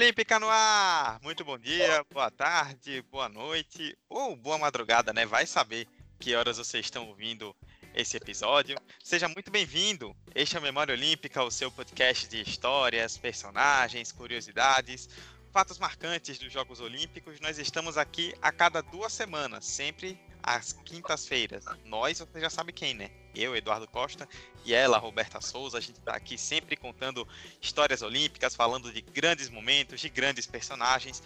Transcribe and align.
Olímpica 0.00 0.40
no 0.40 0.48
ar! 0.48 1.20
Muito 1.20 1.44
bom 1.44 1.58
dia, 1.58 2.02
boa 2.10 2.30
tarde, 2.30 3.02
boa 3.12 3.28
noite 3.28 3.94
ou 4.08 4.34
boa 4.34 4.56
madrugada, 4.56 5.12
né? 5.12 5.26
Vai 5.26 5.44
saber 5.44 5.86
que 6.18 6.34
horas 6.34 6.56
vocês 6.56 6.86
estão 6.86 7.06
ouvindo 7.06 7.54
esse 7.94 8.16
episódio. 8.16 8.78
Seja 9.04 9.28
muito 9.28 9.50
bem-vindo. 9.50 10.16
Este 10.34 10.56
é 10.56 10.58
a 10.58 10.62
Memória 10.62 10.94
Olímpica, 10.94 11.44
o 11.44 11.50
seu 11.50 11.70
podcast 11.70 12.26
de 12.28 12.40
histórias, 12.40 13.18
personagens, 13.18 14.10
curiosidades, 14.10 15.06
fatos 15.52 15.78
marcantes 15.78 16.38
dos 16.38 16.50
Jogos 16.50 16.80
Olímpicos. 16.80 17.38
Nós 17.38 17.58
estamos 17.58 17.98
aqui 17.98 18.32
a 18.40 18.50
cada 18.50 18.80
duas 18.80 19.12
semanas, 19.12 19.66
sempre 19.66 20.18
às 20.42 20.72
quintas-feiras. 20.72 21.66
Nós, 21.84 22.20
você 22.20 22.40
já 22.40 22.48
sabe 22.48 22.72
quem, 22.72 22.94
né? 22.94 23.10
Eu, 23.34 23.56
Eduardo 23.56 23.86
Costa, 23.86 24.28
e 24.64 24.74
ela, 24.74 24.98
Roberta 24.98 25.40
Souza. 25.40 25.78
A 25.78 25.80
gente 25.80 25.98
está 25.98 26.14
aqui 26.14 26.36
sempre 26.36 26.76
contando 26.76 27.26
histórias 27.60 28.02
olímpicas, 28.02 28.54
falando 28.54 28.92
de 28.92 29.00
grandes 29.00 29.48
momentos, 29.48 30.00
de 30.00 30.08
grandes 30.08 30.46
personagens. 30.46 31.22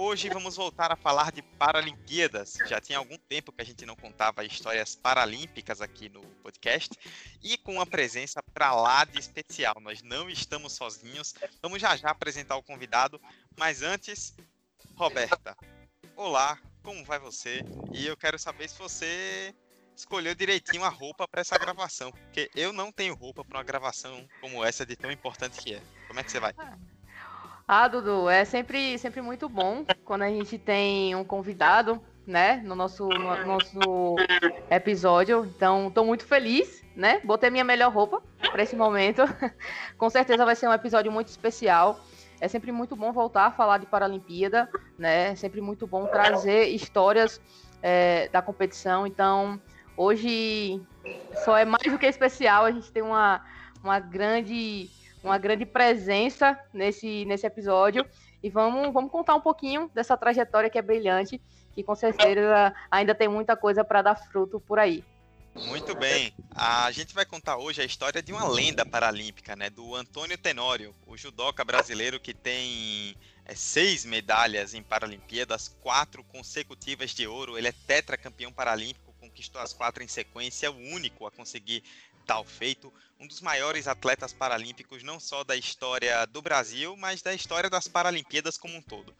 Hoje 0.00 0.28
vamos 0.28 0.54
voltar 0.54 0.92
a 0.92 0.96
falar 0.96 1.32
de 1.32 1.42
Paralimpíadas. 1.42 2.56
Já 2.66 2.80
tinha 2.80 2.98
algum 2.98 3.18
tempo 3.18 3.50
que 3.50 3.60
a 3.60 3.64
gente 3.64 3.84
não 3.84 3.96
contava 3.96 4.44
histórias 4.44 4.94
paralímpicas 4.94 5.80
aqui 5.80 6.08
no 6.08 6.20
podcast 6.40 6.96
e 7.42 7.58
com 7.58 7.74
uma 7.74 7.84
presença 7.84 8.40
para 8.54 8.72
lá 8.72 9.04
de 9.04 9.18
especial. 9.18 9.74
Nós 9.80 10.00
não 10.00 10.30
estamos 10.30 10.74
sozinhos. 10.74 11.34
Vamos 11.60 11.80
já 11.80 11.96
já 11.96 12.10
apresentar 12.10 12.56
o 12.56 12.62
convidado, 12.62 13.20
mas 13.58 13.82
antes, 13.82 14.36
Roberta. 14.94 15.56
Olá, 16.14 16.56
como 16.80 17.04
vai 17.04 17.18
você? 17.18 17.64
E 17.92 18.06
eu 18.06 18.16
quero 18.16 18.38
saber 18.38 18.68
se 18.68 18.78
você 18.78 19.52
escolheu 19.98 20.34
direitinho 20.34 20.84
a 20.84 20.88
roupa 20.88 21.26
para 21.26 21.40
essa 21.40 21.58
gravação, 21.58 22.12
porque 22.12 22.48
eu 22.54 22.72
não 22.72 22.92
tenho 22.92 23.14
roupa 23.14 23.44
para 23.44 23.58
uma 23.58 23.64
gravação 23.64 24.24
como 24.40 24.64
essa 24.64 24.86
de 24.86 24.94
tão 24.94 25.10
importante 25.10 25.58
que 25.58 25.74
é. 25.74 25.82
Como 26.06 26.20
é 26.20 26.22
que 26.22 26.30
você 26.30 26.38
vai? 26.38 26.54
Ah, 27.66 27.88
Dudu, 27.88 28.30
é 28.30 28.44
sempre, 28.44 28.96
sempre 28.98 29.20
muito 29.20 29.48
bom 29.48 29.84
quando 30.04 30.22
a 30.22 30.28
gente 30.28 30.56
tem 30.56 31.14
um 31.14 31.24
convidado, 31.24 32.00
né, 32.26 32.62
no 32.64 32.74
nosso, 32.74 33.08
no 33.08 33.44
nosso 33.44 34.16
episódio. 34.70 35.44
Então, 35.44 35.88
estou 35.88 36.04
muito 36.04 36.24
feliz, 36.24 36.84
né? 36.94 37.20
Botei 37.24 37.50
minha 37.50 37.64
melhor 37.64 37.92
roupa 37.92 38.22
para 38.52 38.62
esse 38.62 38.76
momento. 38.76 39.22
Com 39.98 40.08
certeza 40.08 40.44
vai 40.44 40.54
ser 40.54 40.68
um 40.68 40.72
episódio 40.72 41.10
muito 41.10 41.28
especial. 41.28 42.00
É 42.40 42.46
sempre 42.46 42.70
muito 42.70 42.94
bom 42.94 43.12
voltar 43.12 43.46
a 43.46 43.50
falar 43.50 43.78
de 43.78 43.86
Paralimpíada, 43.86 44.70
né? 44.96 45.32
É 45.32 45.34
sempre 45.34 45.60
muito 45.60 45.86
bom 45.86 46.06
trazer 46.06 46.68
histórias 46.68 47.40
é, 47.82 48.28
da 48.28 48.40
competição. 48.40 49.06
Então, 49.06 49.60
Hoje 49.98 50.80
só 51.44 51.56
é 51.56 51.64
mais 51.64 51.90
do 51.90 51.98
que 51.98 52.06
especial, 52.06 52.64
a 52.64 52.70
gente 52.70 52.92
tem 52.92 53.02
uma, 53.02 53.44
uma, 53.82 53.98
grande, 53.98 54.88
uma 55.24 55.36
grande 55.38 55.66
presença 55.66 56.56
nesse, 56.72 57.24
nesse 57.24 57.44
episódio. 57.44 58.06
E 58.40 58.48
vamos, 58.48 58.92
vamos 58.92 59.10
contar 59.10 59.34
um 59.34 59.40
pouquinho 59.40 59.90
dessa 59.92 60.16
trajetória 60.16 60.70
que 60.70 60.78
é 60.78 60.82
brilhante, 60.82 61.42
que 61.74 61.82
com 61.82 61.96
certeza 61.96 62.72
ainda 62.88 63.12
tem 63.12 63.26
muita 63.26 63.56
coisa 63.56 63.84
para 63.84 64.00
dar 64.00 64.14
fruto 64.14 64.60
por 64.60 64.78
aí. 64.78 65.02
Muito 65.66 65.92
bem. 65.96 66.32
A 66.54 66.88
gente 66.92 67.12
vai 67.12 67.26
contar 67.26 67.56
hoje 67.56 67.82
a 67.82 67.84
história 67.84 68.22
de 68.22 68.32
uma 68.32 68.46
lenda 68.46 68.86
paralímpica, 68.86 69.56
né? 69.56 69.68
Do 69.68 69.96
Antônio 69.96 70.38
Tenório, 70.38 70.94
o 71.08 71.16
judoca 71.16 71.64
brasileiro 71.64 72.20
que 72.20 72.32
tem 72.32 73.16
é, 73.44 73.52
seis 73.56 74.04
medalhas 74.04 74.74
em 74.74 74.82
Paralimpíadas, 74.82 75.76
quatro 75.80 76.22
consecutivas 76.22 77.10
de 77.10 77.26
ouro. 77.26 77.58
Ele 77.58 77.66
é 77.66 77.72
tetracampeão 77.72 78.52
paralímpico 78.52 79.07
conquistou 79.28 79.60
as 79.60 79.72
quatro 79.72 80.02
em 80.02 80.08
sequência, 80.08 80.66
é 80.66 80.70
o 80.70 80.76
único 80.76 81.26
a 81.26 81.30
conseguir 81.30 81.82
tal 82.26 82.44
feito, 82.44 82.92
um 83.18 83.26
dos 83.26 83.40
maiores 83.40 83.88
atletas 83.88 84.34
paralímpicos 84.34 85.02
não 85.02 85.18
só 85.18 85.42
da 85.42 85.56
história 85.56 86.26
do 86.26 86.42
Brasil, 86.42 86.94
mas 86.96 87.22
da 87.22 87.32
história 87.32 87.70
das 87.70 87.88
Paralimpíadas 87.88 88.58
como 88.58 88.76
um 88.76 88.82
todo. 88.82 89.16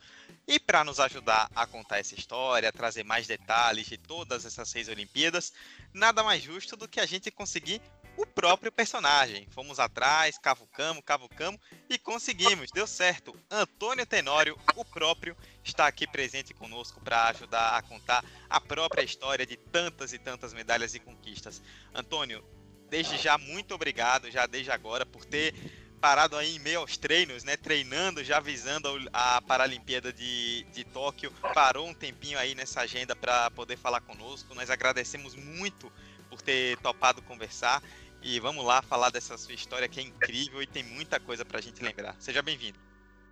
E 0.47 0.61
para 0.61 0.85
nos 0.85 1.01
ajudar 1.01 1.51
a 1.55 1.67
contar 1.67 1.99
essa 1.99 2.15
história, 2.15 2.71
trazer 2.71 3.05
mais 3.05 3.27
detalhes 3.27 3.87
de 3.87 3.97
todas 3.97 4.45
essas 4.45 4.69
seis 4.69 4.89
Olimpíadas, 4.89 5.55
nada 5.93 6.23
mais 6.23 6.43
justo 6.43 6.77
do 6.77 6.87
que 6.87 7.01
a 7.01 7.07
gente 7.07 7.31
conseguir 7.31 7.81
o 8.19 8.27
próprio 8.27 8.73
personagem. 8.73 9.47
Fomos 9.53 9.79
atrás, 9.79 10.37
cavucamos, 10.37 11.05
cavucamos 11.07 11.61
e 11.89 11.97
conseguimos. 11.97 12.73
Deu 12.73 12.87
certo. 12.87 13.35
Antônio 13.49 14.05
Tenório, 14.05 14.59
o 14.75 14.85
próprio, 14.85 15.37
está 15.63 15.87
aqui 15.87 16.05
presente 16.05 16.53
conosco 16.53 17.01
para 17.01 17.29
ajudar 17.29 17.77
a 17.77 17.83
contar 17.83 18.25
a 18.51 18.61
própria 18.61 19.03
história 19.03 19.47
de 19.47 19.57
tantas 19.57 20.13
e 20.13 20.19
tantas 20.19 20.53
medalhas 20.53 20.95
e 20.95 20.99
conquistas. 20.99 21.63
Antônio, 21.95 22.45
desde 22.91 23.17
já 23.17 23.39
muito 23.39 23.73
obrigado, 23.73 24.29
já 24.33 24.47
desde 24.47 24.73
agora, 24.73 25.07
por 25.07 25.25
ter 25.25 25.55
parado 26.01 26.37
aí 26.37 26.57
em 26.57 26.59
meio 26.59 26.81
aos 26.81 26.97
treinos, 26.97 27.45
né? 27.45 27.57
Treinando, 27.57 28.25
já 28.25 28.41
visando 28.41 28.89
a 29.13 29.41
Paralimpíada 29.43 30.13
de, 30.13 30.65
de 30.73 30.83
Tóquio. 30.83 31.31
Parou 31.55 31.87
um 31.87 31.95
tempinho 31.95 32.37
aí 32.37 32.53
nessa 32.57 32.81
agenda 32.81 33.15
para 33.15 33.49
poder 33.53 33.77
falar 33.77 34.01
conosco. 34.01 34.57
Nós 34.57 34.71
agradecemos 34.71 35.37
muito 35.37 35.93
por 36.29 36.43
ter 36.43 36.77
topado 36.79 37.23
conversar 37.23 37.83
e 38.23 38.41
vamos 38.41 38.65
lá 38.65 38.83
falar 38.83 39.11
dessa 39.11 39.37
sua 39.39 39.55
história 39.55 39.89
que 39.89 40.01
é 40.01 40.03
incrível 40.03 40.63
e 40.63 40.67
tem 40.67 40.83
muita 40.83 41.21
coisa 41.21 41.45
para 41.45 41.59
a 41.59 41.63
gente 41.63 41.83
lembrar. 41.83 42.17
Seja 42.19 42.43
bem-vindo. 42.43 42.79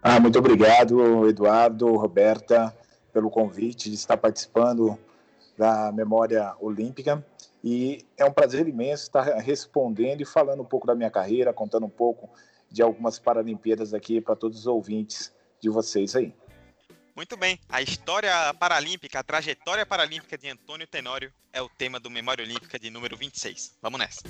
Ah, 0.02 0.20
muito 0.20 0.38
obrigado, 0.38 1.28
Eduardo, 1.28 1.94
Roberta, 1.97 2.76
pelo 3.12 3.30
convite 3.30 3.88
de 3.88 3.97
estar 3.97 4.16
participando 4.16 4.98
da 5.56 5.91
Memória 5.91 6.54
Olímpica. 6.60 7.24
E 7.64 8.04
é 8.16 8.24
um 8.24 8.32
prazer 8.32 8.69
imenso 8.69 9.04
estar 9.04 9.24
respondendo 9.38 10.20
e 10.20 10.24
falando 10.24 10.62
um 10.62 10.66
pouco 10.66 10.86
da 10.86 10.94
minha 10.94 11.10
carreira, 11.10 11.53
contando 11.53 11.86
um 11.86 11.91
pouco 11.91 12.30
de 12.70 12.82
algumas 12.82 13.18
Paralimpíadas 13.18 13.92
aqui 13.92 14.20
para 14.20 14.36
todos 14.36 14.60
os 14.60 14.66
ouvintes 14.66 15.32
de 15.60 15.68
vocês 15.68 16.14
aí. 16.14 16.32
Muito 17.16 17.34
bem, 17.34 17.59
a 17.66 17.81
história 17.81 18.53
paralímpica, 18.60 19.19
a 19.19 19.22
trajetória 19.22 19.87
paralímpica 19.87 20.37
de 20.37 20.50
Antônio 20.50 20.87
Tenório 20.87 21.32
é 21.50 21.62
o 21.62 21.69
tema 21.69 21.99
do 21.99 22.10
Memória 22.10 22.44
Olímpica 22.44 22.78
de 22.78 22.91
número 22.91 23.16
26. 23.16 23.78
Vamos 23.81 23.99
nessa. 23.99 24.21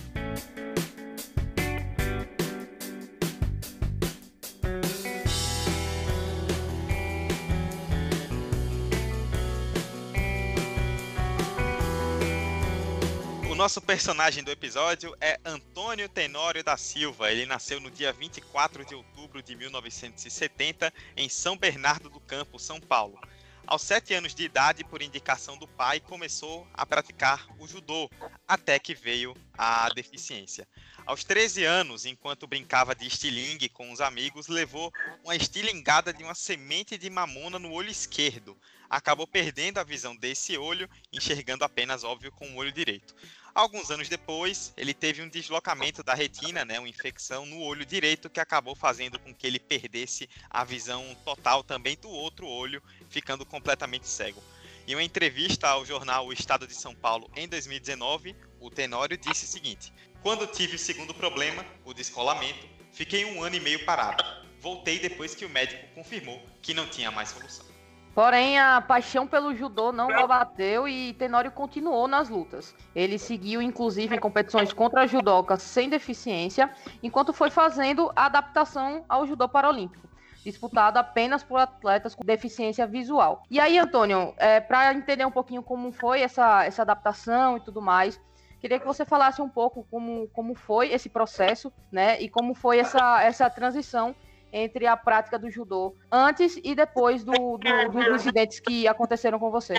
Nosso 13.67 13.83
personagem 13.83 14.45
do 14.45 14.51
episódio 14.53 15.13
é 15.21 15.41
Antônio 15.45 16.09
Tenório 16.09 16.63
da 16.63 16.77
Silva. 16.77 17.33
Ele 17.33 17.45
nasceu 17.47 17.81
no 17.81 17.91
dia 17.91 18.13
24 18.13 18.85
de 18.85 18.95
outubro 18.95 19.43
de 19.43 19.57
1970 19.57 20.95
em 21.17 21.29
São 21.29 21.57
Bernardo 21.57 22.09
do 22.09 22.21
Campo, 22.21 22.61
São 22.61 22.81
Paulo. 22.81 23.19
Aos 23.67 23.83
sete 23.83 24.15
anos 24.15 24.37
de 24.37 24.45
idade, 24.45 24.85
por 24.85 25.03
indicação 25.03 25.59
do 25.59 25.67
pai, 25.67 25.99
começou 25.99 26.65
a 26.73 26.87
praticar 26.87 27.49
o 27.59 27.67
judô, 27.67 28.09
até 28.47 28.79
que 28.79 28.95
veio 28.95 29.35
a 29.59 29.89
deficiência. 29.89 30.69
Aos 31.05 31.25
13 31.25 31.65
anos, 31.65 32.07
enquanto 32.07 32.47
brincava 32.47 32.95
de 32.95 33.05
estilingue 33.05 33.69
com 33.69 33.91
os 33.91 34.01
amigos, 34.01 34.47
levou 34.47 34.93
uma 35.25 35.35
estilingada 35.35 36.13
de 36.13 36.23
uma 36.23 36.37
semente 36.37 36.97
de 36.97 37.11
mamona 37.11 37.59
no 37.59 37.73
olho 37.73 37.91
esquerdo. 37.91 38.57
Acabou 38.89 39.27
perdendo 39.27 39.79
a 39.79 39.85
visão 39.85 40.15
desse 40.15 40.57
olho, 40.57 40.89
enxergando 41.13 41.65
apenas, 41.65 42.05
óbvio, 42.05 42.31
com 42.31 42.49
o 42.51 42.57
olho 42.57 42.71
direito. 42.71 43.17
Alguns 43.57 43.91
anos 43.91 44.07
depois, 44.07 44.71
ele 44.77 44.93
teve 44.93 45.23
um 45.23 45.31
deslocamento 45.31 46.03
da 46.03 46.13
retina, 46.13 46.63
né, 46.63 46.79
uma 46.79 46.91
infecção 46.91 47.47
no 47.47 47.63
olho 47.63 47.87
direito 47.87 48.29
que 48.29 48.39
acabou 48.39 48.75
fazendo 48.75 49.19
com 49.19 49.35
que 49.35 49.47
ele 49.47 49.59
perdesse 49.59 50.29
a 50.51 50.63
visão 50.63 51.17
total 51.25 51.65
também 51.65 51.97
do 51.97 52.11
outro 52.11 52.47
olho, 52.47 52.83
ficando 53.09 53.47
completamente 53.47 54.07
cego. 54.07 54.45
Em 54.87 54.95
uma 54.95 55.03
entrevista 55.03 55.69
ao 55.69 55.87
jornal 55.87 56.27
O 56.27 56.35
Estado 56.35 56.67
de 56.67 56.75
São 56.75 56.95
Paulo 56.95 57.31
em 57.35 57.49
2019, 57.49 58.37
o 58.61 58.69
Tenório 58.69 59.17
disse 59.17 59.47
o 59.47 59.49
seguinte: 59.49 59.91
Quando 60.23 60.47
tive 60.47 60.77
o 60.77 60.79
segundo 60.79 61.15
problema, 61.15 61.65
o 61.83 61.95
descolamento, 61.95 62.69
fiquei 62.93 63.25
um 63.25 63.43
ano 63.43 63.57
e 63.57 63.61
meio 63.61 63.87
parado. 63.87 64.23
Voltei 64.61 64.99
depois 64.99 65.35
que 65.35 65.47
o 65.47 65.49
médico 65.49 65.83
confirmou 65.95 66.45
que 66.61 66.75
não 66.75 66.87
tinha 66.87 67.11
mais 67.11 67.31
solução. 67.31 67.76
Porém, 68.17 68.59
a 68.59 68.81
paixão 68.81 69.27
pelo 69.27 69.55
judô 69.55 69.93
não 69.93 70.09
abateu 70.09 70.89
e 70.89 71.13
Tenório 71.13 71.51
continuou 71.51 72.09
nas 72.09 72.31
lutas. 72.31 72.75
Ele 72.95 73.19
seguiu, 73.19 73.61
inclusive, 73.61 74.17
em 74.17 74.19
competições 74.19 74.73
contra 74.73 75.07
judocas 75.07 75.61
sem 75.61 75.91
deficiência, 75.91 76.71
enquanto 77.03 77.35
foi 77.35 77.51
fazendo 77.51 78.11
a 78.17 78.25
adaptação 78.25 79.05
ao 79.07 79.27
judô 79.27 79.47
paralímpico, 79.47 80.09
disputado 80.43 80.99
apenas 80.99 81.45
por 81.45 81.59
atletas 81.59 82.15
com 82.15 82.25
deficiência 82.25 82.87
visual. 82.87 83.43
E 83.51 83.61
aí, 83.61 83.79
Antônio, 83.79 84.33
é, 84.39 84.61
para 84.61 84.95
entender 84.95 85.27
um 85.27 85.31
pouquinho 85.31 85.63
como 85.63 85.93
foi 85.93 86.23
essa, 86.23 86.65
essa 86.65 86.81
adaptação 86.81 87.59
e 87.59 87.61
tudo 87.61 87.83
mais, 87.83 88.19
queria 88.63 88.81
que 88.81 88.87
você 88.87 89.05
falasse 89.05 89.43
um 89.43 89.49
pouco 89.51 89.87
como, 89.91 90.27
como 90.29 90.55
foi 90.55 90.91
esse 90.91 91.11
processo, 91.11 91.71
né, 91.93 92.19
e 92.19 92.31
como 92.31 92.55
foi 92.55 92.79
essa, 92.79 93.23
essa 93.23 93.51
transição 93.51 94.15
entre 94.53 94.87
a 94.87 94.97
prática 94.97 95.39
do 95.39 95.51
judô 95.51 95.95
antes 96.11 96.59
e 96.63 96.75
depois 96.75 97.25
do, 97.25 97.33
do, 97.33 97.91
dos 97.91 98.23
incidentes 98.23 98.61
que 98.61 98.87
aconteceram 98.87 99.39
com 99.39 99.51
você? 99.51 99.75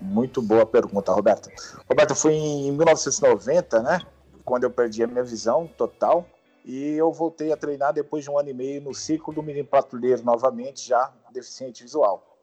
Muito 0.00 0.42
boa 0.42 0.66
pergunta, 0.66 1.12
Roberto. 1.12 1.48
Roberto, 1.88 2.14
foi 2.14 2.34
em 2.34 2.72
1990, 2.72 3.82
né? 3.82 4.00
Quando 4.44 4.64
eu 4.64 4.70
perdi 4.70 5.02
a 5.04 5.06
minha 5.06 5.22
visão 5.22 5.66
total. 5.66 6.26
E 6.64 6.92
eu 6.94 7.12
voltei 7.12 7.52
a 7.52 7.56
treinar 7.56 7.92
depois 7.92 8.24
de 8.24 8.30
um 8.30 8.38
ano 8.38 8.50
e 8.50 8.54
meio 8.54 8.80
no 8.80 8.94
ciclo 8.94 9.32
do 9.32 9.42
menino 9.42 9.66
patrulheiro, 9.66 10.22
novamente, 10.24 10.86
já 10.86 11.12
deficiente 11.32 11.82
visual. 11.82 12.36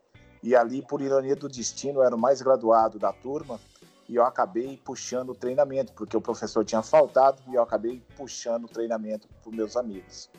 E 0.43 0.55
ali, 0.55 0.81
por 0.81 1.01
ironia 1.01 1.35
do 1.35 1.47
destino, 1.47 1.99
eu 1.99 2.03
era 2.03 2.15
o 2.15 2.19
mais 2.19 2.41
graduado 2.41 2.97
da 2.97 3.13
turma 3.13 3.59
e 4.07 4.15
eu 4.15 4.25
acabei 4.25 4.75
puxando 4.83 5.29
o 5.29 5.35
treinamento, 5.35 5.93
porque 5.93 6.17
o 6.17 6.21
professor 6.21 6.65
tinha 6.65 6.81
faltado 6.81 7.41
e 7.47 7.55
eu 7.55 7.61
acabei 7.61 8.01
puxando 8.17 8.65
o 8.65 8.67
treinamento 8.67 9.27
para 9.41 9.49
os 9.49 9.55
meus 9.55 9.77
amigos. 9.77 10.29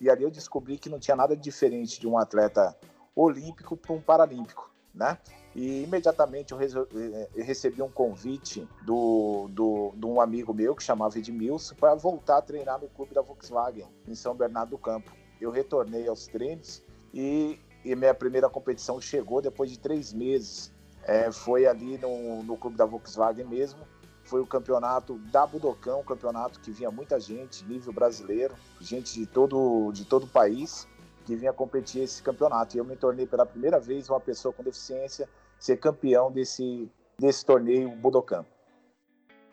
E 0.00 0.08
ali 0.08 0.22
eu 0.22 0.30
descobri 0.30 0.78
que 0.78 0.88
não 0.88 0.98
tinha 0.98 1.16
nada 1.16 1.36
diferente 1.36 2.00
de 2.00 2.08
um 2.08 2.16
atleta 2.16 2.76
olímpico 3.14 3.76
para 3.76 3.92
um 3.92 4.00
paralímpico, 4.00 4.72
né? 4.94 5.18
E 5.54 5.82
imediatamente 5.82 6.52
eu, 6.52 6.60
eh, 6.60 7.28
recebi 7.42 7.82
um 7.82 7.90
convite 7.90 8.66
do, 8.82 9.48
do, 9.50 9.92
de 9.96 10.06
um 10.06 10.20
amigo 10.20 10.54
meu 10.54 10.74
que 10.74 10.82
chamava 10.82 11.18
Edmilson 11.18 11.74
para 11.74 11.94
voltar 11.94 12.38
a 12.38 12.42
treinar 12.42 12.80
no 12.80 12.88
clube 12.88 13.12
da 13.12 13.20
Volkswagen 13.20 13.88
em 14.06 14.14
São 14.14 14.34
Bernardo 14.34 14.70
do 14.70 14.78
Campo. 14.78 15.12
Eu 15.40 15.50
retornei 15.50 16.08
aos 16.08 16.26
treinos 16.26 16.82
e, 17.12 17.58
e 17.84 17.94
minha 17.96 18.14
primeira 18.14 18.48
competição 18.48 19.00
chegou 19.00 19.42
depois 19.42 19.70
de 19.70 19.78
três 19.78 20.12
meses. 20.12 20.72
É, 21.02 21.32
foi 21.32 21.66
ali 21.66 21.98
no, 21.98 22.42
no 22.42 22.56
clube 22.56 22.76
da 22.76 22.84
Volkswagen 22.84 23.46
mesmo 23.46 23.84
foi 24.30 24.40
o 24.40 24.46
campeonato 24.46 25.18
da 25.32 25.44
Budokan, 25.44 25.96
um 25.96 26.04
campeonato 26.04 26.60
que 26.60 26.70
vinha 26.70 26.88
muita 26.88 27.18
gente, 27.18 27.64
nível 27.64 27.92
brasileiro, 27.92 28.54
gente 28.80 29.12
de 29.12 29.26
todo, 29.26 29.90
de 29.92 30.04
todo 30.04 30.22
o 30.22 30.28
país, 30.28 30.86
que 31.26 31.34
vinha 31.34 31.52
competir 31.52 32.04
esse 32.04 32.22
campeonato. 32.22 32.76
E 32.76 32.78
eu 32.78 32.84
me 32.84 32.94
tornei 32.94 33.26
pela 33.26 33.44
primeira 33.44 33.80
vez 33.80 34.08
uma 34.08 34.20
pessoa 34.20 34.54
com 34.54 34.62
deficiência 34.62 35.28
ser 35.58 35.78
campeão 35.78 36.30
desse, 36.30 36.88
desse 37.18 37.44
torneio 37.44 37.90
Budokan. 37.96 38.46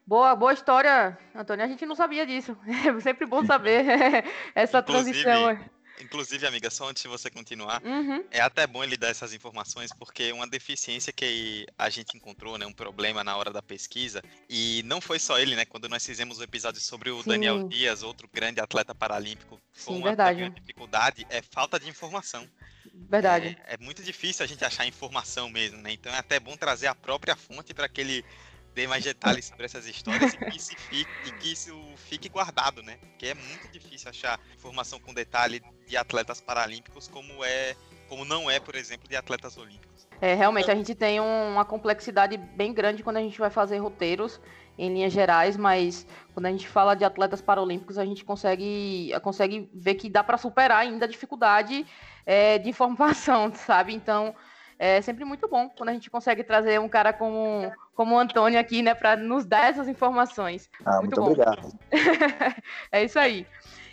Boa, 0.06 0.35
boa 0.35 0.53
história, 0.53 1.18
Antônio. 1.33 1.65
A 1.65 1.68
gente 1.68 1.85
não 1.85 1.95
sabia 1.95 2.25
disso. 2.25 2.56
É 2.88 3.00
sempre 3.01 3.25
bom 3.25 3.44
saber 3.44 3.83
essa 4.53 4.79
Inclusive, 4.79 5.24
transição. 5.24 5.76
Inclusive, 6.00 6.46
amiga, 6.46 6.70
só 6.70 6.90
antes 6.90 7.02
de 7.02 7.10
você 7.10 7.30
continuar, 7.30 7.82
uhum. 7.84 8.24
é 8.30 8.40
até 8.40 8.68
bom 8.68 8.84
ele 8.84 8.98
dar 8.98 9.10
essas 9.10 9.34
informações, 9.34 9.92
porque 9.92 10.32
uma 10.32 10.48
deficiência 10.48 11.12
que 11.12 11.66
a 11.78 11.90
gente 11.90 12.16
encontrou, 12.16 12.58
né, 12.58 12.66
um 12.66 12.74
problema 12.74 13.24
na 13.24 13.36
hora 13.36 13.52
da 13.52 13.62
pesquisa, 13.62 14.22
e 14.50 14.84
não 14.86 15.02
foi 15.02 15.20
só 15.20 15.40
ele, 15.40 15.56
né, 15.56 15.66
quando 15.66 15.90
nós 15.90 16.06
fizemos 16.06 16.38
o 16.38 16.42
um 16.42 16.44
episódio 16.44 16.80
sobre 16.80 17.10
o 17.10 17.22
Sim. 17.24 17.30
Daniel 17.30 17.68
Dias, 17.68 18.04
outro 18.04 18.30
grande 18.32 18.60
atleta 18.60 18.94
paralímpico, 18.94 19.60
foi 19.74 19.94
Sim, 19.96 20.00
uma 20.00 20.08
verdade. 20.08 20.50
dificuldade, 20.50 21.26
é 21.30 21.42
falta 21.42 21.80
de 21.80 21.90
informação. 21.90 22.48
Verdade. 23.10 23.58
É, 23.66 23.76
é, 23.76 23.78
muito 23.78 24.02
difícil 24.02 24.44
a 24.44 24.48
gente 24.48 24.64
achar 24.64 24.86
informação 24.86 25.50
mesmo, 25.50 25.82
né, 25.82 25.92
então 25.92 26.14
é 26.14 26.18
até 26.18 26.40
bom 26.40 26.56
trazer 26.56 26.88
a 26.88 26.96
própria 26.96 27.36
fonte 27.36 27.74
para 27.74 27.90
que 27.90 28.02
ele 28.02 28.26
dê 28.77 28.85
mais 28.85 29.03
detalhes 29.03 29.45
sobre 29.45 29.65
essas 29.65 29.88
histórias 29.88 30.35
e 30.35 30.38
que, 30.38 30.59
fique, 30.59 31.07
e 31.25 31.31
que 31.31 31.51
isso 31.51 31.75
fique 31.95 32.29
guardado, 32.29 32.83
né? 32.83 32.97
Porque 33.01 33.25
é 33.25 33.33
muito 33.33 33.68
difícil 33.69 34.07
achar 34.07 34.39
informação 34.56 35.00
com 35.00 35.12
detalhe 35.15 35.63
de 35.88 35.97
atletas 35.97 36.39
paralímpicos 36.39 37.07
como 37.07 37.44
é, 37.44 37.75
como 38.07 38.24
não 38.24 38.51
é, 38.51 38.59
por 38.59 38.75
exemplo, 38.75 39.09
de 39.09 39.15
atletas 39.15 39.57
olímpicos. 39.57 40.07
É, 40.21 40.35
realmente 40.35 40.69
a 40.69 40.75
gente 40.75 40.94
tem 40.94 41.19
um, 41.19 41.53
uma 41.53 41.65
complexidade 41.65 42.38
bem 42.38 42.71
grande 42.71 43.01
quando 43.01 43.18
a 43.18 43.21
gente 43.21 43.39
vai 43.39 43.50
fazer 43.50 43.79
roteiros 43.79 44.39
em 44.77 44.94
linhas 44.94 45.12
gerais, 45.12 45.57
mas 45.57 46.06
quando 46.35 46.45
a 46.45 46.51
gente 46.51 46.68
fala 46.68 46.94
de 46.94 47.03
atletas 47.03 47.41
paralímpicos, 47.41 47.97
a 47.97 48.06
gente 48.06 48.24
consegue, 48.24 49.12
consegue 49.24 49.68
ver 49.74 49.95
que 49.95 50.07
dá 50.07 50.24
para 50.24 50.38
superar 50.38 50.81
ainda 50.81 51.06
a 51.06 51.09
dificuldade 51.09 51.83
é, 52.27 52.59
de 52.59 52.69
informação, 52.69 53.51
sabe? 53.57 53.95
Então, 53.95 54.35
é 54.79 55.01
sempre 55.01 55.25
muito 55.25 55.47
bom 55.47 55.69
quando 55.69 55.89
a 55.89 55.94
gente 55.94 56.09
consegue 56.09 56.44
trazer 56.44 56.79
um 56.79 56.89
cara 56.89 57.12
como, 57.12 57.71
como 57.95 58.15
o 58.15 58.19
Antônio 58.19 58.59
aqui, 58.59 58.81
né, 58.81 58.94
para 58.94 59.15
nos 59.15 59.45
dar 59.45 59.69
essas 59.69 59.88
informações. 59.88 60.69
Ah, 60.85 61.00
muito, 61.00 61.21
muito 61.21 61.21
obrigado. 61.21 61.79
é 62.91 63.03
isso 63.03 63.18
aí. 63.18 63.45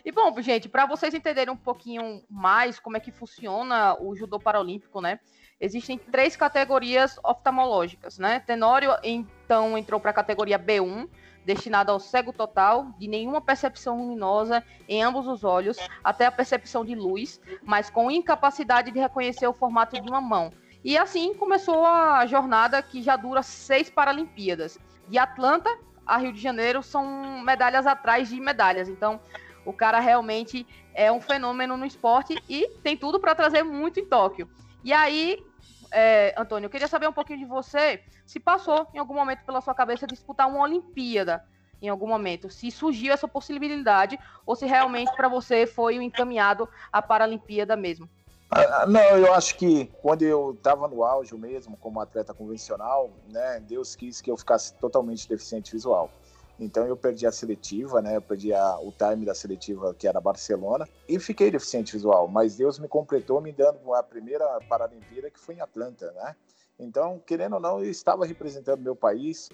E 0.04 0.12
bom, 0.12 0.38
gente, 0.42 0.68
para 0.68 0.84
vocês 0.84 1.14
entenderem 1.14 1.52
um 1.52 1.56
pouquinho 1.56 2.22
mais 2.28 2.78
como 2.78 2.96
é 2.96 3.00
que 3.00 3.10
funciona 3.10 3.96
o 3.98 4.14
judô 4.14 4.38
paralímpico, 4.38 5.00
né? 5.00 5.18
Existem 5.58 5.96
três 5.96 6.36
categorias 6.36 7.18
oftalmológicas, 7.24 8.18
né? 8.18 8.40
Tenório 8.40 8.90
então 9.02 9.78
entrou 9.78 9.98
para 9.98 10.10
a 10.10 10.14
categoria 10.14 10.58
B1, 10.58 11.08
destinada 11.46 11.90
ao 11.90 11.98
cego 11.98 12.34
total, 12.34 12.92
de 12.98 13.08
nenhuma 13.08 13.40
percepção 13.40 13.96
luminosa 13.96 14.62
em 14.86 15.02
ambos 15.02 15.26
os 15.26 15.42
olhos, 15.42 15.78
até 16.02 16.26
a 16.26 16.32
percepção 16.32 16.84
de 16.84 16.94
luz, 16.94 17.40
mas 17.62 17.88
com 17.88 18.10
incapacidade 18.10 18.90
de 18.90 18.98
reconhecer 18.98 19.46
o 19.46 19.54
formato 19.54 19.98
de 19.98 20.06
uma 20.06 20.20
mão. 20.20 20.52
E 20.84 20.98
assim 20.98 21.32
começou 21.32 21.86
a 21.86 22.26
jornada 22.26 22.82
que 22.82 23.02
já 23.02 23.16
dura 23.16 23.42
seis 23.42 23.88
Paralimpíadas. 23.88 24.78
De 25.08 25.18
Atlanta 25.18 25.70
a 26.06 26.18
Rio 26.18 26.32
de 26.32 26.40
Janeiro 26.40 26.82
são 26.82 27.40
medalhas 27.42 27.86
atrás 27.86 28.28
de 28.28 28.38
medalhas. 28.38 28.88
Então, 28.88 29.18
o 29.64 29.72
cara 29.72 29.98
realmente 29.98 30.66
é 30.92 31.10
um 31.10 31.20
fenômeno 31.20 31.76
no 31.76 31.86
esporte 31.86 32.40
e 32.48 32.68
tem 32.82 32.96
tudo 32.96 33.18
para 33.18 33.34
trazer 33.34 33.62
muito 33.62 33.98
em 33.98 34.04
Tóquio. 34.04 34.48
E 34.82 34.92
aí, 34.92 35.42
é, 35.90 36.34
Antônio, 36.36 36.66
eu 36.66 36.70
queria 36.70 36.88
saber 36.88 37.08
um 37.08 37.12
pouquinho 37.12 37.38
de 37.38 37.44
você, 37.46 38.02
se 38.26 38.38
passou 38.38 38.86
em 38.92 38.98
algum 38.98 39.14
momento 39.14 39.44
pela 39.44 39.60
sua 39.60 39.74
cabeça 39.74 40.06
disputar 40.06 40.48
uma 40.48 40.60
Olimpíada 40.60 41.44
em 41.80 41.88
algum 41.88 42.06
momento, 42.06 42.50
se 42.50 42.70
surgiu 42.70 43.12
essa 43.12 43.28
possibilidade 43.28 44.18
ou 44.46 44.54
se 44.54 44.66
realmente 44.66 45.14
para 45.16 45.28
você 45.28 45.66
foi 45.66 45.98
o 45.98 46.02
encaminhado 46.02 46.68
à 46.92 47.02
Paralimpíada 47.02 47.76
mesmo. 47.76 48.08
Ah, 48.50 48.82
ah, 48.82 48.86
não, 48.86 49.00
eu 49.00 49.32
acho 49.34 49.56
que 49.56 49.86
quando 50.00 50.22
eu 50.22 50.52
estava 50.52 50.86
no 50.86 51.02
auge 51.02 51.34
mesmo, 51.36 51.76
como 51.76 52.00
atleta 52.00 52.32
convencional, 52.32 53.10
né, 53.28 53.60
Deus 53.60 53.96
quis 53.96 54.20
que 54.20 54.30
eu 54.30 54.36
ficasse 54.36 54.74
totalmente 54.74 55.28
deficiente 55.28 55.72
visual. 55.72 56.10
Então 56.58 56.86
eu 56.86 56.96
perdi 56.96 57.26
a 57.26 57.32
seletiva, 57.32 58.00
né? 58.00 58.16
Eu 58.16 58.22
perdi 58.22 58.52
a, 58.54 58.78
o 58.78 58.92
time 58.92 59.26
da 59.26 59.34
seletiva 59.34 59.92
que 59.92 60.06
era 60.06 60.20
Barcelona 60.20 60.88
e 61.08 61.18
fiquei 61.18 61.50
deficiente 61.50 61.92
visual. 61.92 62.28
Mas 62.28 62.56
Deus 62.56 62.78
me 62.78 62.86
completou 62.86 63.40
me 63.40 63.52
dando 63.52 63.92
a 63.92 64.02
primeira 64.02 64.60
Paralimpíada 64.68 65.30
que 65.30 65.38
foi 65.38 65.56
em 65.56 65.60
Atlanta, 65.60 66.12
né? 66.12 66.36
Então, 66.78 67.20
querendo 67.26 67.54
ou 67.54 67.60
não, 67.60 67.80
eu 67.80 67.90
estava 67.90 68.24
representando 68.24 68.82
meu 68.82 68.94
país 68.94 69.48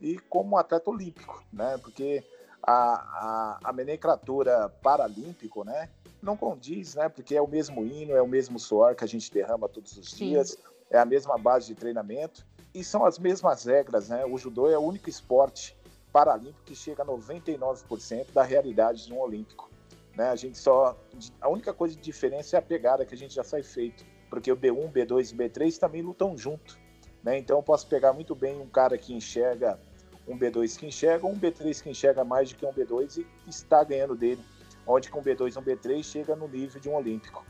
e 0.00 0.18
como 0.18 0.56
atleta 0.56 0.90
olímpico, 0.90 1.44
né? 1.52 1.78
Porque 1.78 2.24
a, 2.62 3.58
a, 3.62 3.70
a 3.70 4.68
paralímpico, 4.82 5.64
né? 5.64 5.90
Não 6.22 6.36
condiz, 6.36 6.94
né? 6.94 7.08
Porque 7.08 7.34
é 7.36 7.42
o 7.42 7.46
mesmo 7.46 7.84
hino, 7.84 8.14
é 8.14 8.22
o 8.22 8.26
mesmo 8.26 8.58
suor 8.58 8.94
que 8.94 9.04
a 9.04 9.08
gente 9.08 9.32
derrama 9.32 9.68
todos 9.68 9.96
os 9.96 10.10
Sim. 10.10 10.30
dias, 10.30 10.58
é 10.90 10.98
a 10.98 11.04
mesma 11.04 11.36
base 11.36 11.66
de 11.66 11.74
treinamento 11.74 12.44
e 12.74 12.84
são 12.84 13.04
as 13.04 13.18
mesmas 13.18 13.64
regras, 13.64 14.08
né? 14.08 14.24
O 14.24 14.36
judô 14.36 14.68
é 14.68 14.78
o 14.78 14.82
único 14.82 15.08
esporte 15.08 15.76
paralímpico 16.12 16.64
que 16.64 16.74
chega 16.74 17.02
a 17.02 17.06
99% 17.06 18.32
da 18.32 18.42
realidade 18.42 19.06
de 19.06 19.12
um 19.12 19.18
olímpico. 19.18 19.70
Né? 20.16 20.28
A 20.30 20.36
gente 20.36 20.56
só 20.56 20.98
a 21.40 21.48
única 21.48 21.74
coisa 21.74 21.94
de 21.94 22.00
diferença 22.00 22.56
é 22.56 22.58
a 22.58 22.62
pegada 22.62 23.04
que 23.04 23.14
a 23.14 23.18
gente 23.18 23.34
já 23.34 23.44
sai 23.44 23.62
feito, 23.62 24.04
porque 24.30 24.50
o 24.50 24.56
B1, 24.56 24.90
B2 24.90 25.32
e 25.32 25.36
B3 25.36 25.78
também 25.78 26.00
lutam 26.00 26.36
junto, 26.36 26.78
né? 27.22 27.38
Então 27.38 27.58
eu 27.58 27.62
posso 27.62 27.86
pegar 27.86 28.12
muito 28.12 28.34
bem 28.34 28.58
um 28.58 28.66
cara 28.66 28.96
que 28.96 29.12
enxerga 29.12 29.78
um 30.26 30.38
B2 30.38 30.78
que 30.78 30.86
enxerga, 30.86 31.26
um 31.26 31.38
B3 31.38 31.82
que 31.82 31.90
enxerga 31.90 32.24
mais 32.24 32.50
do 32.50 32.56
que 32.56 32.66
um 32.66 32.72
B2 32.72 33.18
e 33.18 33.50
está 33.50 33.84
ganhando 33.84 34.16
dele, 34.16 34.42
onde 34.86 35.10
com 35.10 35.20
um 35.20 35.22
B2 35.22 35.54
e 35.54 35.58
um 35.58 35.62
B3 35.62 36.04
chega 36.04 36.36
no 36.36 36.48
nível 36.48 36.80
de 36.80 36.88
um 36.88 36.94
olímpico. 36.94 37.44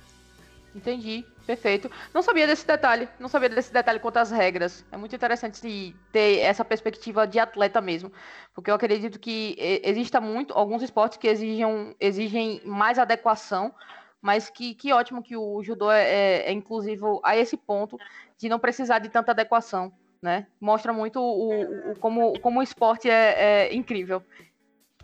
Entendi, 0.76 1.24
perfeito. 1.46 1.90
Não 2.12 2.20
sabia 2.20 2.46
desse 2.46 2.66
detalhe, 2.66 3.08
não 3.18 3.30
sabia 3.30 3.48
desse 3.48 3.72
detalhe 3.72 3.98
quanto 3.98 4.18
às 4.18 4.30
regras. 4.30 4.84
É 4.92 4.96
muito 4.98 5.16
interessante 5.16 5.96
ter 6.12 6.40
essa 6.40 6.62
perspectiva 6.62 7.26
de 7.26 7.38
atleta 7.38 7.80
mesmo, 7.80 8.12
porque 8.54 8.70
eu 8.70 8.74
acredito 8.74 9.18
que 9.18 9.56
exista 9.82 10.20
muito 10.20 10.52
alguns 10.52 10.82
esportes 10.82 11.16
que 11.16 11.28
exigem, 11.28 11.96
exigem 11.98 12.60
mais 12.62 12.98
adequação, 12.98 13.74
mas 14.20 14.50
que, 14.50 14.74
que 14.74 14.92
ótimo 14.92 15.22
que 15.22 15.34
o 15.34 15.62
judô 15.62 15.90
é, 15.90 16.02
é, 16.02 16.50
é 16.50 16.52
inclusivo 16.52 17.22
a 17.24 17.34
esse 17.34 17.56
ponto 17.56 17.96
de 18.36 18.46
não 18.46 18.58
precisar 18.58 18.98
de 18.98 19.08
tanta 19.08 19.30
adequação, 19.30 19.90
né? 20.20 20.46
Mostra 20.60 20.92
muito 20.92 21.18
o, 21.18 21.92
o 21.92 21.98
como, 21.98 22.38
como 22.40 22.60
o 22.60 22.62
esporte 22.62 23.08
é, 23.08 23.68
é 23.68 23.74
incrível. 23.74 24.22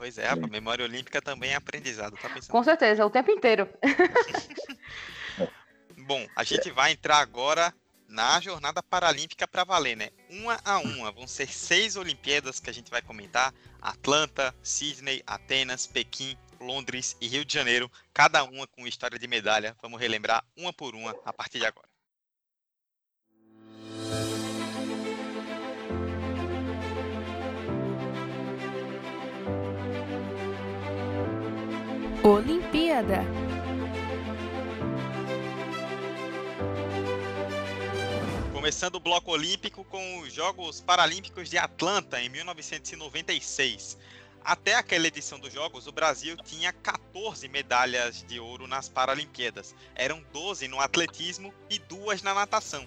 Pois 0.02 0.18
é, 0.18 0.28
a 0.28 0.34
memória 0.34 0.84
olímpica 0.84 1.22
também 1.22 1.52
é 1.52 1.54
aprendizado, 1.54 2.16
tá 2.16 2.28
pensando? 2.28 2.50
Com 2.50 2.64
certeza, 2.64 3.06
o 3.06 3.10
tempo 3.10 3.30
inteiro. 3.30 3.68
Bom, 5.96 6.26
a 6.34 6.42
gente 6.42 6.72
vai 6.72 6.90
entrar 6.90 7.18
agora 7.18 7.72
na 8.08 8.40
jornada 8.40 8.82
paralímpica 8.82 9.46
para 9.46 9.62
valer, 9.62 9.96
né? 9.96 10.10
Uma 10.28 10.58
a 10.64 10.80
uma. 10.80 11.12
Vão 11.12 11.28
ser 11.28 11.46
seis 11.46 11.94
Olimpíadas 11.94 12.58
que 12.58 12.68
a 12.68 12.74
gente 12.74 12.90
vai 12.90 13.00
comentar: 13.00 13.54
Atlanta, 13.80 14.52
Sydney, 14.60 15.22
Atenas, 15.24 15.86
Pequim, 15.86 16.36
Londres 16.58 17.16
e 17.20 17.28
Rio 17.28 17.44
de 17.44 17.54
Janeiro, 17.54 17.88
cada 18.12 18.42
uma 18.42 18.66
com 18.66 18.88
história 18.88 19.16
de 19.16 19.28
medalha. 19.28 19.76
Vamos 19.80 20.00
relembrar 20.00 20.44
uma 20.56 20.72
por 20.72 20.96
uma 20.96 21.14
a 21.24 21.32
partir 21.32 21.60
de 21.60 21.66
agora. 21.66 21.91
Olimpíada. 32.92 33.24
Começando 38.52 38.96
o 38.96 39.00
bloco 39.00 39.30
olímpico 39.30 39.82
com 39.84 40.18
os 40.20 40.32
Jogos 40.32 40.80
Paralímpicos 40.80 41.48
de 41.48 41.56
Atlanta 41.56 42.20
em 42.20 42.28
1996. 42.28 43.96
Até 44.44 44.74
aquela 44.74 45.06
edição 45.06 45.38
dos 45.38 45.52
Jogos, 45.52 45.86
o 45.86 45.92
Brasil 45.92 46.36
tinha 46.36 46.72
14 46.72 47.48
medalhas 47.48 48.22
de 48.24 48.38
ouro 48.38 48.66
nas 48.66 48.88
Paralimpíadas. 48.88 49.74
Eram 49.94 50.22
12 50.32 50.68
no 50.68 50.78
atletismo 50.78 51.54
e 51.70 51.78
duas 51.78 52.22
na 52.22 52.34
natação. 52.34 52.86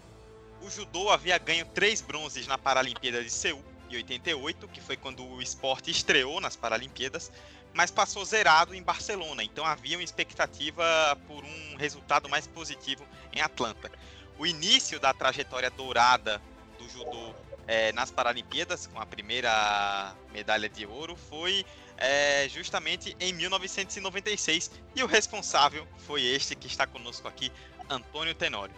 O 0.61 0.69
judô 0.69 1.09
havia 1.09 1.37
ganho 1.37 1.65
três 1.67 2.01
bronzes 2.01 2.45
na 2.45 2.57
Paralimpíada 2.57 3.23
de 3.23 3.29
Seul, 3.29 3.63
em 3.89 3.95
88, 3.95 4.67
que 4.67 4.81
foi 4.81 4.97
quando 4.97 5.25
o 5.25 5.41
esporte 5.41 5.91
estreou 5.91 6.41
nas 6.41 6.55
Paralimpíadas, 6.55 7.31
mas 7.75 7.91
passou 7.91 8.23
zerado 8.23 8.73
em 8.73 8.81
Barcelona, 8.81 9.43
então 9.43 9.65
havia 9.65 9.97
uma 9.97 10.03
expectativa 10.03 10.83
por 11.27 11.43
um 11.43 11.75
resultado 11.75 12.29
mais 12.29 12.47
positivo 12.47 13.05
em 13.33 13.41
Atlanta. 13.41 13.91
O 14.39 14.47
início 14.47 14.97
da 14.97 15.13
trajetória 15.13 15.69
dourada 15.69 16.41
do 16.79 16.87
judô 16.89 17.35
é, 17.67 17.91
nas 17.91 18.09
Paralimpíadas, 18.09 18.87
com 18.87 18.97
a 18.97 19.05
primeira 19.05 20.15
medalha 20.31 20.69
de 20.69 20.85
ouro, 20.85 21.17
foi 21.29 21.65
é, 21.97 22.47
justamente 22.47 23.15
em 23.19 23.33
1996, 23.33 24.71
e 24.95 25.03
o 25.03 25.05
responsável 25.05 25.85
foi 25.97 26.23
este 26.23 26.55
que 26.55 26.67
está 26.67 26.87
conosco 26.87 27.27
aqui, 27.27 27.51
Antônio 27.89 28.33
Tenório. 28.33 28.73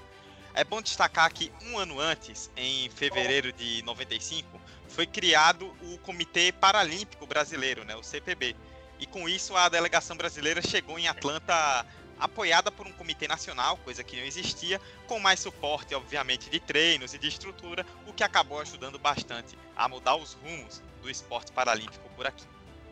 É 0.56 0.63
bom 0.63 0.82
destacar 0.82 1.32
que 1.32 1.51
um 1.68 1.77
ano 1.77 2.00
antes, 2.00 2.50
em 2.58 2.89
fevereiro 2.89 3.54
de 3.54 3.84
95, 3.84 4.60
foi 4.88 5.06
criado 5.06 5.72
o 5.84 6.00
Comitê 6.00 6.51
Paralímpico 6.51 7.27
Brasileiro, 7.27 7.86
né, 7.86 7.96
o 7.96 8.01
CPB, 8.01 8.56
e 9.00 9.06
com 9.06 9.27
isso 9.27 9.56
a 9.56 9.70
delegação 9.70 10.18
brasileira 10.18 10.62
chegou 10.62 10.98
em 10.98 11.08
Atlanta 11.08 11.86
apoiada 12.20 12.72
por 12.72 12.88
um 12.88 12.92
comitê 12.92 13.27
nacional, 13.27 13.77
coisa 13.77 14.04
que 14.04 14.18
não 14.18 14.24
existia, 14.24 14.82
com 15.08 15.20
mais 15.20 15.39
suporte, 15.39 15.94
obviamente, 15.94 16.50
de 16.50 16.60
treinos 16.60 17.13
e 17.13 17.18
de 17.18 17.27
estrutura, 17.27 17.86
o 18.08 18.13
que 18.13 18.24
acabou 18.24 18.60
ajudando 18.60 18.98
bastante 18.98 19.58
a 19.75 19.88
mudar 19.88 20.16
os 20.16 20.34
rumos 20.34 20.82
do 21.01 21.10
esporte 21.10 21.51
paralímpico 21.51 22.10
por 22.16 22.25
aqui. 22.25 22.46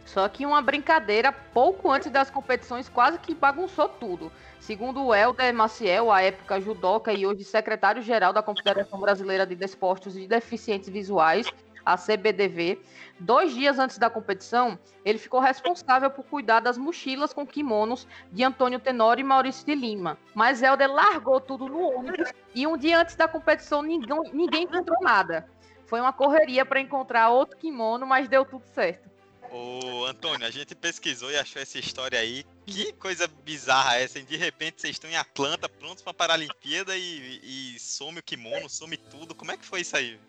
Só 0.06 0.30
que 0.30 0.46
uma 0.46 0.62
brincadeira 0.62 1.32
pouco 1.32 1.92
antes 1.92 2.12
das 2.12 2.30
competições 2.30 2.88
quase 2.88 3.18
que 3.18 3.34
bagunçou 3.34 3.90
tudo. 3.90 4.32
Segundo 4.60 5.04
o 5.04 5.14
Helder 5.14 5.52
Maciel, 5.52 6.12
à 6.12 6.22
época 6.22 6.62
judoca 6.62 7.12
e 7.12 7.26
hoje 7.26 7.44
secretário-geral 7.44 8.32
da 8.32 8.44
Confederação 8.44 9.00
Brasileira 9.00 9.48
de 9.48 9.56
Desportos 9.56 10.16
e 10.16 10.28
Deficientes 10.28 10.90
Visuais, 10.90 11.48
a 11.86 11.96
CBDV, 11.96 12.82
dois 13.20 13.54
dias 13.54 13.78
antes 13.78 13.98
da 13.98 14.10
competição, 14.10 14.80
ele 15.04 15.20
ficou 15.20 15.40
responsável 15.40 16.10
por 16.10 16.26
cuidar 16.26 16.60
das 16.60 16.78
mochilas 16.78 17.32
com 17.32 17.46
kimonos 17.46 18.08
de 18.32 18.44
Antônio 18.44 18.80
Tenório 18.80 19.22
e 19.22 19.24
Maurício 19.24 19.66
de 19.66 19.76
Lima. 19.76 20.18
Mas 20.34 20.62
Helder 20.62 20.92
largou 20.92 21.40
tudo 21.40 21.68
no 21.68 21.80
ônibus 21.80 22.32
e 22.54 22.66
um 22.66 22.76
dia 22.76 23.00
antes 23.00 23.16
da 23.16 23.28
competição 23.28 23.82
ninguém, 23.82 24.20
ninguém 24.34 24.64
encontrou 24.64 25.00
nada. 25.02 25.48
Foi 25.86 26.02
uma 26.02 26.12
correria 26.12 26.66
para 26.66 26.80
encontrar 26.80 27.30
outro 27.30 27.58
kimono, 27.58 28.08
mas 28.08 28.28
deu 28.28 28.44
tudo 28.44 28.66
certo. 28.74 29.16
Ô, 29.52 30.06
Antônio, 30.06 30.46
a 30.46 30.52
gente 30.52 30.74
pesquisou 30.76 31.32
e 31.32 31.38
achou 31.38 31.62
essa 31.62 31.78
história 31.78 32.20
aí. 32.20 32.44
Que 32.66 32.92
coisa 32.94 33.28
bizarra 33.28 33.96
essa, 33.96 34.18
hein? 34.18 34.26
De 34.28 34.36
repente 34.36 34.82
vocês 34.82 34.96
estão 34.96 35.10
em 35.10 35.16
Atlanta, 35.16 35.70
prontos 35.70 36.02
para 36.02 36.12
a 36.12 36.16
Paralimpíada 36.16 36.98
e, 36.98 37.40
e 37.44 37.80
some 37.80 38.20
o 38.20 38.24
kimono, 38.24 38.68
some 38.68 38.98
tudo. 38.98 39.36
Como 39.36 39.52
é 39.52 39.58
que 39.58 39.66
foi 39.66 39.82
isso 39.82 39.96
aí? 39.96 40.20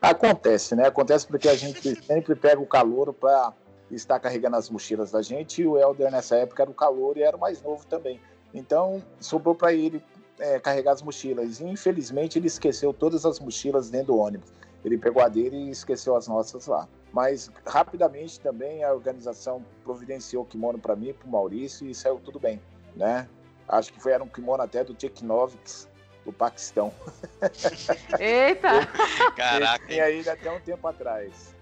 Acontece, 0.00 0.74
né? 0.74 0.86
Acontece 0.86 1.26
porque 1.26 1.48
a 1.48 1.54
gente 1.54 1.94
sempre 2.04 2.34
pega 2.34 2.60
o 2.60 2.66
calor 2.66 3.12
para 3.12 3.52
estar 3.90 4.18
carregando 4.18 4.56
as 4.56 4.70
mochilas 4.70 5.10
da 5.10 5.20
gente 5.20 5.62
e 5.62 5.66
o 5.66 5.78
Helder 5.78 6.10
nessa 6.10 6.36
época 6.36 6.62
era 6.62 6.70
o 6.70 6.74
calor 6.74 7.16
e 7.16 7.22
era 7.22 7.36
o 7.36 7.40
mais 7.40 7.62
novo 7.62 7.86
também. 7.86 8.20
Então 8.54 9.02
sobrou 9.20 9.54
para 9.54 9.72
ele 9.74 10.02
é, 10.38 10.58
carregar 10.58 10.92
as 10.92 11.02
mochilas. 11.02 11.60
E, 11.60 11.64
infelizmente 11.64 12.38
ele 12.38 12.46
esqueceu 12.46 12.94
todas 12.94 13.26
as 13.26 13.38
mochilas 13.38 13.90
dentro 13.90 14.14
do 14.14 14.18
ônibus. 14.18 14.52
Ele 14.82 14.96
pegou 14.96 15.22
a 15.22 15.28
dele 15.28 15.56
e 15.56 15.70
esqueceu 15.70 16.16
as 16.16 16.26
nossas 16.26 16.66
lá. 16.66 16.88
Mas 17.12 17.50
rapidamente 17.66 18.40
também 18.40 18.82
a 18.82 18.94
organização 18.94 19.62
providenciou 19.84 20.44
o 20.44 20.46
kimono 20.46 20.78
para 20.78 20.96
mim, 20.96 21.12
para 21.12 21.28
o 21.28 21.30
Maurício 21.30 21.86
e 21.86 21.94
saiu 21.94 22.18
tudo 22.18 22.40
bem, 22.40 22.60
né? 22.96 23.28
Acho 23.68 23.92
que 23.92 24.00
foi 24.00 24.12
era 24.12 24.24
um 24.24 24.28
kimono 24.28 24.62
até 24.62 24.82
do 24.82 24.94
Tcheknovics, 24.94 25.88
do 26.30 26.32
Paquistão. 26.32 26.92
Eita! 28.18 28.86
Caraca! 29.36 29.92
E 29.92 30.00
aí 30.00 30.26
até 30.28 30.50
um 30.50 30.60
tempo 30.60 30.86
atrás. 30.86 31.54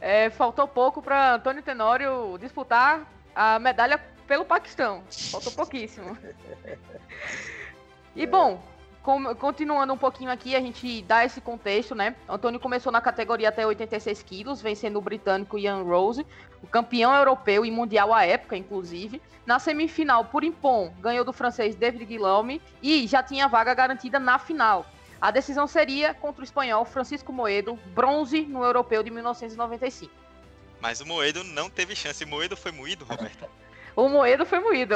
É, 0.00 0.28
faltou 0.30 0.68
pouco 0.68 1.00
para 1.00 1.34
Antônio 1.34 1.62
Tenório 1.62 2.36
disputar 2.38 3.06
a 3.34 3.58
medalha 3.58 3.98
pelo 4.26 4.44
Paquistão. 4.44 5.02
Faltou 5.30 5.52
pouquíssimo. 5.52 6.16
E 8.18 8.26
bom, 8.26 8.62
continuando 9.38 9.92
um 9.92 9.96
pouquinho 9.98 10.30
aqui, 10.30 10.56
a 10.56 10.60
gente 10.60 11.00
dá 11.02 11.24
esse 11.24 11.40
contexto, 11.40 11.94
né? 11.94 12.16
Antônio 12.28 12.58
começou 12.58 12.90
na 12.90 13.00
categoria 13.00 13.48
até 13.50 13.64
86 13.64 14.22
quilos, 14.22 14.60
vencendo 14.60 14.96
o 14.96 15.00
britânico 15.00 15.56
Ian 15.56 15.82
Rose, 15.82 16.26
o 16.60 16.66
campeão 16.66 17.14
europeu 17.14 17.64
e 17.64 17.70
mundial 17.70 18.12
à 18.12 18.26
época, 18.26 18.56
inclusive. 18.56 19.22
Na 19.46 19.60
semifinal, 19.60 20.24
por 20.24 20.42
impom, 20.42 20.92
ganhou 21.00 21.24
do 21.24 21.32
francês 21.32 21.76
David 21.76 22.04
Guillaume 22.04 22.60
e 22.82 23.06
já 23.06 23.22
tinha 23.22 23.46
vaga 23.46 23.72
garantida 23.74 24.18
na 24.18 24.40
final. 24.40 24.84
A 25.20 25.30
decisão 25.30 25.68
seria 25.68 26.12
contra 26.12 26.40
o 26.42 26.44
espanhol 26.44 26.84
Francisco 26.84 27.32
Moedo, 27.32 27.78
bronze 27.94 28.42
no 28.42 28.64
europeu 28.64 29.02
de 29.04 29.10
1995. 29.10 30.12
Mas 30.80 31.00
o 31.00 31.06
Moedo 31.06 31.44
não 31.44 31.70
teve 31.70 31.94
chance. 31.94 32.24
O 32.26 32.28
Moedo 32.28 32.56
foi 32.56 32.72
moído, 32.72 33.04
Roberto? 33.04 33.48
o 33.94 34.08
Moedo 34.08 34.44
foi 34.44 34.58
moído. 34.58 34.94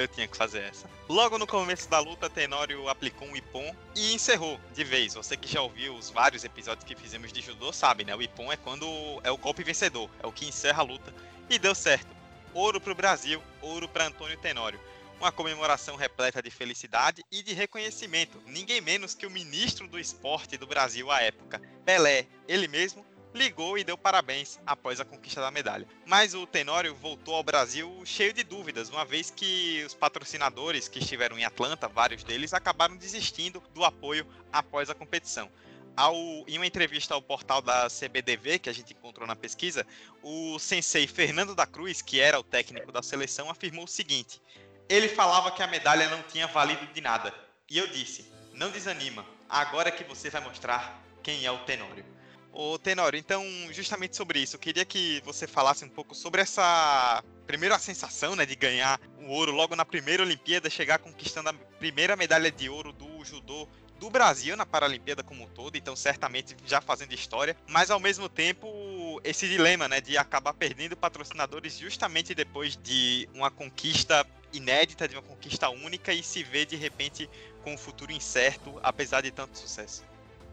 Eu 0.00 0.08
tinha 0.08 0.26
que 0.26 0.34
fazer 0.34 0.60
essa. 0.60 0.88
Logo 1.06 1.36
no 1.36 1.46
começo 1.46 1.86
da 1.90 1.98
luta, 1.98 2.30
Tenório 2.30 2.88
aplicou 2.88 3.28
um 3.28 3.36
Ippon 3.36 3.76
e 3.94 4.14
encerrou 4.14 4.58
de 4.72 4.82
vez. 4.82 5.12
Você 5.12 5.36
que 5.36 5.46
já 5.46 5.60
ouviu 5.60 5.94
os 5.94 6.08
vários 6.08 6.42
episódios 6.42 6.86
que 6.86 6.96
fizemos 6.96 7.30
de 7.30 7.42
judô 7.42 7.70
sabe, 7.70 8.02
né? 8.02 8.16
O 8.16 8.22
Ippon 8.22 8.50
é 8.50 8.56
quando 8.56 8.86
é 9.22 9.30
o 9.30 9.36
golpe 9.36 9.62
vencedor, 9.62 10.08
é 10.22 10.26
o 10.26 10.32
que 10.32 10.48
encerra 10.48 10.80
a 10.80 10.86
luta. 10.86 11.12
E 11.50 11.58
deu 11.58 11.74
certo. 11.74 12.08
Ouro 12.54 12.80
pro 12.80 12.94
Brasil, 12.94 13.42
ouro 13.60 13.86
para 13.86 14.06
Antônio 14.06 14.38
Tenório. 14.38 14.80
Uma 15.18 15.30
comemoração 15.30 15.96
repleta 15.96 16.40
de 16.40 16.50
felicidade 16.50 17.22
e 17.30 17.42
de 17.42 17.52
reconhecimento. 17.52 18.42
Ninguém 18.46 18.80
menos 18.80 19.14
que 19.14 19.26
o 19.26 19.30
ministro 19.30 19.86
do 19.86 19.98
esporte 19.98 20.56
do 20.56 20.66
Brasil 20.66 21.10
à 21.10 21.20
época, 21.20 21.60
Pelé, 21.84 22.26
ele 22.48 22.66
mesmo, 22.66 23.04
ligou 23.34 23.78
e 23.78 23.84
deu 23.84 23.96
parabéns 23.96 24.58
após 24.66 25.00
a 25.00 25.04
conquista 25.04 25.40
da 25.40 25.50
medalha. 25.50 25.86
Mas 26.06 26.34
o 26.34 26.46
Tenório 26.46 26.94
voltou 26.94 27.34
ao 27.34 27.42
Brasil 27.42 28.02
cheio 28.04 28.32
de 28.32 28.42
dúvidas, 28.42 28.90
uma 28.90 29.04
vez 29.04 29.30
que 29.30 29.82
os 29.86 29.94
patrocinadores 29.94 30.88
que 30.88 30.98
estiveram 30.98 31.38
em 31.38 31.44
Atlanta, 31.44 31.88
vários 31.88 32.24
deles, 32.24 32.52
acabaram 32.52 32.96
desistindo 32.96 33.62
do 33.72 33.84
apoio 33.84 34.26
após 34.52 34.90
a 34.90 34.94
competição. 34.94 35.50
Ao, 35.96 36.14
em 36.46 36.56
uma 36.56 36.66
entrevista 36.66 37.14
ao 37.14 37.20
portal 37.20 37.60
da 37.60 37.88
CBDV, 37.88 38.60
que 38.60 38.70
a 38.70 38.72
gente 38.72 38.94
encontrou 38.94 39.26
na 39.26 39.36
pesquisa, 39.36 39.86
o 40.22 40.58
sensei 40.58 41.06
Fernando 41.06 41.54
da 41.54 41.66
Cruz, 41.66 42.00
que 42.00 42.20
era 42.20 42.38
o 42.38 42.44
técnico 42.44 42.92
da 42.92 43.02
seleção, 43.02 43.50
afirmou 43.50 43.84
o 43.84 43.88
seguinte: 43.88 44.40
ele 44.88 45.08
falava 45.08 45.50
que 45.50 45.62
a 45.62 45.66
medalha 45.66 46.08
não 46.08 46.22
tinha 46.22 46.46
valido 46.46 46.86
de 46.86 47.00
nada. 47.00 47.34
E 47.68 47.76
eu 47.76 47.86
disse: 47.86 48.32
não 48.54 48.70
desanima, 48.70 49.26
agora 49.48 49.88
é 49.88 49.92
que 49.92 50.04
você 50.04 50.30
vai 50.30 50.40
mostrar 50.42 51.02
quem 51.22 51.44
é 51.44 51.50
o 51.50 51.58
Tenório. 51.64 52.04
Ô 52.52 52.78
Tenório, 52.78 53.18
então, 53.18 53.44
justamente 53.70 54.16
sobre 54.16 54.40
isso, 54.40 54.56
eu 54.56 54.60
queria 54.60 54.84
que 54.84 55.22
você 55.24 55.46
falasse 55.46 55.84
um 55.84 55.88
pouco 55.88 56.14
sobre 56.14 56.42
essa. 56.42 57.22
Primeiro, 57.46 57.74
a 57.74 57.78
sensação 57.78 58.34
né, 58.34 58.44
de 58.44 58.56
ganhar 58.56 59.00
o 59.18 59.28
ouro 59.28 59.52
logo 59.52 59.76
na 59.76 59.84
primeira 59.84 60.22
Olimpíada, 60.22 60.68
chegar 60.68 60.98
conquistando 60.98 61.48
a 61.48 61.52
primeira 61.52 62.16
medalha 62.16 62.50
de 62.50 62.68
ouro 62.68 62.92
do 62.92 63.24
judô 63.24 63.68
do 64.00 64.08
Brasil 64.08 64.56
na 64.56 64.64
Paralimpíada 64.64 65.22
como 65.22 65.44
um 65.44 65.48
todo, 65.48 65.76
então 65.76 65.94
certamente 65.94 66.56
já 66.64 66.80
fazendo 66.80 67.12
história, 67.12 67.54
mas 67.68 67.90
ao 67.90 68.00
mesmo 68.00 68.30
tempo 68.30 69.20
esse 69.22 69.46
dilema, 69.46 69.86
né, 69.88 70.00
de 70.00 70.16
acabar 70.16 70.54
perdendo 70.54 70.96
patrocinadores 70.96 71.78
justamente 71.78 72.34
depois 72.34 72.76
de 72.76 73.28
uma 73.34 73.50
conquista 73.50 74.26
inédita, 74.52 75.06
de 75.06 75.16
uma 75.16 75.22
conquista 75.22 75.68
única 75.68 76.14
e 76.14 76.22
se 76.22 76.42
ver 76.42 76.64
de 76.64 76.76
repente 76.76 77.28
com 77.62 77.74
um 77.74 77.78
futuro 77.78 78.10
incerto, 78.10 78.80
apesar 78.82 79.20
de 79.20 79.30
tanto 79.30 79.58
sucesso. 79.58 80.02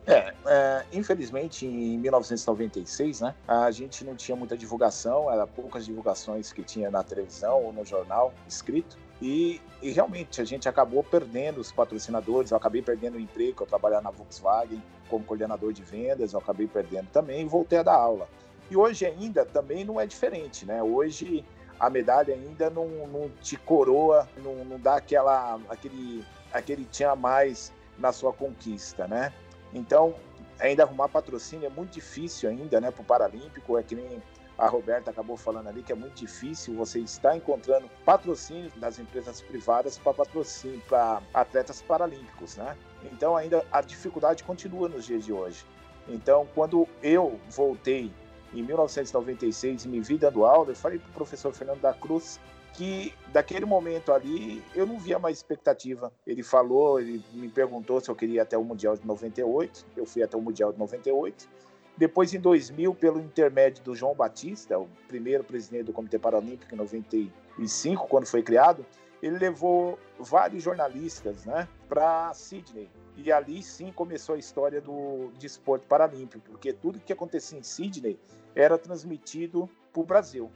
É, 0.08 0.34
é, 0.46 0.86
infelizmente 0.94 1.66
em 1.66 1.98
1996, 1.98 3.20
né, 3.20 3.36
a 3.46 3.70
gente 3.72 4.06
não 4.06 4.16
tinha 4.16 4.38
muita 4.38 4.58
divulgação, 4.58 5.30
era 5.30 5.46
poucas 5.46 5.86
divulgações 5.86 6.54
que 6.54 6.64
tinha 6.64 6.90
na 6.90 7.04
televisão 7.04 7.62
ou 7.66 7.74
no 7.74 7.86
jornal 7.86 8.34
escrito. 8.48 8.98
E, 9.22 9.60
e, 9.82 9.92
realmente 9.92 10.40
a 10.40 10.46
gente 10.46 10.70
acabou 10.70 11.04
perdendo 11.04 11.60
os 11.60 11.72
patrocinadores, 11.72 12.52
eu 12.52 12.58
acabei 12.58 12.82
perdendo 12.82 13.16
o 13.16 13.20
emprego, 13.20 13.64
eu 13.64 13.68
trabalhava 13.68 14.04
na 14.04 14.12
Volkswagen 14.12 14.82
como 15.10 15.26
coordenador 15.26 15.74
de 15.74 15.82
vendas, 15.82 16.34
eu 16.34 16.40
acabei 16.40 16.68
perdendo 16.68 17.08
também 17.12 17.42
e 17.42 17.46
voltei 17.46 17.80
a 17.80 17.84
dar 17.84 17.96
aula. 17.96 18.30
E 18.70 18.78
hoje 18.78 19.06
ainda 19.06 19.44
também 19.44 19.84
não 19.84 20.00
é 20.00 20.06
diferente, 20.06 20.66
né? 20.66 20.84
Hoje 20.84 21.44
a 21.80 21.90
medalha 21.90 22.34
ainda 22.34 22.70
não, 22.70 22.88
não 23.08 23.30
te 23.42 23.58
coroa, 23.58 24.30
não, 24.38 24.64
não 24.64 24.80
dá 24.80 24.98
aquela, 24.98 25.60
aquele, 25.68 26.24
aquele 26.54 26.86
tinha 26.86 27.16
mais 27.16 27.74
na 27.98 28.12
sua 28.12 28.32
conquista, 28.32 29.08
né? 29.08 29.34
Então, 29.78 30.16
ainda 30.60 30.84
arrumar 30.84 31.08
patrocínio 31.08 31.68
é 31.68 31.70
muito 31.70 31.92
difícil 31.92 32.50
ainda, 32.50 32.82
né, 32.82 32.92
para 32.92 33.02
o 33.02 33.06
Paralímpico, 33.06 33.78
é 33.78 33.84
que 33.84 33.96
nem 33.96 34.22
a 34.58 34.68
Roberta 34.68 35.12
acabou 35.12 35.38
falando 35.38 35.68
ali 35.68 35.84
que 35.84 35.92
é 35.92 35.96
muito 35.96 36.16
difícil 36.16 36.76
você 36.76 37.00
estar 37.00 37.38
encontrando 37.38 37.88
patrocínio 38.04 38.72
das 38.78 38.98
empresas 38.98 39.40
privadas 39.40 40.00
para 40.00 40.16
patrocínio 40.16 40.82
para 40.90 41.22
atletas 41.32 41.82
paralímpicos, 41.84 42.58
né? 42.58 42.76
Então 43.04 43.38
ainda 43.38 43.64
a 43.72 43.82
dificuldade 43.82 44.44
continua 44.44 44.90
nos 44.90 45.06
dias 45.06 45.24
de 45.24 45.32
hoje. 45.32 45.64
Então, 46.08 46.48
quando 46.56 46.88
eu 47.04 47.40
voltei 47.50 48.12
em 48.54 48.64
1996 48.64 49.86
e 49.86 49.88
me 49.90 50.00
vi 50.00 50.18
dando 50.18 50.44
aula, 50.46 50.72
eu 50.72 50.76
falei 50.76 50.98
para 50.98 51.10
o 51.10 51.14
professor 51.14 51.54
Fernando 51.54 51.82
da 51.82 51.94
Cruz 51.94 52.40
que 52.78 53.12
daquele 53.34 53.66
momento 53.66 54.14
ali 54.14 54.64
eu 54.76 54.86
não 54.86 55.00
via 55.00 55.18
mais 55.18 55.38
expectativa. 55.38 56.14
Ele 56.26 56.44
falou, 56.44 57.00
ele 57.00 57.24
me 57.34 57.50
perguntou 57.50 58.00
se 58.00 58.08
eu 58.08 58.16
queria 58.16 58.36
ir 58.36 58.40
até 58.40 58.56
o 58.56 58.64
Mundial 58.64 58.96
de 58.96 59.06
98, 59.06 59.84
eu 59.98 60.06
fui 60.06 60.22
até 60.22 60.38
o 60.38 60.42
Mundial 60.42 60.72
de 60.72 60.78
98. 60.78 61.50
Depois, 61.98 62.32
em 62.36 62.40
2000, 62.40 62.94
pelo 62.94 63.20
intermédio 63.20 63.84
do 63.84 63.96
João 63.96 64.14
Batista, 64.14 64.78
o 64.78 64.88
primeiro 65.08 65.44
presidente 65.44 65.86
do 65.86 65.94
Comitê 65.94 66.20
Paralímpico 66.20 66.72
em 66.72 66.78
95, 66.78 68.08
quando 68.08 68.28
foi 68.28 68.44
criado, 68.44 68.86
ele 69.24 69.40
levou 69.40 69.98
vários 70.20 70.62
jornalistas 70.62 71.46
né, 71.46 71.68
para 71.90 72.32
Sydney. 72.36 72.88
E 73.16 73.32
ali 73.32 73.64
sim 73.64 73.92
começou 73.92 74.36
a 74.36 74.38
história 74.38 74.80
do 74.80 75.32
desporto 75.40 75.88
paralímpico, 75.88 76.48
porque 76.52 76.72
tudo 76.72 77.00
que 77.00 77.12
acontecia 77.12 77.58
em 77.58 77.64
Sydney 77.64 78.20
era 78.54 78.78
transmitido 78.78 79.68
para 79.92 80.02
o 80.04 80.06
Brasil. 80.06 80.52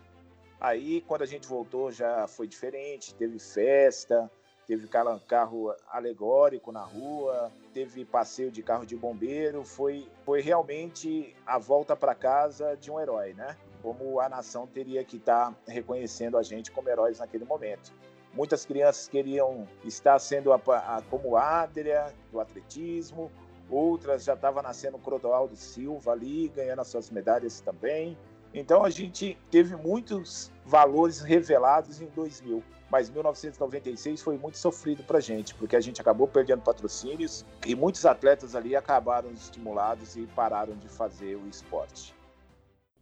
Aí, 0.62 1.02
quando 1.08 1.24
a 1.24 1.26
gente 1.26 1.48
voltou, 1.48 1.92
já 1.92 2.28
foi 2.28 2.48
diferente, 2.48 3.16
teve 3.16 3.40
festa, 3.40 4.30
teve 4.68 4.88
carro 4.88 5.74
alegórico 5.90 6.72
na 6.72 6.84
rua, 6.84 7.52
teve 7.74 8.06
passeio 8.06 8.52
de 8.52 8.62
carro 8.62 8.86
de 8.86 8.96
bombeiro, 8.96 9.66
foi, 9.66 10.08
foi 10.24 10.40
realmente 10.40 11.36
a 11.48 11.58
volta 11.58 11.96
para 11.96 12.14
casa 12.14 12.78
de 12.78 12.92
um 12.92 13.00
herói, 13.00 13.34
né? 13.34 13.58
Como 13.82 14.20
a 14.20 14.30
nação 14.30 14.68
teria 14.68 15.04
que 15.04 15.18
estar 15.18 15.52
tá 15.52 15.58
reconhecendo 15.68 16.38
a 16.38 16.44
gente 16.44 16.72
como 16.72 16.88
heróis 16.88 17.18
naquele 17.18 17.44
momento. 17.44 17.92
Muitas 18.32 18.64
crianças 18.64 19.08
queriam 19.08 19.68
estar 19.84 20.20
sendo 20.20 20.54
a, 20.54 20.58
a, 20.58 21.02
como 21.10 21.36
Adria, 21.38 22.14
do 22.32 22.40
atletismo, 22.40 23.32
outras 23.68 24.24
já 24.24 24.36
estavam 24.36 24.62
nascendo 24.62 25.00
Crodoaldo 25.00 25.56
Silva 25.56 26.12
ali, 26.12 26.50
ganhando 26.50 26.82
as 26.82 26.88
suas 26.88 27.10
medalhas 27.10 27.62
também. 27.62 28.16
Então 28.54 28.84
a 28.84 28.90
gente 28.90 29.38
teve 29.50 29.76
muitos 29.76 30.52
valores 30.66 31.22
revelados 31.22 32.02
em 32.02 32.08
2000, 32.08 32.62
mas 32.92 33.10
1996 33.10 34.22
foi 34.22 34.38
muito 34.38 34.58
sofrido 34.58 35.04
para 35.04 35.20
a 35.20 35.22
gente, 35.22 35.56
porque 35.56 35.76
a 35.76 35.82
gente 35.82 36.02
acabou 36.02 36.28
perdendo 36.28 36.62
patrocínios 36.62 37.46
e 37.66 37.74
muitos 37.74 38.06
atletas 38.06 38.54
ali 38.54 38.76
acabaram 38.76 39.32
estimulados 39.32 40.18
e 40.18 40.28
pararam 40.36 40.76
de 40.76 40.90
fazer 40.90 41.36
o 41.36 41.48
esporte. 41.48 42.14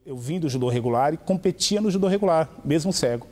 Eu 0.05 0.15
vim 0.15 0.39
do 0.39 0.47
judô 0.47 0.69
regular 0.69 1.13
e 1.13 1.17
competia 1.17 1.81
no 1.81 1.89
judô 1.89 2.07
regular, 2.07 2.49
mesmo 2.63 2.93
cego. 2.93 3.27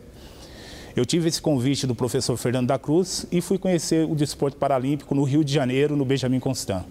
Eu 0.96 1.06
tive 1.06 1.30
esse 1.30 1.39
convite 1.39 1.86
do 1.86 1.94
professor 1.94 2.36
Fernando 2.38 2.68
da 2.68 2.80
Cruz 2.80 3.28
e 3.32 3.39
fui 3.39 3.60
conhecer 3.60 4.10
o 4.10 4.15
desporto 4.15 4.58
paralímpico 4.58 5.13
no 5.13 5.24
Rio 5.24 5.44
de 5.44 5.54
Janeiro, 5.54 5.96
no 5.96 6.04
Benjamin 6.04 6.39
Constant, 6.39 6.84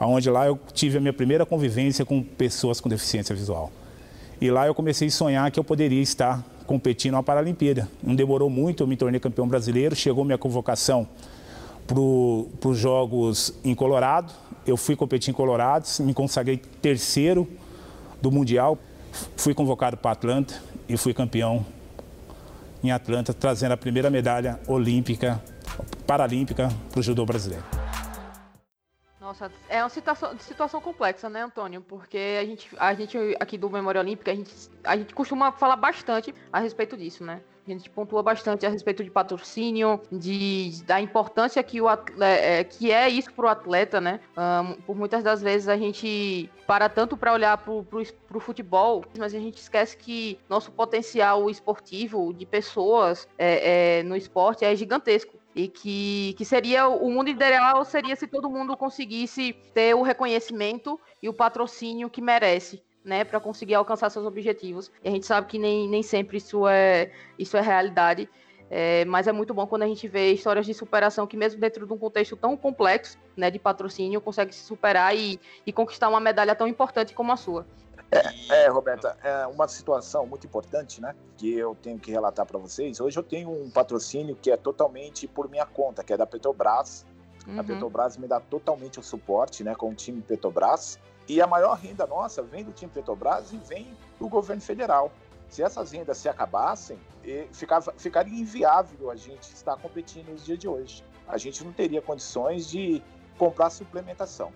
onde 0.00 0.28
lá 0.28 0.48
eu 0.48 0.58
tive 0.72 0.98
a 0.98 1.00
minha 1.00 1.12
primeira 1.12 1.46
convivência 1.46 2.04
com 2.04 2.20
pessoas 2.22 2.80
com 2.80 2.88
deficiência 2.88 3.34
visual. 3.34 3.70
E 4.40 4.50
lá 4.50 4.66
eu 4.66 4.74
comecei 4.74 5.08
a 5.08 5.10
sonhar 5.10 5.50
que 5.50 5.58
eu 5.58 5.64
poderia 5.64 6.02
estar 6.02 6.44
competindo 6.66 7.14
na 7.14 7.22
Paralimpíada. 7.22 7.88
Não 8.02 8.14
demorou 8.14 8.50
muito, 8.50 8.82
eu 8.82 8.86
me 8.86 8.96
tornei 8.96 9.20
campeão 9.20 9.48
brasileiro, 9.48 9.94
chegou 9.94 10.24
minha 10.24 10.36
convocação 10.36 11.08
para 11.86 12.68
os 12.68 12.78
Jogos 12.78 13.54
em 13.64 13.74
Colorado. 13.74 14.32
Eu 14.66 14.76
fui 14.76 14.96
competir 14.96 15.30
em 15.30 15.34
Colorado, 15.34 15.86
me 16.00 16.12
consagrei 16.12 16.58
terceiro 16.82 17.48
do 18.20 18.30
Mundial. 18.30 18.78
Fui 19.36 19.54
convocado 19.54 19.96
para 19.96 20.10
Atlanta 20.10 20.54
e 20.88 20.96
fui 20.96 21.14
campeão 21.14 21.64
em 22.82 22.90
Atlanta, 22.90 23.32
trazendo 23.32 23.72
a 23.72 23.76
primeira 23.76 24.10
medalha 24.10 24.60
olímpica, 24.66 25.42
paralímpica 26.06 26.68
para 26.90 27.00
o 27.00 27.02
judô 27.02 27.24
brasileiro. 27.24 27.64
Nossa, 29.26 29.50
é 29.68 29.82
uma 29.82 29.88
situação, 29.88 30.38
situação 30.38 30.80
complexa, 30.80 31.28
né, 31.28 31.42
Antônio? 31.42 31.80
Porque 31.80 32.38
a 32.40 32.44
gente, 32.44 32.70
a 32.78 32.94
gente 32.94 33.18
aqui 33.40 33.58
do 33.58 33.68
Memória 33.68 34.00
Olímpica, 34.00 34.30
a 34.30 34.34
gente, 34.36 34.54
a 34.84 34.96
gente 34.96 35.12
costuma 35.12 35.50
falar 35.50 35.74
bastante 35.74 36.32
a 36.52 36.60
respeito 36.60 36.96
disso, 36.96 37.24
né? 37.24 37.40
A 37.66 37.70
gente 37.72 37.90
pontua 37.90 38.22
bastante 38.22 38.64
a 38.64 38.68
respeito 38.68 39.02
de 39.02 39.10
patrocínio, 39.10 40.00
de, 40.12 40.80
da 40.84 41.00
importância 41.00 41.60
que, 41.64 41.80
o 41.80 41.88
é, 42.20 42.62
que 42.62 42.92
é 42.92 43.08
isso 43.08 43.32
para 43.32 43.46
o 43.46 43.48
atleta, 43.48 44.00
né? 44.00 44.20
Um, 44.36 44.74
por 44.82 44.94
muitas 44.94 45.24
das 45.24 45.42
vezes 45.42 45.66
a 45.66 45.76
gente 45.76 46.48
para 46.64 46.88
tanto 46.88 47.16
para 47.16 47.32
olhar 47.32 47.58
para 47.58 47.72
o 47.72 48.40
futebol, 48.40 49.04
mas 49.18 49.34
a 49.34 49.40
gente 49.40 49.56
esquece 49.56 49.96
que 49.96 50.38
nosso 50.48 50.70
potencial 50.70 51.50
esportivo 51.50 52.32
de 52.32 52.46
pessoas 52.46 53.26
é, 53.36 53.98
é, 53.98 54.02
no 54.04 54.14
esporte 54.14 54.64
é 54.64 54.76
gigantesco 54.76 55.35
e 55.56 55.68
que, 55.68 56.34
que 56.36 56.44
seria 56.44 56.86
o 56.86 57.10
mundo 57.10 57.30
ideal 57.30 57.82
seria 57.82 58.14
se 58.14 58.26
todo 58.26 58.50
mundo 58.50 58.76
conseguisse 58.76 59.54
ter 59.72 59.94
o 59.94 60.02
reconhecimento 60.02 61.00
e 61.22 61.30
o 61.30 61.32
patrocínio 61.32 62.10
que 62.10 62.20
merece. 62.20 62.84
Né, 63.02 63.22
para 63.22 63.38
conseguir 63.38 63.76
alcançar 63.76 64.10
seus 64.10 64.26
objetivos. 64.26 64.90
E 65.04 65.08
a 65.08 65.12
gente 65.12 65.26
sabe 65.26 65.46
que 65.46 65.60
nem, 65.60 65.88
nem 65.88 66.02
sempre 66.02 66.38
isso 66.38 66.66
é, 66.66 67.12
isso 67.38 67.56
é 67.56 67.60
realidade. 67.60 68.28
É, 68.68 69.04
mas 69.04 69.28
é 69.28 69.32
muito 69.32 69.54
bom 69.54 69.66
quando 69.66 69.82
a 69.82 69.86
gente 69.86 70.08
vê 70.08 70.32
histórias 70.32 70.66
de 70.66 70.74
superação 70.74 71.26
que, 71.26 71.36
mesmo 71.36 71.60
dentro 71.60 71.86
de 71.86 71.92
um 71.92 71.98
contexto 71.98 72.36
tão 72.36 72.56
complexo 72.56 73.16
né, 73.36 73.50
de 73.50 73.58
patrocínio, 73.58 74.20
consegue 74.20 74.52
se 74.52 74.64
superar 74.64 75.16
e, 75.16 75.38
e 75.64 75.72
conquistar 75.72 76.08
uma 76.08 76.18
medalha 76.18 76.54
tão 76.54 76.66
importante 76.66 77.14
como 77.14 77.32
a 77.32 77.36
sua. 77.36 77.64
É, 78.10 78.64
é, 78.64 78.68
Roberta, 78.68 79.16
é 79.22 79.46
uma 79.46 79.66
situação 79.66 80.26
muito 80.26 80.46
importante, 80.46 81.00
né? 81.00 81.14
Que 81.36 81.54
eu 81.54 81.76
tenho 81.80 81.98
que 81.98 82.10
relatar 82.10 82.46
para 82.46 82.58
vocês. 82.58 83.00
Hoje 83.00 83.18
eu 83.18 83.22
tenho 83.22 83.50
um 83.50 83.70
patrocínio 83.70 84.36
que 84.36 84.50
é 84.50 84.56
totalmente 84.56 85.26
por 85.26 85.48
minha 85.48 85.66
conta, 85.66 86.04
que 86.04 86.12
é 86.12 86.16
da 86.16 86.26
Petrobras. 86.26 87.04
Uhum. 87.46 87.60
A 87.60 87.64
Petrobras 87.64 88.16
me 88.16 88.26
dá 88.26 88.40
totalmente 88.40 89.00
o 89.00 89.02
suporte, 89.02 89.64
né? 89.64 89.74
Com 89.74 89.90
o 89.90 89.94
time 89.94 90.22
Petrobras. 90.22 90.98
E 91.28 91.40
a 91.40 91.46
maior 91.46 91.74
renda 91.74 92.06
nossa 92.06 92.42
vem 92.42 92.62
do 92.62 92.72
time 92.72 92.90
Petrobras 92.92 93.52
e 93.52 93.56
vem 93.56 93.96
do 94.20 94.28
governo 94.28 94.62
federal. 94.62 95.10
Se 95.48 95.62
essas 95.62 95.92
rendas 95.92 96.18
se 96.18 96.28
acabassem, 96.28 96.98
ficava, 97.52 97.94
ficaria 97.96 98.38
inviável 98.38 99.10
a 99.10 99.16
gente 99.16 99.42
estar 99.42 99.76
competindo 99.76 100.28
nos 100.28 100.44
dias 100.44 100.58
de 100.58 100.68
hoje. 100.68 101.04
A 101.26 101.38
gente 101.38 101.64
não 101.64 101.72
teria 101.72 102.02
condições 102.02 102.68
de 102.68 103.02
comprar 103.38 103.70
suplementação. 103.70 104.52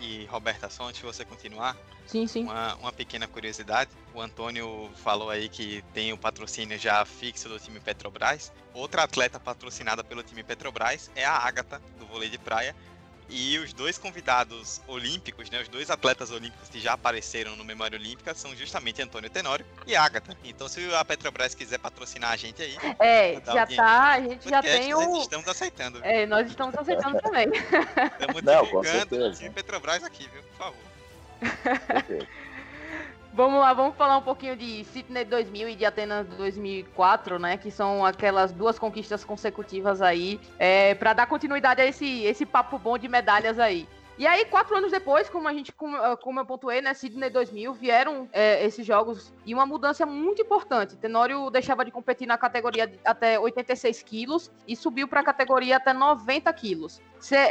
E, 0.00 0.26
Roberta, 0.26 0.68
só 0.68 0.84
antes 0.84 1.00
de 1.00 1.06
você 1.06 1.24
continuar, 1.24 1.76
sim, 2.06 2.26
sim. 2.26 2.44
Uma, 2.44 2.74
uma 2.76 2.92
pequena 2.92 3.26
curiosidade. 3.26 3.90
O 4.14 4.20
Antônio 4.20 4.90
falou 4.96 5.30
aí 5.30 5.48
que 5.48 5.82
tem 5.94 6.12
o 6.12 6.18
patrocínio 6.18 6.78
já 6.78 7.04
fixo 7.04 7.48
do 7.48 7.58
time 7.58 7.80
Petrobras. 7.80 8.52
Outra 8.74 9.04
atleta 9.04 9.40
patrocinada 9.40 10.04
pelo 10.04 10.22
time 10.22 10.42
Petrobras 10.42 11.10
é 11.16 11.24
a 11.24 11.32
Ágata, 11.32 11.80
do 11.98 12.06
vôlei 12.06 12.28
de 12.28 12.36
praia, 12.36 12.76
e 13.28 13.58
os 13.58 13.72
dois 13.72 13.98
convidados 13.98 14.80
olímpicos, 14.86 15.50
né, 15.50 15.60
os 15.60 15.68
dois 15.68 15.90
atletas 15.90 16.30
olímpicos 16.30 16.68
que 16.68 16.78
já 16.78 16.92
apareceram 16.92 17.56
no 17.56 17.64
Memória 17.64 17.98
Olímpica 17.98 18.34
são 18.34 18.54
justamente 18.54 19.02
Antônio 19.02 19.28
Tenório 19.28 19.66
e 19.86 19.96
Agatha. 19.96 20.36
Então, 20.44 20.68
se 20.68 20.94
a 20.94 21.04
Petrobras 21.04 21.54
quiser 21.54 21.78
patrocinar 21.78 22.32
a 22.32 22.36
gente 22.36 22.62
aí. 22.62 22.76
É, 22.98 23.40
já 23.44 23.66
tá, 23.66 24.12
a 24.12 24.20
gente 24.20 24.48
já 24.48 24.62
tem 24.62 24.94
o. 24.94 25.00
Nós 25.00 25.22
estamos 25.22 25.48
aceitando. 25.48 26.00
É, 26.02 26.26
nós 26.26 26.46
estamos 26.48 26.74
aceitando 26.76 27.20
também. 27.20 27.48
Estamos 27.48 28.42
divulgando 28.42 29.48
o 29.48 29.52
Petrobras 29.52 30.04
aqui, 30.04 30.28
viu? 30.32 30.42
Por 30.42 30.56
favor. 30.56 30.86
Vamos 33.36 33.60
lá, 33.60 33.74
vamos 33.74 33.94
falar 33.96 34.16
um 34.16 34.22
pouquinho 34.22 34.56
de 34.56 34.82
Sydney 34.84 35.22
2000 35.26 35.68
e 35.68 35.76
de 35.76 35.84
Atenas 35.84 36.26
2004, 36.38 37.38
né? 37.38 37.58
Que 37.58 37.70
são 37.70 38.02
aquelas 38.02 38.50
duas 38.50 38.78
conquistas 38.78 39.26
consecutivas 39.26 40.00
aí, 40.00 40.40
é, 40.58 40.94
para 40.94 41.12
dar 41.12 41.26
continuidade 41.26 41.82
a 41.82 41.84
esse, 41.84 42.24
esse 42.24 42.46
papo 42.46 42.78
bom 42.78 42.96
de 42.96 43.08
medalhas 43.08 43.58
aí. 43.58 43.86
E 44.16 44.26
aí, 44.26 44.46
quatro 44.46 44.74
anos 44.74 44.90
depois, 44.90 45.28
como 45.28 45.46
a 45.46 45.52
gente, 45.52 45.70
como, 45.70 45.98
como 46.16 46.40
eu 46.40 46.46
pontuei, 46.46 46.80
né, 46.80 46.94
Sydney 46.94 47.28
2000, 47.28 47.74
vieram 47.74 48.26
é, 48.32 48.64
esses 48.64 48.86
jogos 48.86 49.34
e 49.44 49.52
uma 49.52 49.66
mudança 49.66 50.06
muito 50.06 50.40
importante. 50.40 50.96
Tenório 50.96 51.50
deixava 51.50 51.84
de 51.84 51.90
competir 51.90 52.26
na 52.26 52.38
categoria 52.38 52.90
até 53.04 53.38
86 53.38 54.02
quilos 54.02 54.50
e 54.66 54.74
subiu 54.74 55.06
para 55.06 55.20
a 55.20 55.24
categoria 55.24 55.76
até 55.76 55.92
90 55.92 56.50
quilos. 56.54 57.02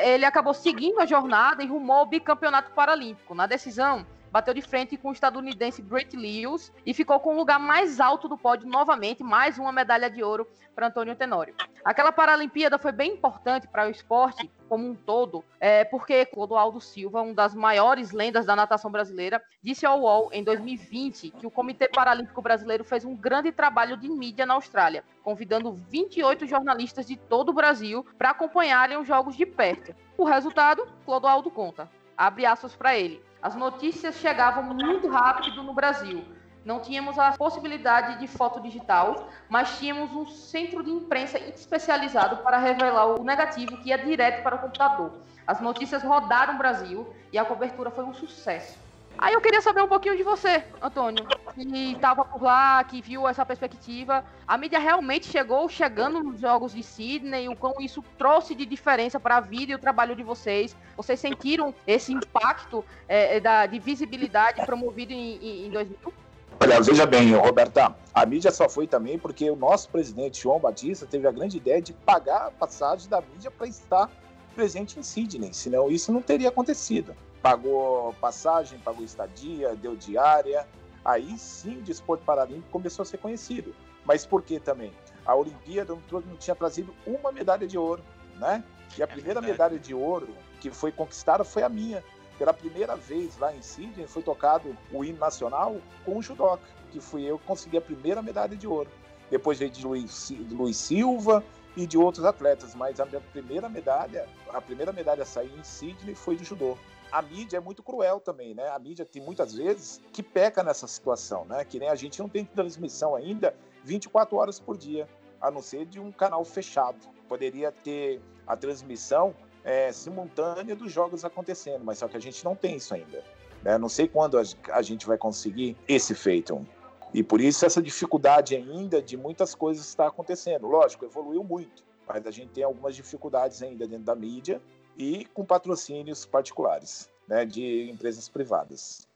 Ele 0.04 0.26
acabou 0.26 0.56
seguindo 0.56 1.00
a 1.00 1.06
jornada 1.06 1.62
e 1.62 1.68
rumou 1.68 1.98
ao 1.98 2.06
bicampeonato 2.08 2.72
paralímpico. 2.72 3.36
Na 3.36 3.46
decisão, 3.46 4.04
bateu 4.36 4.54
de 4.54 4.62
frente 4.62 4.98
com 4.98 5.08
o 5.08 5.14
estadunidense 5.14 5.82
Brett 5.82 6.14
Lewis 6.14 6.70
e 6.86 6.94
ficou 6.94 7.18
com 7.22 7.34
o 7.34 7.38
lugar 7.38 7.58
mais 7.58 8.02
alto 8.02 8.28
do 8.28 8.38
pódio 8.38 8.68
novamente, 8.68 9.24
mais 9.24 9.58
uma 9.58 9.72
medalha 9.72 10.10
de 10.10 10.22
ouro 10.22 10.46
para 10.76 10.88
Antônio 10.88 11.16
Tenório. 11.16 11.56
Aquela 11.86 12.12
Paralimpíada 12.12 12.78
foi 12.78 12.92
bem 12.92 13.14
importante 13.14 13.66
para 13.66 13.88
o 13.88 13.90
esporte 13.90 14.52
como 14.68 14.90
um 14.90 14.94
todo, 14.94 15.42
é, 15.58 15.86
porque 15.86 16.26
Clodoaldo 16.26 16.82
Silva, 16.82 17.22
uma 17.22 17.34
das 17.34 17.56
maiores 17.56 18.12
lendas 18.12 18.46
da 18.46 18.58
natação 18.58 18.92
brasileira, 18.92 19.42
disse 19.64 19.86
ao 19.86 20.02
UOL 20.02 20.30
em 20.34 20.44
2020 20.44 21.32
que 21.32 21.48
o 21.48 21.52
Comitê 21.52 21.88
Paralímpico 21.88 22.42
Brasileiro 22.42 22.84
fez 22.84 23.06
um 23.06 23.16
grande 23.16 23.54
trabalho 23.54 23.96
de 23.96 24.10
mídia 24.10 24.46
na 24.46 24.56
Austrália, 24.56 25.06
convidando 25.24 25.72
28 25.72 26.46
jornalistas 26.46 27.08
de 27.08 27.16
todo 27.16 27.52
o 27.52 27.54
Brasil 27.54 28.06
para 28.18 28.32
acompanharem 28.32 28.98
os 28.98 29.08
jogos 29.08 29.38
de 29.38 29.46
perto. 29.46 29.96
O 30.18 30.26
resultado, 30.26 30.86
Clodoaldo 31.06 31.50
conta. 31.50 31.90
Abre 32.18 32.46
aspas 32.46 32.76
para 32.76 32.98
ele. 32.98 33.24
As 33.46 33.54
notícias 33.54 34.16
chegavam 34.16 34.64
muito 34.64 35.08
rápido 35.08 35.62
no 35.62 35.72
Brasil 35.72 36.26
não 36.66 36.80
tínhamos 36.80 37.20
a 37.20 37.32
possibilidade 37.34 38.20
de 38.20 38.28
foto 38.28 38.60
digital, 38.60 39.30
mas 39.48 39.78
tínhamos 39.78 40.12
um 40.16 40.26
centro 40.26 40.84
de 40.84 40.90
imprensa 40.90 41.38
especializado 41.38 42.38
para 42.38 42.58
revelar 42.58 43.06
o 43.06 43.24
negativo 43.24 43.78
que 43.78 43.90
ia 43.90 44.00
direto 44.00 44.42
para 44.42 44.56
o 44.56 44.60
computador. 44.60 45.12
As 45.46 45.62
notícias 45.62 46.02
rodaram 46.02 46.56
o 46.56 46.58
Brasil 46.58 47.14
e 47.32 47.38
a 47.38 47.46
cobertura 47.46 47.92
foi 47.92 48.04
um 48.04 48.16
sucesso. 48.16 48.80
Aí 49.18 49.34
eu 49.34 49.42
queria 49.42 49.62
saber 49.62 49.82
um 49.82 49.88
pouquinho 49.88 50.18
de 50.18 50.24
você, 50.24 50.64
Antônio, 50.82 51.26
que 51.54 51.94
estava 51.94 52.26
por 52.26 52.44
lá, 52.44 52.84
que 52.84 53.02
viu 53.02 53.28
essa 53.28 53.46
perspectiva. 53.46 54.26
A 54.48 54.58
mídia 54.58 54.78
realmente 54.78 55.28
chegou 55.28 55.70
chegando 55.70 56.22
nos 56.22 56.40
Jogos 56.40 56.74
de 56.74 56.84
Sydney, 56.84 57.48
o 57.48 57.56
quão 57.56 57.76
isso 57.80 58.04
trouxe 58.18 58.54
de 58.54 58.66
diferença 58.66 59.20
para 59.20 59.38
a 59.38 59.40
vida 59.40 59.72
e 59.72 59.76
o 59.76 59.80
trabalho 59.80 60.16
de 60.16 60.24
vocês. 60.24 60.76
Vocês 60.98 61.20
sentiram 61.20 61.74
esse 61.88 62.14
impacto 62.14 62.84
é, 63.08 63.40
da, 63.40 63.66
de 63.66 63.80
visibilidade 63.80 64.66
promovido 64.66 65.14
em, 65.14 65.38
em, 65.38 65.68
em 65.68 65.70
2000? 65.70 66.14
Olha, 66.60 66.82
veja 66.82 67.06
bem, 67.06 67.34
Roberta, 67.34 67.96
a 68.14 68.26
mídia 68.26 68.52
só 68.52 68.70
foi 68.70 68.88
também 68.88 69.20
porque 69.20 69.50
o 69.50 69.56
nosso 69.56 69.90
presidente 69.90 70.42
João 70.42 70.60
Batista 70.60 71.06
teve 71.06 71.28
a 71.28 71.32
grande 71.32 71.58
ideia 71.58 71.82
de 71.82 71.94
pagar 71.94 72.48
a 72.48 72.52
passagem 72.52 73.10
da 73.10 73.22
mídia 73.22 73.52
para 73.52 73.68
estar 73.68 74.10
presente 74.56 74.98
em 74.98 75.04
Sydney, 75.04 75.54
senão 75.54 75.90
isso 75.90 76.14
não 76.14 76.22
teria 76.22 76.48
acontecido. 76.48 77.14
Pagou 77.46 78.12
passagem, 78.14 78.80
pagou 78.80 79.06
estadia, 79.06 79.76
deu 79.76 79.96
diária, 79.96 80.68
aí 81.06 81.38
sim 81.38 81.78
o 81.78 81.82
desporto 81.84 82.26
paralímpico 82.26 82.72
começou 82.72 83.04
a 83.04 83.06
ser 83.06 83.20
conhecido. 83.20 83.76
Mas 84.04 84.26
por 84.26 84.42
que 84.42 84.60
também? 84.60 84.92
A 85.24 85.36
Olimpíada 85.36 85.96
não 86.12 86.36
tinha 86.38 86.56
trazido 86.56 86.92
uma 87.06 87.32
medalha 87.32 87.68
de 87.68 87.78
ouro, 87.78 88.04
né? 88.38 88.64
E 88.98 89.04
a 89.04 89.06
é 89.06 89.08
primeira 89.08 89.42
medalha 89.42 89.78
de 89.78 89.94
ouro 89.94 90.28
que 90.60 90.72
foi 90.72 90.92
conquistada 90.92 91.44
foi 91.44 91.62
a 91.62 91.70
minha, 91.70 92.04
pela 92.40 92.52
primeira 92.52 92.96
vez 92.96 93.38
lá 93.38 93.56
em 93.56 93.62
Sydney 93.62 94.08
foi 94.08 94.24
tocado 94.24 94.76
o 94.92 95.06
hino 95.06 95.20
nacional 95.20 95.78
com 96.04 96.18
o 96.18 96.24
judoca, 96.24 96.64
que 96.92 97.00
fui 97.00 97.26
eu 97.26 97.38
que 97.38 97.46
consegui 97.46 97.78
a 97.78 97.82
primeira 97.82 98.24
medalha 98.24 98.58
de 98.58 98.66
ouro. 98.66 98.90
Depois 99.30 99.60
veio 99.60 99.70
de 99.70 99.86
Luiz, 99.86 100.34
Luiz 100.50 100.78
Silva 100.78 101.44
e 101.78 101.86
de 101.86 101.96
outros 101.96 102.26
atletas, 102.26 102.74
mas 102.74 103.00
a 103.00 103.06
minha 103.06 103.22
primeira 103.22 103.70
medalha, 103.70 104.28
a 104.52 104.60
primeira 104.60 104.92
medalha 104.92 105.22
a 105.22 105.28
sair 105.28 105.54
em 105.56 105.64
Sydney 105.64 106.16
foi 106.16 106.36
de 106.36 106.44
judô. 106.44 106.76
A 107.12 107.22
mídia 107.22 107.58
é 107.58 107.60
muito 107.60 107.82
cruel 107.82 108.20
também, 108.20 108.54
né? 108.54 108.68
A 108.70 108.80
mídia 108.80 109.06
tem 109.06 109.22
muitas 109.22 109.54
vezes 109.54 110.02
que 110.12 110.22
peca 110.22 110.64
nessa 110.64 110.88
situação, 110.88 111.46
né? 111.46 111.64
Que 111.64 111.80
nem 111.80 111.90
a 111.90 111.96
gente 111.96 112.20
não 112.20 112.28
tem 112.28 112.44
transmissão 112.44 113.16
ainda 113.16 113.56
24 113.84 114.36
horas 114.36 114.60
por 114.60 114.78
dia, 114.78 115.08
a 115.40 115.50
não 115.50 115.62
ser 115.62 115.86
de 115.86 116.00
um 116.00 116.12
canal 116.12 116.44
fechado. 116.44 116.98
Poderia 117.30 117.72
ter 117.72 118.20
a 118.46 118.58
transmissão 118.58 119.34
é, 119.64 119.92
simultânea 119.92 120.76
dos 120.76 120.92
jogos 120.92 121.24
acontecendo, 121.24 121.84
mas 121.84 122.00
só 122.00 122.08
que 122.08 122.18
a 122.18 122.20
gente 122.20 122.44
não 122.44 122.56
tem 122.56 122.76
isso 122.76 122.94
ainda. 122.94 123.24
Né? 123.64 123.78
Não 123.78 123.90
sei 123.90 124.08
quando 124.08 124.38
a 124.38 124.82
gente 124.82 125.08
vai 125.08 125.18
conseguir 125.18 125.76
esse 125.88 126.14
feito. 126.14 126.66
E 127.14 127.24
por 127.24 127.40
isso 127.40 127.66
essa 127.66 127.82
dificuldade 127.82 128.56
ainda 128.56 129.02
de 129.02 129.16
muitas 129.16 129.56
coisas 129.56 129.88
está 129.88 130.08
acontecendo. 130.08 130.68
Lógico, 130.68 131.06
evoluiu 131.06 131.44
muito, 131.44 131.84
mas 132.08 132.28
a 132.28 132.32
gente 132.32 132.50
tem 132.50 132.64
algumas 132.64 132.96
dificuldades 132.96 133.64
ainda 133.64 133.88
dentro 133.88 134.06
da 134.06 134.16
mídia 134.16 134.62
e 134.98 135.26
com 135.34 135.46
patrocínios 135.46 136.26
particulares, 136.26 137.10
né, 137.28 137.46
de 137.46 137.90
empresas 137.90 138.30
privadas. 138.30 139.08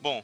Bom, 0.00 0.22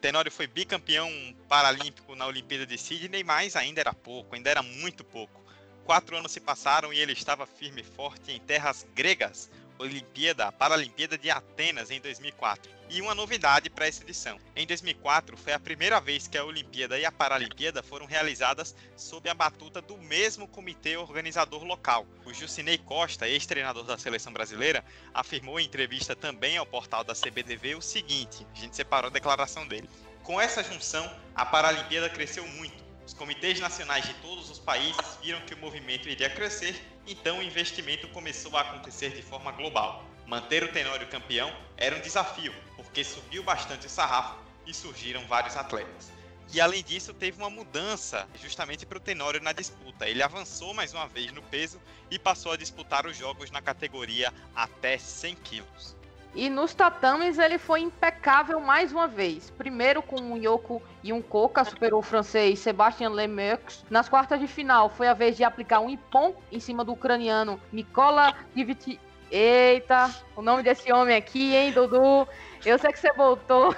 Tenório 0.00 0.32
foi 0.32 0.46
bicampeão 0.46 1.08
paralímpico 1.48 2.14
na 2.14 2.26
Olimpíada 2.26 2.66
de 2.66 2.76
Sydney, 2.76 3.22
mas 3.22 3.54
ainda 3.54 3.80
era 3.80 3.94
pouco, 3.94 4.34
ainda 4.34 4.50
era 4.50 4.62
muito 4.62 5.04
pouco. 5.04 5.40
Quatro 5.84 6.16
anos 6.16 6.32
se 6.32 6.40
passaram 6.40 6.92
e 6.92 6.98
ele 6.98 7.12
estava 7.12 7.46
firme 7.46 7.82
e 7.82 7.84
forte 7.84 8.32
em 8.32 8.40
terras 8.40 8.86
gregas, 8.94 9.50
Olimpíada, 9.78 10.50
Paralimpíada 10.52 11.18
de 11.18 11.30
Atenas 11.30 11.90
em 11.90 12.00
2004. 12.00 12.70
E 12.94 13.00
uma 13.00 13.14
novidade 13.14 13.70
para 13.70 13.88
essa 13.88 14.02
edição. 14.02 14.38
Em 14.54 14.66
2004 14.66 15.34
foi 15.38 15.54
a 15.54 15.58
primeira 15.58 15.98
vez 15.98 16.28
que 16.28 16.36
a 16.36 16.44
Olimpíada 16.44 16.98
e 16.98 17.06
a 17.06 17.10
Paralimpíada 17.10 17.82
foram 17.82 18.04
realizadas 18.04 18.76
sob 18.94 19.30
a 19.30 19.34
batuta 19.34 19.80
do 19.80 19.96
mesmo 19.96 20.46
comitê 20.46 20.94
organizador 20.98 21.64
local. 21.64 22.06
O 22.26 22.34
Jucinei 22.34 22.76
Costa, 22.76 23.26
ex-treinador 23.26 23.84
da 23.84 23.96
seleção 23.96 24.30
brasileira, 24.30 24.84
afirmou 25.14 25.58
em 25.58 25.64
entrevista 25.64 26.14
também 26.14 26.58
ao 26.58 26.66
portal 26.66 27.02
da 27.02 27.14
CBDV 27.14 27.76
o 27.76 27.80
seguinte: 27.80 28.46
a 28.54 28.58
gente 28.58 28.76
separou 28.76 29.08
a 29.08 29.12
declaração 29.12 29.66
dele. 29.66 29.88
Com 30.22 30.38
essa 30.38 30.62
junção, 30.62 31.10
a 31.34 31.46
Paralimpíada 31.46 32.10
cresceu 32.10 32.46
muito 32.46 32.82
os 33.04 33.14
comitês 33.14 33.58
nacionais 33.58 34.06
de 34.06 34.14
todos 34.14 34.48
os 34.48 34.58
países 34.58 35.18
viram 35.20 35.40
que 35.40 35.54
o 35.54 35.58
movimento 35.58 36.08
iria 36.08 36.30
crescer, 36.30 36.80
então 37.06 37.38
o 37.38 37.42
investimento 37.42 38.06
começou 38.08 38.56
a 38.56 38.60
acontecer 38.60 39.10
de 39.10 39.22
forma 39.22 39.50
global. 39.50 40.04
Manter 40.26 40.62
o 40.62 40.68
Tenório 40.72 41.08
campeão 41.08 41.52
era 41.76 41.96
um 41.96 42.00
desafio, 42.00 42.54
porque 42.92 43.04
subiu 43.04 43.42
bastante 43.42 43.86
o 43.86 43.90
sarrafo 43.90 44.36
e 44.66 44.74
surgiram 44.74 45.26
vários 45.26 45.56
atletas. 45.56 46.12
E 46.52 46.60
além 46.60 46.84
disso, 46.84 47.14
teve 47.14 47.38
uma 47.38 47.48
mudança 47.48 48.28
justamente 48.34 48.84
para 48.84 48.98
o 48.98 49.00
Tenório 49.00 49.40
na 49.40 49.52
disputa. 49.52 50.06
Ele 50.06 50.22
avançou 50.22 50.74
mais 50.74 50.92
uma 50.92 51.08
vez 51.08 51.32
no 51.32 51.40
peso 51.40 51.80
e 52.10 52.18
passou 52.18 52.52
a 52.52 52.56
disputar 52.56 53.06
os 53.06 53.16
jogos 53.16 53.50
na 53.50 53.62
categoria 53.62 54.30
até 54.54 54.98
100 54.98 55.36
quilos. 55.36 55.96
E 56.34 56.50
nos 56.50 56.74
tatames 56.74 57.38
ele 57.38 57.56
foi 57.56 57.80
impecável 57.80 58.60
mais 58.60 58.92
uma 58.92 59.08
vez. 59.08 59.48
Primeiro 59.48 60.02
com 60.02 60.20
um 60.20 60.36
Yoko 60.36 60.82
e 61.02 61.14
um 61.14 61.22
Coca, 61.22 61.64
superou 61.64 62.00
o 62.00 62.02
francês 62.02 62.58
Sébastien 62.58 63.08
Lemeux. 63.08 63.86
Nas 63.88 64.06
quartas 64.06 64.38
de 64.38 64.46
final 64.46 64.90
foi 64.90 65.08
a 65.08 65.14
vez 65.14 65.34
de 65.34 65.44
aplicar 65.44 65.80
um 65.80 65.88
Ipon 65.88 66.34
em 66.50 66.60
cima 66.60 66.84
do 66.84 66.92
ucraniano 66.92 67.58
Nikola 67.72 68.34
Diviti. 68.54 69.00
Eita, 69.34 70.14
o 70.36 70.42
nome 70.42 70.62
desse 70.62 70.92
homem 70.92 71.16
aqui, 71.16 71.54
hein, 71.54 71.72
Dudu? 71.72 72.28
Eu 72.64 72.78
sei 72.78 72.92
que 72.92 72.98
você 72.98 73.12
voltou. 73.12 73.74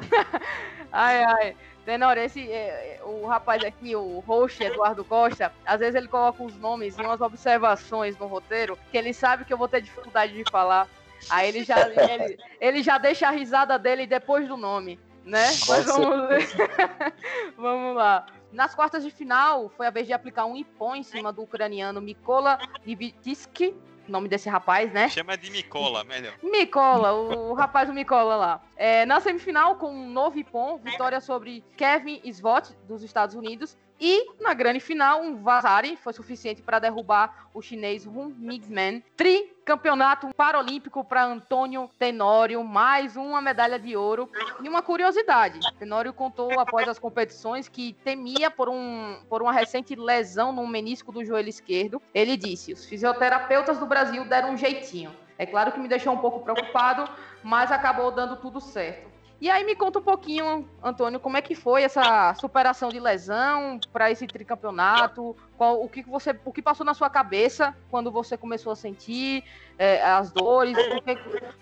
ai, 0.92 1.24
ai. 1.24 1.56
Tenor, 1.84 2.18
esse, 2.18 2.52
é, 2.52 3.00
o 3.02 3.26
rapaz 3.26 3.64
aqui, 3.64 3.96
o 3.96 4.18
host 4.20 4.62
Eduardo 4.62 5.02
Costa, 5.04 5.50
às 5.64 5.80
vezes 5.80 5.94
ele 5.94 6.06
coloca 6.06 6.42
uns 6.42 6.54
nomes 6.58 6.98
e 6.98 7.00
umas 7.00 7.18
observações 7.22 8.18
no 8.18 8.26
roteiro 8.26 8.78
que 8.90 8.98
ele 8.98 9.14
sabe 9.14 9.46
que 9.46 9.52
eu 9.54 9.56
vou 9.56 9.68
ter 9.68 9.80
dificuldade 9.80 10.34
de 10.34 10.44
falar. 10.50 10.86
Aí 11.30 11.48
ele 11.48 11.64
já, 11.64 11.76
ele, 12.12 12.38
ele 12.60 12.82
já 12.82 12.98
deixa 12.98 13.28
a 13.28 13.30
risada 13.30 13.78
dele 13.78 14.06
depois 14.06 14.46
do 14.46 14.56
nome, 14.56 15.00
né? 15.24 15.46
Mas 15.66 15.86
vamos, 15.86 16.52
vamos 17.56 17.96
lá. 17.96 18.26
Nas 18.52 18.74
quartas 18.74 19.02
de 19.02 19.10
final, 19.10 19.70
foi 19.70 19.86
a 19.86 19.90
vez 19.90 20.06
de 20.06 20.12
aplicar 20.12 20.44
um 20.44 20.56
ipon 20.56 20.94
em 20.94 21.02
cima 21.02 21.32
do 21.32 21.42
ucraniano 21.42 22.02
Mikola 22.02 22.58
Divitsky, 22.84 23.74
nome 24.08 24.28
desse 24.28 24.48
rapaz, 24.48 24.92
né? 24.92 25.08
Chama 25.08 25.36
de 25.36 25.50
Mikola, 25.50 26.04
melhor. 26.04 26.34
Mikola, 26.42 27.12
o, 27.12 27.50
o 27.50 27.54
rapaz 27.54 27.88
do 27.88 27.94
Mikola 27.94 28.36
lá. 28.36 28.62
É, 28.76 29.04
na 29.06 29.20
semifinal, 29.20 29.76
com 29.76 29.90
um 29.90 30.10
novo 30.10 30.38
ipon, 30.38 30.78
vitória 30.78 31.20
sobre 31.20 31.64
Kevin 31.76 32.20
Svot, 32.32 32.74
dos 32.86 33.02
Estados 33.02 33.34
Unidos, 33.34 33.76
e 34.00 34.40
na 34.40 34.54
grande 34.54 34.80
final, 34.80 35.20
um 35.22 35.42
Vasari 35.42 35.96
foi 35.96 36.12
suficiente 36.12 36.62
para 36.62 36.78
derrubar 36.78 37.48
o 37.52 37.60
chinês 37.60 38.06
Hun 38.06 38.32
Mingman. 38.38 39.02
Tricampeonato 39.16 40.28
paralímpico 40.36 41.02
para 41.02 41.24
Antônio 41.24 41.90
Tenório, 41.98 42.62
mais 42.62 43.16
uma 43.16 43.40
medalha 43.40 43.78
de 43.78 43.96
ouro. 43.96 44.30
E 44.62 44.68
uma 44.68 44.82
curiosidade: 44.82 45.58
Tenório 45.78 46.12
contou 46.12 46.60
após 46.60 46.88
as 46.88 46.98
competições 46.98 47.68
que 47.68 47.92
temia 48.04 48.50
por, 48.50 48.68
um, 48.68 49.20
por 49.28 49.42
uma 49.42 49.52
recente 49.52 49.96
lesão 49.96 50.52
no 50.52 50.66
menisco 50.66 51.10
do 51.10 51.24
joelho 51.24 51.48
esquerdo. 51.48 52.00
Ele 52.14 52.36
disse: 52.36 52.72
os 52.72 52.84
fisioterapeutas 52.84 53.78
do 53.78 53.86
Brasil 53.86 54.24
deram 54.24 54.52
um 54.52 54.56
jeitinho. 54.56 55.14
É 55.36 55.46
claro 55.46 55.72
que 55.72 55.78
me 55.78 55.88
deixou 55.88 56.12
um 56.12 56.18
pouco 56.18 56.40
preocupado, 56.40 57.08
mas 57.42 57.70
acabou 57.70 58.10
dando 58.10 58.36
tudo 58.36 58.60
certo. 58.60 59.17
E 59.40 59.48
aí 59.48 59.64
me 59.64 59.76
conta 59.76 60.00
um 60.00 60.02
pouquinho, 60.02 60.68
Antônio, 60.82 61.20
como 61.20 61.36
é 61.36 61.42
que 61.42 61.54
foi 61.54 61.84
essa 61.84 62.34
superação 62.34 62.88
de 62.88 62.98
lesão 62.98 63.78
para 63.92 64.10
esse 64.10 64.26
tricampeonato? 64.26 65.36
Qual, 65.56 65.80
o 65.80 65.88
que 65.88 66.02
você, 66.02 66.36
o 66.44 66.52
que 66.52 66.60
passou 66.60 66.84
na 66.84 66.92
sua 66.92 67.08
cabeça 67.08 67.72
quando 67.88 68.10
você 68.10 68.36
começou 68.36 68.72
a 68.72 68.76
sentir 68.76 69.44
é, 69.78 70.02
as 70.02 70.32
dores? 70.32 70.76
O 70.76 71.02
que, 71.02 71.16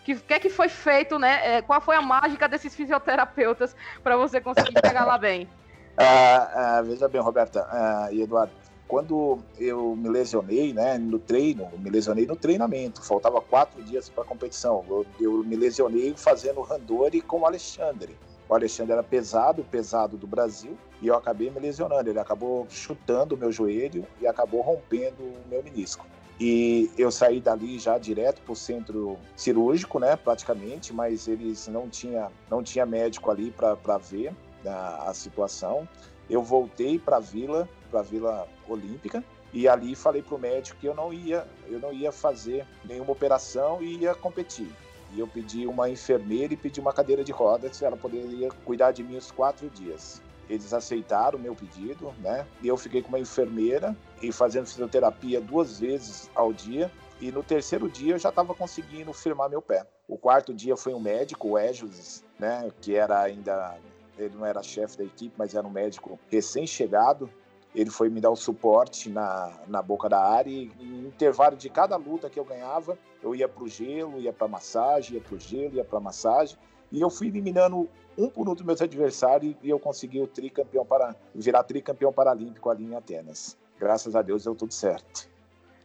que, 0.05 0.15
que, 0.17 0.35
é 0.35 0.39
que 0.39 0.49
foi 0.49 0.71
feito, 0.71 1.19
né? 1.19 1.57
É, 1.57 1.63
qual 1.63 1.79
foi 1.83 1.97
a 1.97 2.03
mágica 2.03 2.49
desses 2.49 2.75
fisioterapeutas 2.75 3.77
para 4.03 4.17
você 4.17 4.41
conseguir 4.41 4.81
chegar 4.85 5.05
lá 5.05 5.19
bem? 5.19 5.49
Ah, 5.99 6.77
ah, 6.77 6.83
veja 6.83 7.09
bem, 7.09 7.23
Roberta 7.23 7.67
ah, 7.71 8.09
e 8.13 8.21
Eduardo, 8.21 8.53
quando 8.89 9.39
eu 9.59 9.97
me 9.97 10.09
lesionei, 10.09 10.73
né, 10.73 10.97
no 10.97 11.19
treino, 11.19 11.69
me 11.79 11.91
lesionei 11.91 12.27
no 12.27 12.37
treinamento, 12.37 13.03
faltava 13.03 13.41
quatro 13.41 13.83
dias 13.83 14.09
para 14.09 14.23
a 14.23 14.27
competição. 14.27 14.85
Eu, 14.89 15.07
eu, 15.21 15.45
me 15.45 15.57
lesionei 15.57 16.15
fazendo 16.17 16.61
randori 16.61 17.21
com 17.21 17.41
o 17.41 17.47
Alexandre. 17.47 18.17
O 18.49 18.55
Alexandre 18.55 18.93
era 18.93 19.03
pesado, 19.03 19.65
pesado 19.65 20.17
do 20.17 20.27
Brasil, 20.27 20.79
e 21.03 21.09
eu 21.09 21.17
acabei 21.17 21.51
me 21.51 21.59
lesionando. 21.59 22.09
Ele 22.09 22.21
acabou 22.21 22.67
chutando 22.71 23.35
o 23.35 23.39
meu 23.39 23.51
joelho 23.51 24.07
e 24.21 24.27
acabou 24.27 24.61
rompendo 24.61 25.21
o 25.21 25.49
meu 25.51 25.63
menisco. 25.65 26.07
E 26.39 26.91
eu 26.99 27.11
saí 27.11 27.41
dali 27.41 27.79
já 27.79 27.97
direto 27.99 28.43
para 28.43 28.53
o 28.53 28.57
centro 28.57 29.17
cirúrgico, 29.35 29.99
né, 29.99 30.17
praticamente, 30.17 30.93
mas 30.93 31.27
eles 31.27 31.67
não 31.67 31.89
tinha 31.89 32.31
não 32.51 32.63
tinha 32.63 32.85
médico 32.85 33.31
ali 33.31 33.51
para 33.51 33.99
ver 33.99 34.29
a, 34.29 34.33
né, 34.65 34.73
a 35.07 35.15
situação. 35.15 35.89
Eu 36.29 36.43
voltei 36.43 36.99
para 36.99 37.17
a 37.17 37.21
vila, 37.21 37.69
para 37.97 38.01
a 38.01 38.03
Vila 38.03 38.49
Olímpica, 38.69 39.25
e 39.53 39.67
ali 39.67 39.95
falei 39.95 40.21
para 40.21 40.35
o 40.35 40.39
médico 40.39 40.79
que 40.79 40.87
eu 40.87 40.95
não 40.95 41.13
ia 41.13 41.47
eu 41.67 41.79
não 41.79 41.93
ia 41.93 42.13
fazer 42.13 42.67
nenhuma 42.85 43.13
operação 43.13 43.83
e 43.83 43.99
ia 43.99 44.15
competir. 44.15 44.71
E 45.15 45.21
eu 45.21 45.27
pedi 45.27 45.67
uma 45.67 45.89
enfermeira 45.89 46.53
e 46.53 46.57
pedi 46.57 46.79
uma 46.79 46.93
cadeira 46.93 47.25
de 47.25 47.33
rodas, 47.33 47.81
ela 47.81 47.97
poderia 47.97 48.51
cuidar 48.65 48.93
de 48.93 49.03
mim 49.03 49.17
os 49.17 49.31
quatro 49.31 49.71
dias. 49.71 50.21
Eles 50.49 50.75
aceitaram 50.75 51.39
o 51.39 51.43
meu 51.43 51.55
pedido, 51.55 52.13
né? 52.19 52.47
E 52.63 52.69
eu 52.69 52.77
fiquei 52.77 53.01
com 53.01 53.09
uma 53.09 53.19
enfermeira 53.19 53.97
e 54.21 54.31
fazendo 54.31 54.67
fisioterapia 54.67 55.41
duas 55.41 55.81
vezes 55.81 56.31
ao 56.35 56.53
dia. 56.53 56.91
E 57.21 57.33
no 57.33 57.43
terceiro 57.43 57.89
dia 57.89 58.15
eu 58.15 58.19
já 58.19 58.29
estava 58.29 58.55
conseguindo 58.55 59.13
firmar 59.13 59.49
meu 59.49 59.63
pé. 59.63 59.87
O 60.07 60.19
quarto 60.19 60.53
dia 60.53 60.77
foi 60.77 60.93
um 60.93 61.01
médico, 61.01 61.49
o 61.49 61.59
Ejus, 61.59 62.23
né? 62.39 62.71
Que 62.81 62.95
era 62.95 63.23
ainda. 63.23 63.79
Ele 64.19 64.35
não 64.35 64.45
era 64.47 64.63
chefe 64.63 64.99
da 64.99 65.05
equipe, 65.05 65.35
mas 65.37 65.55
era 65.55 65.67
um 65.67 65.71
médico 65.71 66.19
recém-chegado. 66.31 67.31
Ele 67.77 67.91
foi 67.91 68.09
me 68.09 68.23
dar 68.23 68.31
o 68.31 68.37
suporte 68.37 69.11
na, 69.11 69.53
na 69.69 69.83
boca 69.83 70.09
da 70.09 70.19
área 70.19 70.51
e 70.51 70.73
no 70.81 71.09
intervalo 71.09 71.55
de 71.55 71.69
cada 71.69 71.95
luta 71.97 72.31
que 72.31 72.41
eu 72.41 72.45
ganhava, 72.45 72.99
eu 73.23 73.35
ia 73.35 73.47
para 73.47 73.63
o 73.63 73.69
gelo, 73.69 74.19
ia 74.19 74.33
para 74.33 74.49
massagem, 74.49 75.17
ia 75.17 75.21
para 75.21 75.35
o 75.35 75.39
gelo, 75.39 75.75
ia 75.75 75.85
para 75.85 76.01
massagem. 76.01 76.57
E 76.91 77.03
eu 77.03 77.11
fui 77.11 77.27
eliminando 77.27 77.87
um 78.17 78.31
por 78.31 78.49
um 78.49 78.55
dos 78.55 78.65
meus 78.65 78.81
adversários 78.81 79.55
e 79.63 79.69
eu 79.69 79.79
consegui 79.79 80.19
o 80.23 80.27
tricampeão 80.27 80.87
para 80.87 81.15
virar 81.35 81.63
tricampeão 81.65 82.11
paralímpico 82.11 82.71
ali 82.71 82.85
em 82.85 82.95
Atenas. 82.95 83.59
Graças 83.79 84.17
a 84.17 84.23
Deus 84.23 84.45
deu 84.45 84.55
tudo 84.55 84.73
certo. 84.73 85.29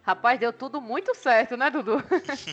Rapaz, 0.02 0.40
deu 0.40 0.54
tudo 0.54 0.80
muito 0.80 1.14
certo, 1.14 1.58
né, 1.58 1.70
Dudu? 1.70 2.02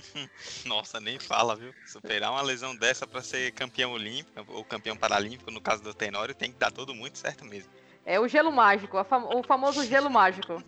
Nossa, 0.67 0.99
nem 0.99 1.17
fala, 1.21 1.55
viu? 1.55 1.73
Superar 1.87 2.33
uma 2.33 2.43
lesão 2.43 2.75
dessa 2.75 3.07
para 3.07 3.23
ser 3.23 3.53
campeão 3.53 3.93
olímpico 3.93 4.53
ou 4.53 4.65
campeão 4.65 4.97
paralímpico, 4.97 5.51
no 5.53 5.61
caso 5.61 5.83
do 5.83 5.95
Tenório, 5.95 6.35
tem 6.35 6.51
que 6.51 6.59
dar 6.59 6.73
tudo 6.73 6.93
muito 6.93 7.17
certo 7.17 7.45
mesmo. 7.45 7.71
É 8.05 8.19
o 8.19 8.27
gelo 8.27 8.51
mágico, 8.51 8.97
o 8.99 9.43
famoso 9.43 9.85
gelo 9.85 10.11
mágico. 10.11 10.63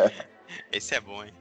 Esse 0.70 0.94
é 0.94 1.00
bom, 1.00 1.24
hein? 1.24 1.32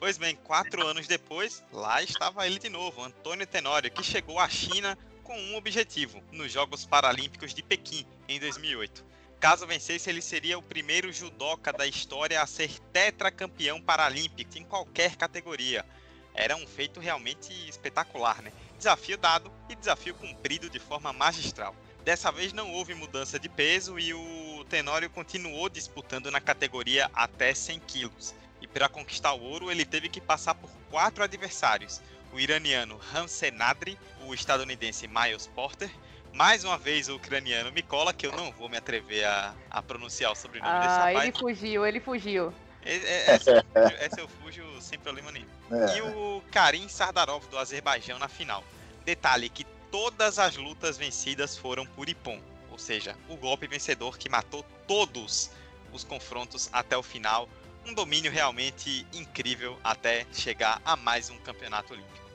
Pois 0.00 0.16
bem, 0.16 0.36
quatro 0.36 0.86
anos 0.86 1.06
depois, 1.06 1.64
lá 1.72 2.02
estava 2.02 2.46
ele 2.46 2.58
de 2.58 2.68
novo, 2.68 3.02
Antônio 3.02 3.46
Tenório, 3.46 3.90
que 3.90 4.02
chegou 4.02 4.38
à 4.38 4.48
China 4.48 4.96
com 5.24 5.36
um 5.36 5.56
objetivo 5.56 6.22
nos 6.32 6.52
Jogos 6.52 6.86
Paralímpicos 6.86 7.52
de 7.52 7.62
Pequim 7.62 8.06
em 8.28 8.38
2008. 8.38 9.04
Caso 9.40 9.66
vencesse, 9.66 10.08
ele 10.08 10.22
seria 10.22 10.58
o 10.58 10.62
primeiro 10.62 11.12
judoca 11.12 11.72
da 11.72 11.86
história 11.86 12.40
a 12.40 12.46
ser 12.46 12.70
tetracampeão 12.92 13.80
paralímpico 13.80 14.56
em 14.56 14.64
qualquer 14.64 15.16
categoria. 15.16 15.84
Era 16.34 16.56
um 16.56 16.66
feito 16.66 16.98
realmente 16.98 17.52
espetacular, 17.68 18.40
né? 18.42 18.52
Desafio 18.76 19.18
dado 19.18 19.52
e 19.68 19.74
desafio 19.74 20.14
cumprido 20.14 20.70
de 20.70 20.78
forma 20.78 21.12
magistral. 21.12 21.74
Dessa 22.04 22.32
vez 22.32 22.52
não 22.52 22.72
houve 22.72 22.94
mudança 22.94 23.38
de 23.38 23.48
peso 23.48 23.98
e 23.98 24.14
o 24.14 24.47
Tenório 24.68 25.08
continuou 25.10 25.68
disputando 25.68 26.30
na 26.30 26.40
categoria 26.40 27.10
até 27.14 27.54
100 27.54 27.80
quilos. 27.80 28.34
E 28.60 28.66
para 28.66 28.88
conquistar 28.88 29.32
o 29.32 29.42
ouro, 29.42 29.70
ele 29.70 29.84
teve 29.84 30.08
que 30.08 30.20
passar 30.20 30.54
por 30.54 30.70
quatro 30.90 31.24
adversários: 31.24 32.00
o 32.32 32.38
iraniano 32.38 33.00
Hansenadri, 33.12 33.98
o 34.26 34.34
estadunidense 34.34 35.08
Miles 35.08 35.46
Porter, 35.46 35.90
mais 36.32 36.64
uma 36.64 36.76
vez 36.76 37.08
o 37.08 37.16
ucraniano 37.16 37.72
Mikola, 37.72 38.12
que 38.12 38.26
eu 38.26 38.32
não 38.32 38.52
vou 38.52 38.68
me 38.68 38.76
atrever 38.76 39.24
a, 39.24 39.54
a 39.70 39.82
pronunciar 39.82 40.32
o 40.32 40.36
sobrenome 40.36 40.70
ah, 40.70 40.80
desse 40.80 40.98
rapaz. 40.98 41.22
ele 41.22 41.38
fugiu, 41.38 41.86
ele 41.86 42.00
fugiu. 42.00 42.54
Esse, 42.84 43.50
esse 44.00 44.20
eu 44.20 44.28
fujo 44.28 44.64
sem 44.80 44.98
problema 44.98 45.32
nenhum. 45.32 45.46
É. 45.70 45.98
E 45.98 46.02
o 46.02 46.42
Karim 46.50 46.88
Sardarov 46.88 47.46
do 47.48 47.58
Azerbaijão 47.58 48.18
na 48.18 48.28
final. 48.28 48.62
Detalhe 49.04 49.48
que 49.48 49.64
todas 49.90 50.38
as 50.38 50.56
lutas 50.56 50.98
vencidas 50.98 51.56
foram 51.56 51.86
por 51.86 52.08
Ipon, 52.08 52.40
ou 52.78 52.80
seja, 52.80 53.16
o 53.28 53.36
golpe 53.36 53.66
vencedor 53.66 54.16
que 54.16 54.28
matou 54.28 54.64
todos 54.86 55.50
os 55.92 56.04
confrontos 56.04 56.70
até 56.72 56.96
o 56.96 57.02
final. 57.02 57.48
Um 57.84 57.92
domínio 57.92 58.30
realmente 58.30 59.04
incrível 59.12 59.76
até 59.82 60.24
chegar 60.32 60.80
a 60.84 60.94
mais 60.94 61.28
um 61.28 61.36
campeonato 61.38 61.92
olímpico. 61.92 62.28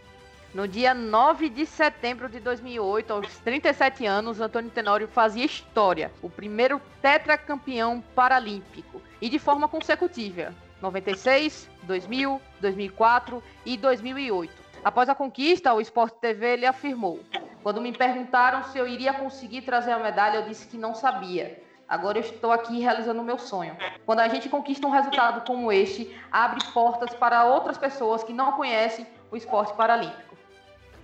No 0.53 0.67
dia 0.67 0.93
9 0.93 1.47
de 1.49 1.65
setembro 1.65 2.27
de 2.27 2.41
2008, 2.41 3.13
aos 3.13 3.38
37 3.38 4.06
anos, 4.06 4.41
Antônio 4.41 4.69
Tenório 4.69 5.08
fazia 5.08 5.45
história, 5.45 6.12
o 6.21 6.29
primeiro 6.29 6.82
tetracampeão 7.01 8.01
paralímpico, 8.13 9.01
e 9.21 9.29
de 9.29 9.39
forma 9.39 9.69
consecutiva, 9.69 10.53
96, 10.82 11.69
2000, 11.84 12.41
2004 12.60 13.41
e 13.65 13.77
2008. 13.77 14.53
Após 14.84 15.08
a 15.08 15.15
conquista, 15.15 15.73
o 15.73 15.79
Sport 15.79 16.15
TV 16.15 16.53
ele 16.53 16.65
afirmou: 16.65 17.23
Quando 17.63 17.82
me 17.82 17.93
perguntaram 17.93 18.65
se 18.65 18.78
eu 18.78 18.86
iria 18.86 19.13
conseguir 19.13 19.62
trazer 19.62 19.93
a 19.93 19.99
medalha, 19.99 20.39
eu 20.39 20.47
disse 20.47 20.67
que 20.67 20.78
não 20.78 20.93
sabia. 20.93 21.63
Agora 21.88 22.17
eu 22.17 22.21
estou 22.21 22.52
aqui 22.52 22.80
realizando 22.80 23.21
o 23.21 23.23
meu 23.23 23.39
sonho. 23.39 23.78
Quando 24.06 24.19
a 24.19 24.28
gente 24.28 24.49
conquista 24.49 24.86
um 24.86 24.91
resultado 24.91 25.45
como 25.45 25.71
este, 25.71 26.13
abre 26.32 26.63
portas 26.73 27.13
para 27.15 27.45
outras 27.45 27.78
pessoas 27.78 28.23
que 28.23 28.34
não 28.34 28.52
conhecem 28.54 29.08
o 29.32 29.38
esporte 29.38 29.73
paralímpico. 29.76 30.34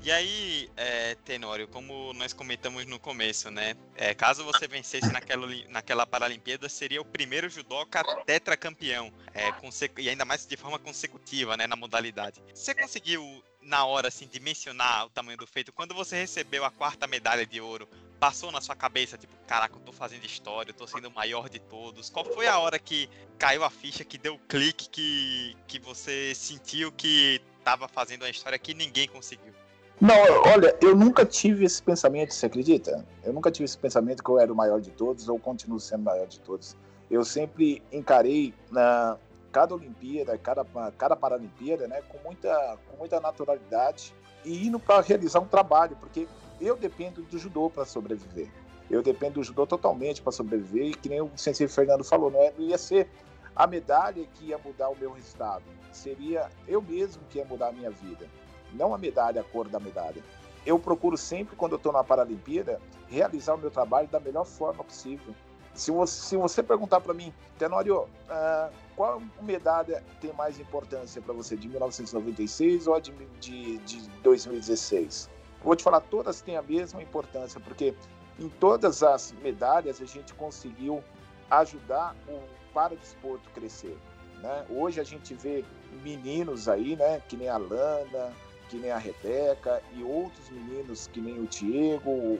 E 0.01 0.11
aí, 0.11 0.69
é, 0.77 1.15
Tenório, 1.25 1.67
como 1.67 2.13
nós 2.13 2.31
comentamos 2.31 2.85
no 2.85 2.97
começo, 2.97 3.51
né? 3.51 3.75
É, 3.95 4.13
caso 4.13 4.45
você 4.45 4.65
vencesse 4.65 5.11
naquela, 5.11 5.45
naquela 5.67 6.07
Paralimpíada, 6.07 6.69
seria 6.69 7.01
o 7.01 7.05
primeiro 7.05 7.49
judoca 7.49 8.01
tetracampeão, 8.25 9.11
é, 9.33 9.51
e 9.97 10.09
ainda 10.09 10.23
mais 10.23 10.45
de 10.45 10.55
forma 10.55 10.79
consecutiva, 10.79 11.57
né, 11.57 11.67
na 11.67 11.75
modalidade. 11.75 12.41
Você 12.53 12.73
conseguiu, 12.73 13.43
na 13.61 13.85
hora, 13.85 14.07
assim, 14.07 14.27
dimensionar 14.27 15.05
o 15.05 15.09
tamanho 15.09 15.37
do 15.37 15.47
feito? 15.47 15.71
Quando 15.71 15.93
você 15.93 16.15
recebeu 16.15 16.63
a 16.65 16.71
quarta 16.71 17.07
medalha 17.07 17.45
de 17.45 17.59
ouro, 17.59 17.87
passou 18.19 18.51
na 18.51 18.61
sua 18.61 18.75
cabeça, 18.75 19.17
tipo, 19.17 19.33
caraca, 19.47 19.75
eu 19.75 19.81
tô 19.81 19.91
fazendo 19.91 20.25
história, 20.25 20.71
eu 20.71 20.75
tô 20.75 20.85
sendo 20.85 21.07
o 21.07 21.11
maior 21.11 21.49
de 21.49 21.59
todos? 21.59 22.09
Qual 22.09 22.25
foi 22.25 22.47
a 22.47 22.59
hora 22.59 22.77
que 22.77 23.09
caiu 23.37 23.63
a 23.63 23.69
ficha, 23.69 24.03
que 24.03 24.17
deu 24.17 24.35
o 24.35 24.39
clique, 24.39 24.89
que, 24.89 25.55
que 25.67 25.79
você 25.79 26.33
sentiu 26.35 26.91
que 26.91 27.41
tava 27.63 27.87
fazendo 27.87 28.23
uma 28.23 28.29
história 28.29 28.59
que 28.59 28.73
ninguém 28.73 29.07
conseguiu? 29.07 29.53
Não, 30.01 30.15
olha, 30.45 30.77
eu 30.81 30.95
nunca 30.95 31.25
tive 31.25 31.65
esse 31.65 31.83
pensamento, 31.83 32.33
você 32.33 32.45
acredita? 32.45 33.05
Eu 33.23 33.33
nunca 33.33 33.51
tive 33.51 33.65
esse 33.65 33.77
pensamento 33.77 34.23
que 34.23 34.29
eu 34.29 34.39
era 34.39 34.51
o 34.51 34.55
maior 34.55 34.79
de 34.79 34.91
todos 34.91 35.27
ou 35.27 35.37
continuo 35.37 35.79
sendo 35.79 36.01
o 36.01 36.05
maior 36.05 36.25
de 36.25 36.39
todos. 36.39 36.75
Eu 37.11 37.25
sempre 37.25 37.81
encarei 37.91 38.53
na 38.71 39.17
cada 39.51 39.73
Olimpíada, 39.73 40.37
cada, 40.37 40.65
cada 40.97 41.15
Paralimpíada, 41.15 41.87
né, 41.87 42.01
com 42.09 42.17
muita, 42.19 42.77
com 42.89 42.97
muita 42.97 43.19
naturalidade 43.19 44.13
e 44.45 44.67
indo 44.67 44.79
para 44.79 45.01
realizar 45.01 45.39
um 45.39 45.47
trabalho, 45.47 45.95
porque 45.99 46.27
eu 46.61 46.75
dependo 46.75 47.21
do 47.23 47.37
judô 47.37 47.69
para 47.69 47.85
sobreviver. 47.85 48.51
Eu 48.89 49.03
dependo 49.03 49.35
do 49.35 49.43
judô 49.43 49.67
totalmente 49.67 50.21
para 50.21 50.31
sobreviver 50.31 50.87
e 50.87 50.93
que 50.93 51.09
nem 51.09 51.21
o 51.21 51.31
sensei 51.35 51.67
Fernando 51.67 52.03
falou, 52.03 52.31
não, 52.31 52.41
é, 52.41 52.53
não 52.57 52.65
ia 52.65 52.77
ser 52.77 53.09
a 53.55 53.67
medalha 53.67 54.25
que 54.35 54.45
ia 54.45 54.57
mudar 54.57 54.89
o 54.89 54.97
meu 54.97 55.11
resultado, 55.11 55.63
seria 55.91 56.49
eu 56.67 56.81
mesmo 56.81 57.21
que 57.29 57.37
ia 57.37 57.45
mudar 57.45 57.69
a 57.69 57.71
minha 57.71 57.91
vida 57.91 58.25
não 58.73 58.93
a 58.93 58.97
medalha, 58.97 59.41
a 59.41 59.43
cor 59.43 59.67
da 59.67 59.79
medalha. 59.79 60.21
Eu 60.65 60.77
procuro 60.77 61.17
sempre, 61.17 61.55
quando 61.55 61.73
eu 61.73 61.77
estou 61.77 61.91
na 61.91 62.03
Paralimpíada, 62.03 62.79
realizar 63.07 63.55
o 63.55 63.57
meu 63.57 63.71
trabalho 63.71 64.07
da 64.07 64.19
melhor 64.19 64.45
forma 64.45 64.83
possível. 64.83 65.33
Se 65.73 65.91
você, 65.91 66.21
se 66.21 66.37
você 66.37 66.61
perguntar 66.61 66.99
para 66.99 67.13
mim, 67.13 67.33
Tenório, 67.57 68.01
uh, 68.01 68.73
qual 68.99 69.21
medalha 69.41 70.03
tem 70.19 70.33
mais 70.33 70.59
importância 70.59 71.21
para 71.21 71.33
você, 71.33 71.55
de 71.55 71.69
1996 71.69 72.85
ou 72.85 72.99
de, 72.99 73.13
de, 73.39 73.77
de 73.77 74.09
2016? 74.21 75.29
vou 75.63 75.73
te 75.73 75.83
falar, 75.83 76.01
todas 76.01 76.41
têm 76.41 76.57
a 76.57 76.61
mesma 76.61 77.01
importância, 77.01 77.61
porque 77.61 77.93
em 78.37 78.49
todas 78.49 79.01
as 79.01 79.31
medalhas 79.41 80.01
a 80.01 80.05
gente 80.05 80.33
conseguiu 80.33 81.01
ajudar 81.49 82.13
o 82.27 82.41
paradesporto 82.73 83.49
crescer. 83.51 83.97
Né? 84.41 84.65
Hoje 84.69 84.99
a 84.99 85.05
gente 85.05 85.33
vê 85.33 85.63
meninos 86.03 86.67
aí, 86.67 86.97
né, 86.97 87.21
que 87.29 87.37
nem 87.37 87.47
a 87.47 87.55
Lana, 87.55 88.33
que 88.67 88.75
nem 88.75 88.91
a 88.91 88.97
Rebeca, 88.97 89.81
e 89.93 90.03
outros 90.03 90.49
meninos 90.49 91.07
que 91.07 91.21
nem 91.21 91.39
o 91.39 91.47
Diego, 91.47 92.09
o, 92.09 92.39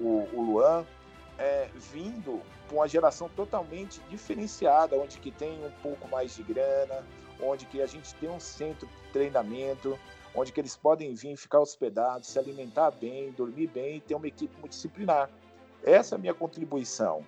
o, 0.00 0.28
o 0.32 0.42
Luan, 0.42 0.84
é, 1.38 1.68
vindo 1.74 2.40
com 2.68 2.76
uma 2.76 2.88
geração 2.88 3.28
totalmente 3.28 4.00
diferenciada, 4.08 4.96
onde 4.96 5.18
que 5.18 5.30
tem 5.30 5.64
um 5.64 5.70
pouco 5.82 6.08
mais 6.08 6.34
de 6.36 6.42
grana, 6.42 7.04
onde 7.40 7.66
que 7.66 7.80
a 7.80 7.86
gente 7.86 8.14
tem 8.16 8.30
um 8.30 8.40
centro 8.40 8.86
de 8.86 9.12
treinamento, 9.12 9.98
onde 10.34 10.52
que 10.52 10.60
eles 10.60 10.76
podem 10.76 11.14
vir 11.14 11.36
ficar 11.36 11.60
hospedados, 11.60 12.28
se 12.28 12.38
alimentar 12.38 12.90
bem, 12.92 13.32
dormir 13.32 13.66
bem 13.68 13.96
e 13.96 14.00
ter 14.00 14.14
uma 14.14 14.26
equipe 14.26 14.54
multidisciplinar. 14.58 15.28
Essa 15.82 16.14
é 16.14 16.16
a 16.16 16.18
minha 16.18 16.34
contribuição. 16.34 17.24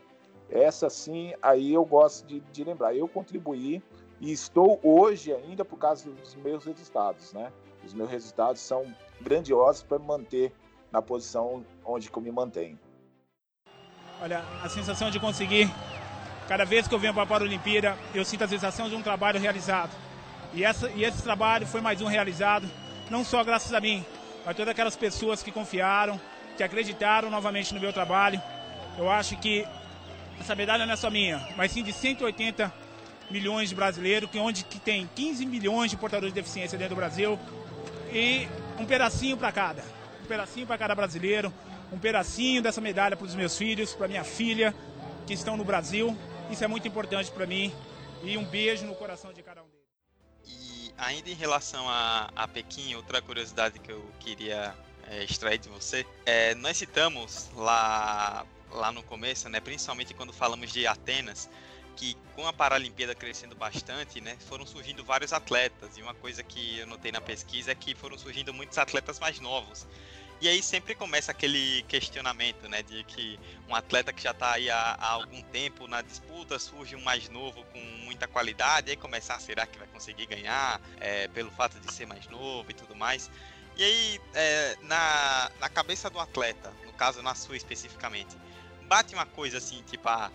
Essa 0.48 0.88
sim, 0.88 1.34
aí 1.42 1.72
eu 1.72 1.84
gosto 1.84 2.26
de, 2.26 2.40
de 2.40 2.64
lembrar. 2.64 2.94
Eu 2.94 3.08
contribuí 3.08 3.82
e 4.20 4.32
estou 4.32 4.78
hoje 4.82 5.32
ainda 5.32 5.64
por 5.64 5.78
causa 5.78 6.08
dos 6.10 6.34
meus 6.36 6.64
resultados, 6.64 7.32
né? 7.32 7.52
Os 7.84 7.92
meus 7.92 8.08
resultados 8.08 8.60
são 8.60 8.94
grandiosos 9.20 9.82
para 9.82 9.98
me 9.98 10.06
manter 10.06 10.52
na 10.90 11.02
posição 11.02 11.64
onde 11.84 12.08
eu 12.14 12.22
me 12.22 12.30
mantenho. 12.30 12.78
Olha, 14.24 14.42
a 14.62 14.70
sensação 14.70 15.10
de 15.10 15.20
conseguir, 15.20 15.70
cada 16.48 16.64
vez 16.64 16.88
que 16.88 16.94
eu 16.94 16.98
venho 16.98 17.12
para 17.12 17.24
a 17.24 17.26
Paralimpíada, 17.26 17.94
eu 18.14 18.24
sinto 18.24 18.42
a 18.42 18.48
sensação 18.48 18.88
de 18.88 18.96
um 18.96 19.02
trabalho 19.02 19.38
realizado. 19.38 19.90
E, 20.54 20.64
essa, 20.64 20.88
e 20.92 21.04
esse 21.04 21.22
trabalho 21.22 21.66
foi 21.66 21.82
mais 21.82 22.00
um 22.00 22.06
realizado, 22.06 22.66
não 23.10 23.22
só 23.22 23.44
graças 23.44 23.74
a 23.74 23.80
mim, 23.80 24.02
mas 24.46 24.56
todas 24.56 24.72
aquelas 24.72 24.96
pessoas 24.96 25.42
que 25.42 25.52
confiaram, 25.52 26.18
que 26.56 26.62
acreditaram 26.62 27.28
novamente 27.28 27.74
no 27.74 27.80
meu 27.80 27.92
trabalho. 27.92 28.40
Eu 28.96 29.10
acho 29.10 29.36
que 29.36 29.68
essa 30.40 30.54
medalha 30.54 30.86
não 30.86 30.94
é 30.94 30.96
só 30.96 31.10
minha, 31.10 31.46
mas 31.54 31.72
sim 31.72 31.82
de 31.82 31.92
180 31.92 32.72
milhões 33.30 33.68
de 33.68 33.74
brasileiros, 33.74 34.30
que 34.30 34.38
onde 34.38 34.64
que 34.64 34.78
tem 34.78 35.06
15 35.14 35.44
milhões 35.44 35.90
de 35.90 35.98
portadores 35.98 36.32
de 36.32 36.40
deficiência 36.40 36.78
dentro 36.78 36.94
do 36.94 36.98
Brasil 36.98 37.38
e 38.10 38.48
um 38.78 38.86
pedacinho 38.86 39.36
para 39.36 39.52
cada, 39.52 39.84
um 40.22 40.26
pedacinho 40.26 40.66
para 40.66 40.78
cada 40.78 40.94
brasileiro, 40.94 41.52
um 41.92 41.98
pedacinho 41.98 42.62
dessa 42.62 42.80
medalha 42.80 43.16
para 43.16 43.26
os 43.26 43.34
meus 43.34 43.56
filhos, 43.56 43.94
para 43.94 44.08
minha 44.08 44.24
filha 44.24 44.74
que 45.26 45.32
estão 45.32 45.56
no 45.56 45.64
Brasil. 45.64 46.16
Isso 46.50 46.62
é 46.64 46.66
muito 46.66 46.86
importante 46.86 47.30
para 47.30 47.46
mim 47.46 47.72
e 48.22 48.36
um 48.36 48.44
beijo 48.44 48.84
no 48.86 48.94
coração 48.94 49.32
de 49.32 49.42
cada 49.42 49.62
um 49.62 49.66
deles. 49.66 49.84
E 50.46 50.92
ainda 50.96 51.30
em 51.30 51.34
relação 51.34 51.88
a, 51.88 52.30
a 52.34 52.48
Pequim, 52.48 52.94
outra 52.94 53.20
curiosidade 53.20 53.78
que 53.78 53.90
eu 53.90 54.04
queria 54.20 54.74
é, 55.08 55.24
extrair 55.24 55.58
de 55.58 55.68
você, 55.68 56.06
é, 56.24 56.54
nós 56.54 56.76
citamos 56.76 57.50
lá 57.54 58.46
lá 58.74 58.90
no 58.90 59.02
começo, 59.02 59.48
né, 59.48 59.60
principalmente 59.60 60.12
quando 60.14 60.32
falamos 60.32 60.72
de 60.72 60.86
Atenas, 60.86 61.48
que 61.96 62.16
com 62.34 62.46
a 62.46 62.52
Paralimpíada 62.52 63.14
crescendo 63.14 63.54
bastante, 63.54 64.20
né, 64.20 64.36
foram 64.48 64.66
surgindo 64.66 65.04
vários 65.04 65.32
atletas. 65.32 65.96
E 65.96 66.02
uma 66.02 66.14
coisa 66.14 66.42
que 66.42 66.80
eu 66.80 66.86
notei 66.86 67.12
na 67.12 67.20
pesquisa 67.20 67.70
é 67.70 67.74
que 67.74 67.94
foram 67.94 68.18
surgindo 68.18 68.52
muitos 68.52 68.76
atletas 68.78 69.20
mais 69.20 69.38
novos. 69.38 69.86
E 70.40 70.48
aí 70.48 70.62
sempre 70.62 70.94
começa 70.94 71.30
aquele 71.30 71.82
questionamento, 71.84 72.68
né, 72.68 72.82
de 72.82 73.02
que 73.04 73.38
um 73.68 73.74
atleta 73.74 74.12
que 74.12 74.22
já 74.22 74.32
está 74.32 74.52
aí 74.52 74.68
há, 74.68 74.96
há, 74.98 75.10
algum 75.12 75.40
tempo 75.42 75.86
na 75.86 76.02
disputa 76.02 76.58
surge 76.58 76.94
um 76.94 77.02
mais 77.02 77.28
novo 77.28 77.64
com 77.72 77.78
muita 78.04 78.28
qualidade, 78.28 78.88
e 78.88 78.90
aí 78.90 78.96
começar, 78.96 79.40
será 79.40 79.66
que 79.66 79.78
vai 79.78 79.88
conseguir 79.88 80.26
ganhar 80.26 80.80
é, 81.00 81.28
pelo 81.28 81.50
fato 81.50 81.78
de 81.80 81.92
ser 81.92 82.06
mais 82.06 82.26
novo 82.28 82.70
e 82.70 82.74
tudo 82.74 82.94
mais. 82.94 83.30
E 83.76 83.82
aí, 83.82 84.20
é, 84.34 84.76
na, 84.82 85.50
na 85.58 85.68
cabeça 85.68 86.10
do 86.10 86.20
atleta, 86.20 86.72
no 86.84 86.92
caso 86.92 87.22
na 87.22 87.34
sua 87.34 87.56
especificamente, 87.56 88.36
bate 88.82 89.14
uma 89.14 89.26
coisa 89.26 89.58
assim, 89.58 89.82
tipo, 89.82 90.08
ah, 90.08 90.30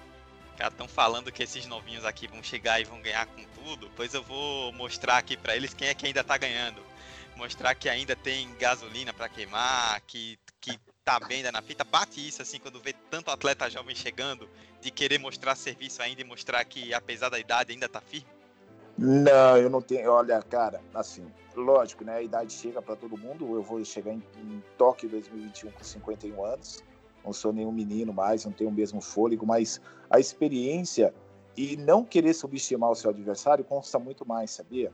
estão 0.59 0.87
falando 0.87 1.31
que 1.31 1.43
esses 1.43 1.65
novinhos 1.65 2.03
aqui 2.03 2.27
vão 2.27 2.43
chegar 2.43 2.81
e 2.81 2.83
vão 2.83 3.01
ganhar 3.01 3.25
com 3.27 3.43
tudo, 3.63 3.89
pois 3.95 4.13
eu 4.13 4.23
vou 4.23 4.73
mostrar 4.73 5.17
aqui 5.17 5.37
para 5.37 5.55
eles 5.55 5.73
quem 5.73 5.87
é 5.87 5.93
que 5.93 6.05
ainda 6.05 6.23
tá 6.23 6.37
ganhando. 6.37 6.88
Mostrar 7.39 7.73
que 7.73 7.89
ainda 7.89 8.15
tem 8.15 8.53
gasolina 8.59 9.13
para 9.13 9.29
queimar, 9.29 10.01
que, 10.01 10.37
que 10.61 10.77
tá 11.03 11.19
bem 11.19 11.41
na 11.41 11.61
fita. 11.61 11.83
Bate 11.83 12.27
isso 12.27 12.41
assim 12.41 12.59
quando 12.59 12.79
vê 12.79 12.93
tanto 13.09 13.31
atleta 13.31 13.69
jovem 13.69 13.95
chegando, 13.95 14.47
de 14.81 14.91
querer 14.91 15.17
mostrar 15.17 15.55
serviço 15.55 16.01
ainda 16.01 16.21
e 16.21 16.23
mostrar 16.23 16.63
que 16.65 16.93
apesar 16.93 17.29
da 17.29 17.39
idade 17.39 17.71
ainda 17.71 17.89
tá 17.89 18.01
firme. 18.01 18.27
Não, 18.97 19.57
eu 19.57 19.69
não 19.69 19.81
tenho. 19.81 20.11
Olha, 20.11 20.41
cara, 20.41 20.81
assim, 20.93 21.25
lógico, 21.55 22.03
né? 22.03 22.17
A 22.17 22.21
idade 22.21 22.51
chega 22.53 22.81
para 22.81 22.95
todo 22.95 23.17
mundo. 23.17 23.55
Eu 23.55 23.63
vou 23.63 23.83
chegar 23.85 24.11
em, 24.11 24.21
em 24.37 24.63
Tóquio 24.77 25.09
2021 25.09 25.71
com 25.71 25.83
51 25.83 26.45
anos 26.45 26.83
não 27.23 27.33
sou 27.33 27.51
nenhum 27.51 27.71
menino 27.71 28.13
mais, 28.13 28.45
não 28.45 28.51
tenho 28.51 28.69
o 28.69 28.73
mesmo 28.73 29.01
fôlego, 29.01 29.45
mas 29.45 29.81
a 30.09 30.19
experiência 30.19 31.13
e 31.55 31.75
não 31.75 32.03
querer 32.03 32.33
subestimar 32.33 32.89
o 32.89 32.95
seu 32.95 33.09
adversário 33.09 33.63
consta 33.63 33.99
muito 33.99 34.25
mais, 34.25 34.51
sabia? 34.51 34.91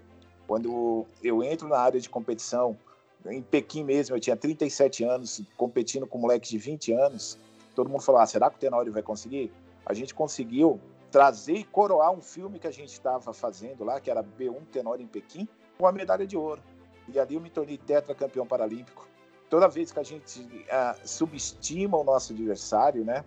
Quando 0.47 1.05
eu 1.23 1.43
entro 1.43 1.67
na 1.67 1.77
área 1.77 1.99
de 1.99 2.09
competição, 2.09 2.77
em 3.25 3.41
Pequim 3.41 3.83
mesmo, 3.83 4.15
eu 4.15 4.19
tinha 4.19 4.35
37 4.35 5.03
anos, 5.03 5.41
competindo 5.57 6.05
com 6.05 6.17
moleques 6.17 6.49
de 6.49 6.57
20 6.57 6.93
anos, 6.93 7.37
todo 7.73 7.89
mundo 7.89 8.01
falou, 8.01 8.21
ah, 8.21 8.25
será 8.25 8.49
que 8.49 8.57
o 8.57 8.59
Tenório 8.59 8.93
vai 8.93 9.01
conseguir? 9.01 9.51
A 9.85 9.93
gente 9.93 10.13
conseguiu 10.13 10.79
trazer 11.11 11.53
e 11.53 11.63
coroar 11.63 12.11
um 12.11 12.21
filme 12.21 12.59
que 12.59 12.67
a 12.67 12.71
gente 12.71 12.91
estava 12.91 13.33
fazendo 13.33 13.83
lá, 13.83 13.99
que 13.99 14.11
era 14.11 14.23
B1 14.23 14.65
Tenório 14.71 15.03
em 15.03 15.07
Pequim, 15.07 15.47
com 15.77 15.87
a 15.87 15.91
medalha 15.91 16.27
de 16.27 16.37
ouro. 16.37 16.61
E 17.07 17.19
ali 17.19 17.35
eu 17.35 17.41
me 17.41 17.49
tornei 17.49 17.77
tetracampeão 17.77 18.45
paralímpico 18.45 19.07
toda 19.49 19.67
vez 19.67 19.91
que 19.91 19.99
a 19.99 20.03
gente 20.03 20.41
uh, 20.41 21.07
subestima 21.07 21.97
o 21.97 22.03
nosso 22.03 22.33
adversário, 22.33 23.03
né? 23.05 23.23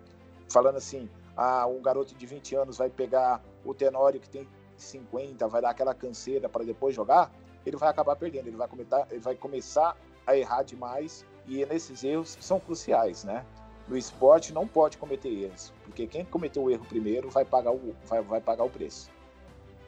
Falando 0.51 0.77
assim, 0.77 1.09
ah, 1.37 1.67
um 1.67 1.81
garoto 1.81 2.15
de 2.15 2.27
20 2.27 2.55
anos 2.57 2.79
vai 2.79 2.91
pegar 2.91 3.43
o 3.65 3.75
Tenório 3.75 4.21
que 4.21 4.29
tem 4.29 4.49
50, 4.83 5.47
vai 5.49 5.61
dar 5.61 5.71
aquela 5.71 5.95
canseira 5.95 6.49
para 6.49 6.65
depois 6.65 6.95
jogar, 6.95 7.31
ele 7.65 7.77
vai 7.77 7.89
acabar 7.89 8.17
perdendo, 8.17 8.49
ele 8.49 8.57
vai, 8.57 8.69
cometer, 8.69 9.07
ele 9.11 9.21
vai 9.21 9.35
começar 9.35 9.97
a 10.27 10.37
errar 10.37 10.63
demais 10.63 11.25
e 11.47 11.65
nesses 11.67 12.05
erros 12.05 12.37
são 12.41 12.61
cruciais, 12.61 13.25
né? 13.25 13.45
No 13.87 13.97
esporte 13.97 14.53
não 14.53 14.67
pode 14.67 14.99
cometer 14.99 15.29
erros, 15.29 15.73
porque 15.85 16.07
quem 16.07 16.25
cometeu 16.25 16.65
o 16.65 16.71
erro 16.71 16.85
primeiro 16.85 17.31
vai 17.31 17.45
pagar 17.45 17.73
o, 17.73 17.97
vai, 18.07 18.21
vai 18.21 18.41
pagar 18.41 18.65
o 18.65 18.71
preço. 18.71 19.11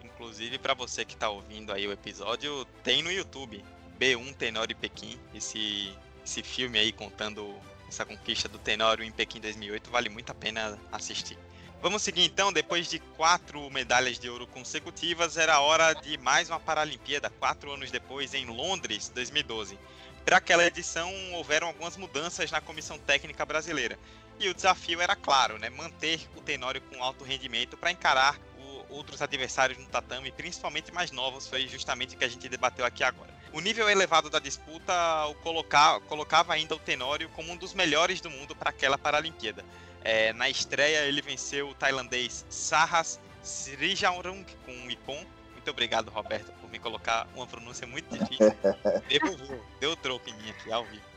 Inclusive, 0.03 0.59
para 0.59 0.75
você 0.75 1.05
que 1.05 1.15
está 1.15 1.29
ouvindo 1.29 1.73
aí 1.73 1.87
o 1.87 1.93
episódio, 1.93 2.65
tem 2.83 3.03
no 3.03 3.11
YouTube 3.11 3.63
B1 3.99 4.35
Tenório 4.37 4.77
Pequim, 4.77 5.19
esse 5.35 5.95
esse 6.25 6.43
filme 6.43 6.79
aí 6.79 6.93
contando 6.93 7.55
essa 7.89 8.05
conquista 8.05 8.49
do 8.49 8.59
Tenório 8.59 9.05
em 9.05 9.11
Pequim 9.11 9.41
2008 9.41 9.91
vale 9.91 10.09
muito 10.09 10.31
a 10.31 10.35
pena 10.35 10.79
assistir. 10.93 11.37
Vamos 11.83 12.03
seguir 12.03 12.25
então, 12.25 12.53
depois 12.53 12.91
de 12.91 12.99
quatro 12.99 13.71
medalhas 13.71 14.19
de 14.19 14.29
ouro 14.29 14.47
consecutivas, 14.47 15.39
era 15.39 15.61
hora 15.61 15.95
de 15.95 16.19
mais 16.19 16.51
uma 16.51 16.61
Paralimpíada, 16.61 17.31
quatro 17.31 17.73
anos 17.73 17.91
depois, 17.91 18.35
em 18.35 18.45
Londres, 18.45 19.11
2012. 19.15 19.79
Para 20.23 20.37
aquela 20.37 20.67
edição, 20.67 21.11
houveram 21.33 21.69
algumas 21.69 21.97
mudanças 21.97 22.51
na 22.51 22.61
comissão 22.61 22.99
técnica 22.99 23.47
brasileira. 23.47 23.99
E 24.39 24.47
o 24.51 24.55
desafio 24.55 25.01
era 25.01 25.17
claro, 25.17 25.59
né? 25.59 25.71
Manter 25.71 26.21
o 26.37 26.43
Tenório 26.43 26.83
com 26.83 27.03
alto 27.03 27.25
rendimento 27.25 27.79
para 27.79 27.91
encarar 27.91 28.39
o, 28.59 28.97
outros 28.97 29.23
adversários 29.23 29.79
no 29.79 29.87
tatame, 29.87 30.31
principalmente 30.31 30.93
mais 30.93 31.11
novos, 31.11 31.49
foi 31.49 31.67
justamente 31.67 32.15
o 32.15 32.19
que 32.19 32.25
a 32.27 32.29
gente 32.29 32.47
debateu 32.47 32.85
aqui 32.85 33.03
agora. 33.03 33.31
O 33.55 33.61
nível 33.61 33.89
elevado 33.89 34.29
da 34.29 34.39
disputa 34.39 34.93
o 35.29 35.35
colocar, 35.37 35.99
colocava 36.01 36.53
ainda 36.53 36.75
o 36.75 36.79
Tenório 36.79 37.31
como 37.31 37.53
um 37.53 37.57
dos 37.57 37.73
melhores 37.73 38.21
do 38.21 38.29
mundo 38.29 38.55
para 38.55 38.69
aquela 38.69 38.99
Paralimpíada. 38.99 39.65
É, 40.03 40.33
na 40.33 40.49
estreia, 40.49 41.05
ele 41.05 41.21
venceu 41.21 41.69
o 41.69 41.75
tailandês 41.75 42.45
Sahas 42.49 43.21
Srijaurung 43.43 44.45
com 44.65 44.73
um 44.73 44.91
Ipon. 44.91 45.25
Muito 45.53 45.71
obrigado, 45.71 46.11
Roberto, 46.11 46.51
por 46.61 46.71
me 46.71 46.79
colocar 46.79 47.29
uma 47.35 47.47
pronúncia 47.47 47.87
muito 47.87 48.11
difícil. 48.17 48.57
Devolveu, 49.09 49.65
deu 49.79 49.97
troco 49.97 50.29
em 50.29 50.35
mim 50.35 50.51
aqui 50.51 50.73
ao 50.73 50.85
vivo. 50.85 51.11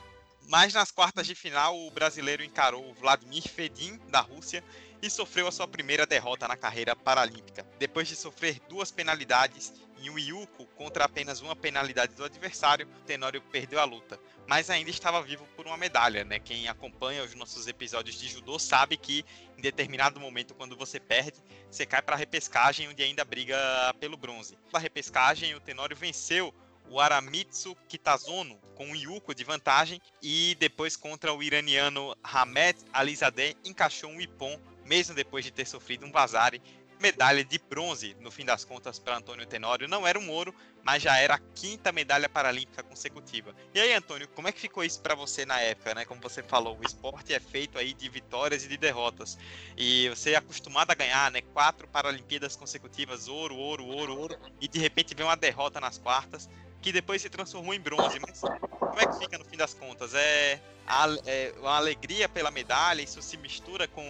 Mas 0.47 0.73
nas 0.73 0.91
quartas 0.91 1.25
de 1.25 1.35
final, 1.35 1.77
o 1.77 1.91
brasileiro 1.91 2.43
encarou 2.43 2.89
o 2.89 2.93
Vladimir 2.93 3.43
Fedin, 3.43 3.99
da 4.09 4.19
Rússia, 4.19 4.63
e 5.01 5.09
sofreu 5.09 5.47
a 5.47 5.51
sua 5.51 5.67
primeira 5.67 6.05
derrota 6.05 6.47
na 6.47 6.55
carreira 6.55 6.95
paralímpica. 6.95 7.65
Depois 7.79 8.07
de 8.07 8.15
sofrer 8.15 8.59
duas 8.69 8.91
penalidades 8.91 9.73
em 10.03 10.09
um 10.09 10.19
Yuko 10.19 10.65
contra 10.75 11.05
apenas 11.05 11.39
uma 11.39 11.55
penalidade 11.55 12.13
do 12.13 12.25
adversário, 12.25 12.87
Tenório 13.05 13.41
perdeu 13.41 13.79
a 13.79 13.85
luta, 13.85 14.19
mas 14.45 14.69
ainda 14.69 14.89
estava 14.89 15.21
vivo 15.21 15.47
por 15.55 15.65
uma 15.65 15.77
medalha, 15.77 16.25
né? 16.25 16.39
Quem 16.39 16.67
acompanha 16.67 17.23
os 17.23 17.33
nossos 17.33 17.67
episódios 17.67 18.19
de 18.19 18.27
judô 18.27 18.59
sabe 18.59 18.97
que 18.97 19.25
em 19.57 19.61
determinado 19.61 20.19
momento 20.19 20.53
quando 20.53 20.75
você 20.75 20.99
perde, 20.99 21.41
você 21.71 21.85
cai 21.85 22.01
para 22.01 22.15
a 22.15 22.17
repescagem 22.17 22.89
onde 22.89 23.01
ainda 23.01 23.23
briga 23.23 23.55
pelo 23.99 24.17
bronze. 24.17 24.57
Na 24.73 24.79
repescagem, 24.79 25.55
o 25.55 25.61
Tenório 25.61 25.95
venceu 25.95 26.53
o 26.89 26.99
Aramitsu 26.99 27.75
Kitazono 27.87 28.59
com 28.75 28.85
um 28.85 28.95
Yuko 28.95 29.33
de 29.33 29.45
vantagem 29.45 30.01
e 30.21 30.55
depois 30.59 30.97
contra 30.97 31.33
o 31.33 31.41
iraniano 31.41 32.13
Hamed 32.21 32.77
Alizadeh 32.91 33.55
encaixou 33.63 34.09
um 34.09 34.19
Ippon 34.19 34.59
mesmo 34.85 35.15
depois 35.15 35.45
de 35.45 35.51
ter 35.51 35.65
sofrido 35.65 36.05
um 36.05 36.11
vazare, 36.11 36.61
medalha 37.03 37.43
de 37.43 37.59
bronze, 37.59 38.15
no 38.21 38.31
fim 38.31 38.45
das 38.45 38.63
contas, 38.63 38.97
para 38.97 39.17
Antônio 39.17 39.45
Tenório. 39.45 39.89
Não 39.89 40.07
era 40.07 40.17
um 40.17 40.29
ouro, 40.29 40.55
mas 40.81 41.03
já 41.03 41.17
era 41.17 41.35
a 41.35 41.39
quinta 41.53 41.91
medalha 41.91 42.29
paralímpica 42.29 42.81
consecutiva. 42.81 43.53
E 43.73 43.79
aí, 43.81 43.91
Antônio, 43.93 44.25
como 44.29 44.47
é 44.47 44.53
que 44.53 44.61
ficou 44.61 44.85
isso 44.85 45.01
para 45.01 45.13
você 45.13 45.45
na 45.45 45.59
época, 45.59 45.93
né? 45.93 46.05
Como 46.05 46.21
você 46.21 46.41
falou, 46.41 46.79
o 46.79 46.85
esporte 46.85 47.33
é 47.33 47.41
feito 47.41 47.77
aí 47.77 47.93
de 47.93 48.07
vitórias 48.07 48.63
e 48.63 48.69
de 48.69 48.77
derrotas. 48.77 49.37
E 49.75 50.07
você 50.07 50.31
é 50.31 50.37
acostumado 50.37 50.91
a 50.91 50.95
ganhar, 50.95 51.29
né? 51.29 51.41
Quatro 51.41 51.89
Paralimpíadas 51.89 52.55
consecutivas, 52.55 53.27
ouro, 53.27 53.57
ouro, 53.57 53.85
ouro, 53.85 54.17
ouro, 54.17 54.37
e 54.61 54.67
de 54.69 54.79
repente 54.79 55.13
vem 55.13 55.25
uma 55.25 55.35
derrota 55.35 55.81
nas 55.81 55.97
quartas 55.97 56.49
que 56.83 56.91
depois 56.91 57.21
se 57.21 57.29
transformou 57.29 57.73
em 57.73 57.79
bronze. 57.79 58.19
Mas 58.19 58.41
como 58.41 58.99
é 58.99 59.07
que 59.07 59.17
fica 59.17 59.37
no 59.37 59.45
fim 59.45 59.55
das 59.55 59.73
contas? 59.73 60.13
É, 60.13 60.59
a, 60.85 61.07
é 61.25 61.53
uma 61.57 61.77
alegria 61.77 62.27
pela 62.27 62.51
medalha? 62.51 63.01
Isso 63.01 63.21
se 63.21 63.37
mistura 63.37 63.87
com 63.87 64.03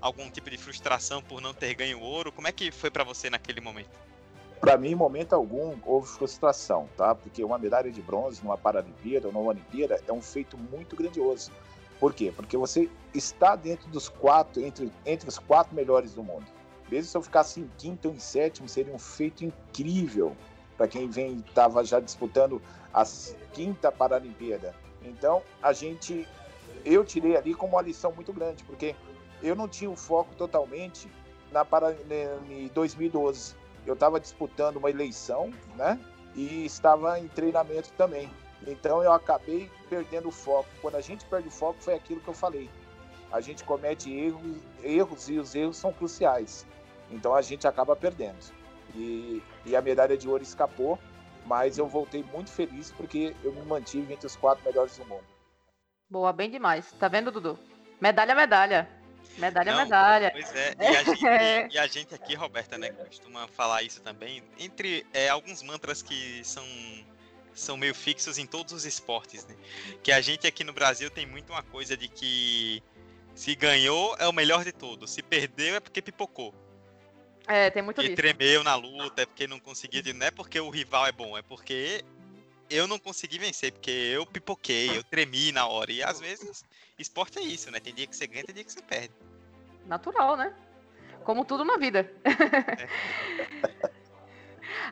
algum 0.00 0.30
tipo 0.30 0.48
de 0.50 0.56
frustração 0.56 1.22
por 1.22 1.42
não 1.42 1.52
ter 1.52 1.74
ganho 1.74 2.00
ouro? 2.00 2.32
Como 2.32 2.48
é 2.48 2.52
que 2.52 2.72
foi 2.72 2.90
para 2.90 3.04
você 3.04 3.28
naquele 3.28 3.60
momento? 3.60 3.90
Para 4.58 4.78
mim, 4.78 4.92
em 4.92 4.94
momento 4.94 5.34
algum, 5.34 5.76
houve 5.84 6.08
frustração, 6.08 6.88
tá? 6.96 7.14
Porque 7.14 7.44
uma 7.44 7.58
medalha 7.58 7.92
de 7.92 8.00
bronze 8.00 8.42
numa 8.42 8.56
Paralimpíada 8.56 9.26
ou 9.26 9.32
numa 9.32 9.50
Olimpíada 9.50 10.02
é 10.08 10.12
um 10.12 10.22
feito 10.22 10.56
muito 10.56 10.96
grandioso. 10.96 11.52
Por 12.00 12.14
quê? 12.14 12.32
Porque 12.34 12.56
você 12.56 12.88
está 13.12 13.54
dentro 13.54 13.86
dos 13.90 14.08
quatro, 14.08 14.64
entre, 14.64 14.90
entre 15.04 15.28
os 15.28 15.38
quatro 15.38 15.76
melhores 15.76 16.14
do 16.14 16.22
mundo. 16.22 16.46
Mesmo 16.90 17.10
se 17.10 17.16
eu 17.16 17.22
ficasse 17.22 17.60
em 17.60 17.70
quinto 17.76 18.08
ou 18.08 18.14
em 18.14 18.18
sétimo, 18.18 18.66
seria 18.66 18.94
um 18.94 18.98
feito 18.98 19.44
incrível 19.44 20.34
para 20.76 20.88
quem 20.88 21.08
vem 21.08 21.44
estava 21.46 21.84
já 21.84 22.00
disputando 22.00 22.60
a 22.92 23.04
quinta 23.52 23.90
Paralimpíada. 23.90 24.74
Então, 25.02 25.42
a 25.62 25.72
gente 25.72 26.26
eu 26.84 27.04
tirei 27.04 27.36
ali 27.36 27.54
como 27.54 27.74
uma 27.74 27.82
lição 27.82 28.12
muito 28.12 28.32
grande, 28.32 28.62
porque 28.64 28.94
eu 29.42 29.56
não 29.56 29.66
tinha 29.66 29.90
o 29.90 29.96
foco 29.96 30.34
totalmente 30.34 31.10
na 31.50 31.64
para 31.64 31.92
em 32.48 32.68
2012. 32.68 33.54
Eu 33.86 33.94
estava 33.94 34.20
disputando 34.20 34.76
uma 34.76 34.90
eleição, 34.90 35.52
né? 35.76 35.98
E 36.34 36.64
estava 36.64 37.18
em 37.18 37.28
treinamento 37.28 37.90
também. 37.92 38.30
Então 38.66 39.02
eu 39.02 39.12
acabei 39.12 39.70
perdendo 39.88 40.28
o 40.28 40.32
foco. 40.32 40.68
Quando 40.80 40.96
a 40.96 41.00
gente 41.00 41.24
perde 41.26 41.48
o 41.48 41.50
foco, 41.50 41.76
foi 41.80 41.94
aquilo 41.94 42.20
que 42.20 42.28
eu 42.28 42.34
falei. 42.34 42.68
A 43.30 43.40
gente 43.40 43.64
comete 43.64 44.12
erros, 44.12 44.56
erros 44.82 45.28
e 45.28 45.38
os 45.38 45.54
erros 45.54 45.76
são 45.76 45.92
cruciais. 45.92 46.66
Então 47.10 47.34
a 47.34 47.42
gente 47.42 47.66
acaba 47.66 47.94
perdendo. 47.94 48.36
E, 48.94 49.42
e 49.64 49.76
a 49.76 49.82
medalha 49.82 50.16
de 50.16 50.28
ouro 50.28 50.42
escapou, 50.42 50.98
mas 51.46 51.78
eu 51.78 51.86
voltei 51.86 52.22
muito 52.32 52.50
feliz 52.50 52.92
porque 52.92 53.34
eu 53.42 53.52
me 53.52 53.62
mantive 53.62 54.12
entre 54.12 54.26
os 54.26 54.36
quatro 54.36 54.64
melhores 54.64 54.96
do 54.98 55.04
mundo. 55.04 55.24
Boa, 56.08 56.32
bem 56.32 56.50
demais. 56.50 56.92
Tá 56.92 57.08
vendo, 57.08 57.30
Dudu? 57.30 57.58
Medalha, 58.00 58.34
medalha. 58.34 58.88
Medalha, 59.38 59.72
Não, 59.72 59.82
medalha. 59.82 60.30
Pois 60.30 60.54
é. 60.54 60.74
E 60.78 60.86
a, 60.86 61.02
gente, 61.02 61.24
e 61.74 61.78
a, 61.78 61.86
gente, 61.86 62.14
aqui, 62.14 62.34
Roberta, 62.34 62.78
né, 62.78 62.90
costuma 62.90 63.48
falar 63.48 63.82
isso 63.82 64.00
também. 64.00 64.42
Entre 64.58 65.06
é, 65.12 65.28
alguns 65.28 65.62
mantras 65.62 66.02
que 66.02 66.42
são 66.44 66.64
são 67.54 67.76
meio 67.76 67.94
fixos 67.94 68.36
em 68.36 68.46
todos 68.46 68.72
os 68.72 68.84
esportes, 68.84 69.46
né? 69.46 69.54
Que 70.02 70.10
a 70.10 70.20
gente 70.20 70.46
aqui 70.46 70.64
no 70.64 70.72
Brasil 70.72 71.08
tem 71.08 71.24
muito 71.24 71.52
uma 71.52 71.62
coisa 71.62 71.96
de 71.96 72.08
que 72.08 72.82
se 73.34 73.54
ganhou 73.54 74.16
é 74.18 74.26
o 74.26 74.32
melhor 74.32 74.64
de 74.64 74.72
todos, 74.72 75.12
se 75.12 75.22
perdeu 75.22 75.76
é 75.76 75.80
porque 75.80 76.02
pipocou. 76.02 76.52
É, 77.46 77.70
tem 77.70 77.82
muito 77.82 78.00
disso. 78.00 78.14
tremeu 78.14 78.64
na 78.64 78.74
luta, 78.74 79.22
é 79.22 79.26
porque 79.26 79.46
não 79.46 79.60
conseguiu, 79.60 80.02
não 80.14 80.26
é 80.26 80.30
porque 80.30 80.58
o 80.58 80.70
rival 80.70 81.06
é 81.06 81.12
bom, 81.12 81.36
é 81.36 81.42
porque 81.42 82.02
eu 82.70 82.86
não 82.86 82.98
consegui 82.98 83.38
vencer, 83.38 83.72
porque 83.72 83.90
eu 83.90 84.24
pipoquei, 84.24 84.96
eu 84.96 85.04
tremi 85.04 85.52
na 85.52 85.66
hora. 85.66 85.92
E 85.92 86.02
às 86.02 86.20
vezes, 86.20 86.64
esporte 86.98 87.38
é 87.38 87.42
isso, 87.42 87.70
né? 87.70 87.80
Tem 87.80 87.94
dia 87.94 88.06
que 88.06 88.16
você 88.16 88.26
ganha, 88.26 88.44
tem 88.44 88.54
dia 88.54 88.64
que 88.64 88.72
você 88.72 88.82
perde. 88.82 89.12
Natural, 89.86 90.36
né? 90.36 90.54
Como 91.24 91.44
tudo 91.44 91.64
na 91.64 91.76
vida. 91.76 92.10
É. 92.24 92.88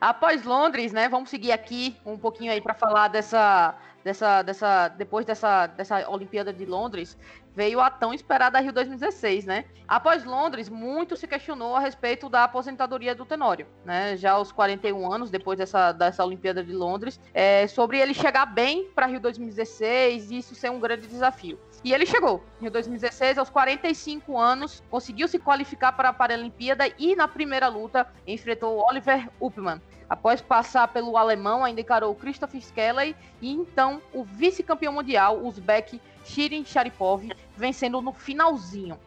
Após 0.01 0.45
Londres, 0.45 0.93
né? 0.93 1.09
Vamos 1.09 1.31
seguir 1.31 1.53
aqui 1.53 1.97
um 2.05 2.19
pouquinho 2.19 2.53
aí 2.53 2.61
para 2.61 2.75
falar 2.75 3.09
dessa, 3.09 3.79
dessa, 4.05 4.43
dessa, 4.43 4.89
depois 4.89 5.25
dessa, 5.25 5.67
dessa 5.67 6.09
Olimpíada 6.09 6.53
de 6.53 6.65
Londres, 6.65 7.17
veio 7.55 7.81
a 7.81 7.91
tão 7.91 8.13
esperada 8.15 8.61
Rio 8.61 8.73
2016, 8.73 9.45
né? 9.45 9.65
Após 9.87 10.25
Londres, 10.25 10.69
muito 10.69 11.17
se 11.17 11.27
questionou 11.27 11.77
a 11.77 11.81
respeito 11.81 12.29
da 12.29 12.45
aposentadoria 12.45 13.15
do 13.15 13.27
Tenório, 13.27 13.67
né? 13.85 14.17
Já 14.17 14.33
aos 14.33 14.51
41 14.51 15.13
anos, 15.13 15.31
depois 15.31 15.59
dessa, 15.59 15.93
dessa 15.93 16.25
Olimpíada 16.25 16.65
de 16.65 16.73
Londres, 16.73 17.21
é, 17.35 17.67
sobre 17.67 17.99
ele 17.99 18.15
chegar 18.15 18.47
bem 18.47 18.89
para 18.95 19.07
Rio 19.07 19.21
2016 19.21 20.31
e 20.31 20.39
isso 20.39 20.55
ser 20.55 20.71
um 20.71 20.81
grande 20.81 21.07
desafio. 21.07 21.59
E 21.85 21.93
ele 21.93 22.07
chegou. 22.07 22.43
Rio 22.61 22.71
2016, 22.71 23.39
aos 23.39 23.51
45 23.51 24.39
anos, 24.39 24.83
conseguiu 24.89 25.29
se 25.29 25.39
qualificar 25.39 25.93
para 25.93 26.09
a 26.09 26.13
Paralimpíada 26.13 26.85
e 26.99 27.15
na 27.15 27.29
primeira 27.29 27.69
luta 27.69 28.07
enfrentou 28.27 28.79
Oliver 28.89 29.29
Uppmann. 29.41 29.81
Após 30.13 30.43
passar 30.43 30.89
pelo 30.89 31.17
alemão, 31.17 31.65
ainda 31.65 31.81
encarou 31.81 32.15
Christoph 32.15 32.55
Skelly 32.57 33.17
e 33.41 33.51
então 33.51 34.03
o 34.13 34.23
vice-campeão 34.23 34.93
mundial, 34.93 35.39
uzbek 35.43 35.99
Shirin 36.23 36.67
Sharipov, 36.67 37.27
vencendo 37.57 38.03
no 38.03 38.13
finalzinho. 38.13 39.01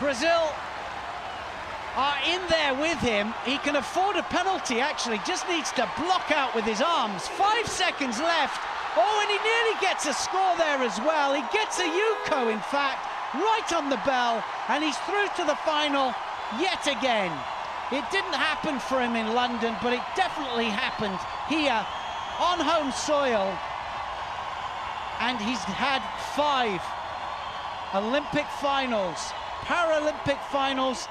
Brazil 0.00 0.40
are 1.98 2.16
in 2.24 2.40
there 2.48 2.72
with 2.80 2.98
him. 3.02 3.34
He 3.44 3.58
can 3.58 3.76
afford 3.76 4.16
a 4.16 4.22
penalty, 4.22 4.80
actually. 4.80 5.20
Just 5.26 5.46
needs 5.50 5.70
to 5.72 5.86
block 5.98 6.32
out 6.32 6.54
with 6.54 6.64
his 6.64 6.80
arms. 6.80 7.28
Five 7.28 7.68
seconds 7.68 8.18
left. 8.18 8.58
Oh, 8.96 9.20
and 9.20 9.30
he 9.30 9.38
nearly 9.44 9.78
gets 9.82 10.06
a 10.06 10.14
score 10.14 10.56
there 10.56 10.82
as 10.82 10.98
well. 11.00 11.34
He 11.34 11.42
gets 11.52 11.78
a 11.78 11.84
Yuko, 11.84 12.50
in 12.50 12.60
fact, 12.72 13.04
right 13.34 13.70
on 13.74 13.90
the 13.90 14.00
bell, 14.06 14.42
and 14.70 14.82
he's 14.82 14.96
through 15.04 15.28
to 15.36 15.44
the 15.44 15.56
final 15.56 16.14
yet 16.58 16.86
again. 16.86 17.30
It 17.90 18.04
didn't 18.10 18.34
happen 18.34 18.78
for 18.78 19.00
him 19.00 19.16
in 19.16 19.34
London, 19.34 19.74
but 19.82 19.92
it 19.94 20.02
definitely 20.14 20.68
happened 20.68 21.18
here 21.48 21.86
on 22.38 22.60
home 22.60 22.92
soil. 22.92 23.56
And 25.20 25.40
he's 25.40 25.64
had 25.64 26.02
five 26.36 26.82
Olympic 27.94 28.46
finals, 28.60 29.32
Paralympic 29.64 30.38
finals. 30.52 31.08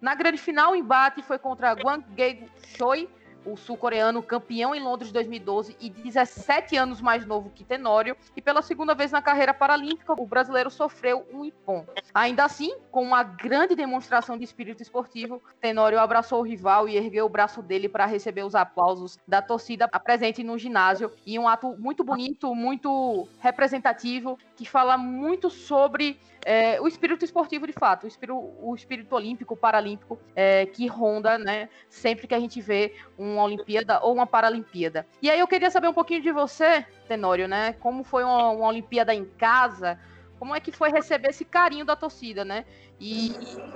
Na 0.00 0.14
grande 0.14 0.38
final, 0.38 0.72
o 0.72 0.76
embate 0.76 1.22
foi 1.22 1.38
contra 1.38 1.74
Guang 1.74 2.04
Gae 2.14 2.48
Choi, 2.76 3.08
o 3.52 3.56
sul-coreano 3.56 4.22
campeão 4.22 4.74
em 4.74 4.80
Londres 4.80 5.12
2012 5.12 5.76
e 5.80 5.90
17 5.90 6.76
anos 6.76 7.00
mais 7.00 7.24
novo 7.24 7.50
que 7.50 7.64
Tenório, 7.64 8.16
e 8.36 8.42
pela 8.42 8.62
segunda 8.62 8.94
vez 8.94 9.10
na 9.10 9.22
carreira 9.22 9.54
paralímpica, 9.54 10.12
o 10.12 10.26
brasileiro 10.26 10.70
sofreu 10.70 11.26
um 11.32 11.44
ipom. 11.44 11.84
Ainda 12.14 12.44
assim, 12.44 12.74
com 12.90 13.02
uma 13.02 13.22
grande 13.22 13.74
demonstração 13.74 14.36
de 14.36 14.44
espírito 14.44 14.82
esportivo, 14.82 15.42
Tenório 15.60 15.98
abraçou 15.98 16.40
o 16.40 16.44
rival 16.44 16.88
e 16.88 16.96
ergueu 16.96 17.26
o 17.26 17.28
braço 17.28 17.62
dele 17.62 17.88
para 17.88 18.06
receber 18.06 18.44
os 18.44 18.54
aplausos 18.54 19.18
da 19.26 19.42
torcida 19.42 19.88
presente 19.88 20.42
no 20.42 20.56
ginásio, 20.56 21.12
e 21.26 21.38
um 21.38 21.48
ato 21.48 21.76
muito 21.78 22.02
bonito, 22.02 22.54
muito 22.54 23.28
representativo, 23.40 24.38
que 24.56 24.64
fala 24.64 24.96
muito 24.96 25.50
sobre 25.50 26.18
é, 26.44 26.80
o 26.80 26.88
espírito 26.88 27.24
esportivo 27.24 27.66
de 27.66 27.72
fato, 27.72 28.04
o 28.04 28.08
espírito, 28.08 28.54
o 28.62 28.74
espírito 28.74 29.14
olímpico, 29.14 29.56
paralímpico, 29.56 30.18
é, 30.34 30.66
que 30.66 30.86
ronda, 30.86 31.36
né, 31.36 31.68
sempre 31.90 32.26
que 32.26 32.34
a 32.34 32.40
gente 32.40 32.60
vê 32.60 32.94
uma 33.38 33.46
Olimpíada 33.46 34.00
ou 34.00 34.14
uma 34.14 34.26
Paralimpíada. 34.26 35.06
E 35.22 35.30
aí 35.30 35.40
eu 35.40 35.48
queria 35.48 35.70
saber 35.70 35.88
um 35.88 35.94
pouquinho 35.94 36.22
de 36.22 36.32
você, 36.32 36.84
Tenório, 37.06 37.48
né, 37.48 37.74
como 37.80 38.04
foi 38.04 38.24
uma, 38.24 38.50
uma 38.50 38.68
Olimpíada 38.68 39.14
em 39.14 39.24
casa, 39.24 39.98
como 40.38 40.54
é 40.54 40.60
que 40.60 40.70
foi 40.70 40.90
receber 40.90 41.30
esse 41.30 41.44
carinho 41.44 41.84
da 41.84 41.96
torcida, 41.96 42.44
né? 42.44 42.64
E, 43.00 43.32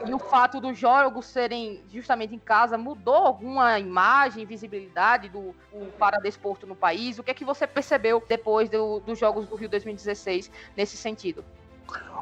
e, 0.07 0.15
o 0.15 0.19
fato 0.19 0.61
dos 0.61 0.79
jogos 0.79 1.27
serem 1.27 1.83
justamente 1.93 2.35
em 2.35 2.39
casa 2.39 2.79
mudou 2.79 3.15
alguma 3.15 3.79
imagem, 3.79 4.45
visibilidade 4.45 5.29
do, 5.29 5.55
do 5.73 5.93
paradesporto 5.99 6.67
no 6.67 6.75
país? 6.75 7.19
O 7.19 7.23
que 7.23 7.31
é 7.31 7.35
que 7.35 7.45
você 7.45 7.67
percebeu 7.67 8.23
depois 8.29 8.69
do, 8.69 9.01
dos 9.01 9.19
Jogos 9.19 9.47
do 9.47 9.57
Rio 9.57 9.69
2016 9.69 10.51
nesse 10.77 10.97
sentido? 10.97 11.45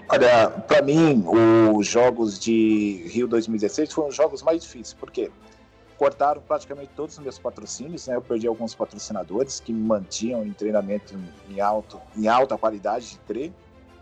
Olha, 0.09 0.51
para 0.51 0.82
mim, 0.82 1.24
os 1.74 1.86
jogos 1.86 2.38
de 2.38 3.07
Rio 3.09 3.28
2016 3.28 3.93
foram 3.93 4.09
os 4.09 4.14
jogos 4.14 4.43
mais 4.43 4.62
difíceis, 4.62 4.95
porque 4.95 5.30
cortaram 6.01 6.40
praticamente 6.40 6.92
todos 6.96 7.18
os 7.18 7.22
meus 7.22 7.38
patrocínios, 7.38 8.07
né? 8.07 8.16
Eu 8.16 8.22
perdi 8.22 8.46
alguns 8.46 8.74
patrocinadores 8.74 9.61
que 9.61 9.70
me 9.70 9.86
mantinham 9.86 10.46
em 10.46 10.51
treinamento 10.51 11.14
em, 11.46 11.61
alto, 11.61 12.01
em 12.16 12.26
alta 12.26 12.57
qualidade 12.57 13.11
de 13.11 13.18
treino. 13.18 13.55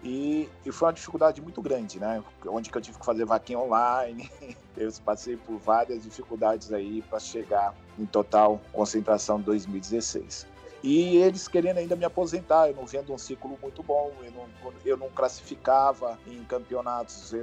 E, 0.04 0.48
e, 0.64 0.70
foi 0.70 0.86
uma 0.86 0.94
dificuldade 0.94 1.42
muito 1.42 1.60
grande, 1.60 1.98
né? 1.98 2.22
Onde 2.46 2.70
que 2.70 2.78
eu 2.78 2.80
tive 2.80 3.00
que 3.00 3.04
fazer 3.04 3.24
vaquinha 3.24 3.58
online. 3.58 4.30
Eu 4.76 4.92
passei 5.04 5.36
por 5.36 5.58
várias 5.58 6.04
dificuldades 6.04 6.72
aí 6.72 7.02
para 7.02 7.18
chegar 7.18 7.74
em 7.98 8.06
total 8.06 8.60
concentração 8.72 9.40
2016. 9.40 10.46
E 10.84 11.16
eles 11.16 11.48
querendo 11.48 11.78
ainda 11.78 11.96
me 11.96 12.04
aposentar, 12.04 12.68
eu 12.68 12.76
não 12.76 12.86
vendo 12.86 13.12
um 13.12 13.18
ciclo 13.18 13.58
muito 13.60 13.82
bom, 13.82 14.12
eu 14.22 14.30
não, 14.30 14.72
eu 14.84 14.96
não 14.96 15.10
classificava 15.10 16.16
em 16.24 16.44
campeonatos 16.44 17.34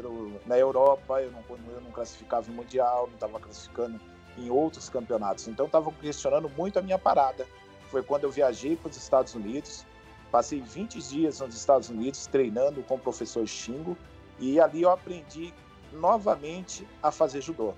na 0.46 0.58
Europa, 0.58 1.22
eu 1.22 1.30
não, 1.30 1.44
eu 1.74 1.82
não 1.82 1.92
classificava 1.92 2.50
em 2.50 2.54
Mundial, 2.54 3.08
não 3.08 3.16
estava 3.16 3.38
classificando 3.38 4.00
em 4.38 4.50
outros 4.50 4.90
campeonatos. 4.90 5.48
Então 5.48 5.66
estavam 5.66 5.94
questionando 5.94 6.50
muito 6.50 6.80
a 6.80 6.82
minha 6.82 6.98
parada. 6.98 7.48
Foi 7.90 8.04
quando 8.04 8.24
eu 8.24 8.32
viajei 8.32 8.76
para 8.76 8.90
os 8.90 8.98
Estados 8.98 9.36
Unidos, 9.36 9.86
passei 10.32 10.62
20 10.62 11.00
dias 11.00 11.40
nos 11.40 11.56
Estados 11.56 11.90
Unidos 11.90 12.28
treinando 12.28 12.84
com 12.84 12.96
o 12.96 13.00
professor 13.00 13.48
Xingo 13.48 13.98
e 14.40 14.60
ali 14.60 14.82
eu 14.82 14.92
aprendi 14.92 15.54
novamente 15.94 16.88
a 17.02 17.12
fazer 17.12 17.42
judô. 17.42 17.74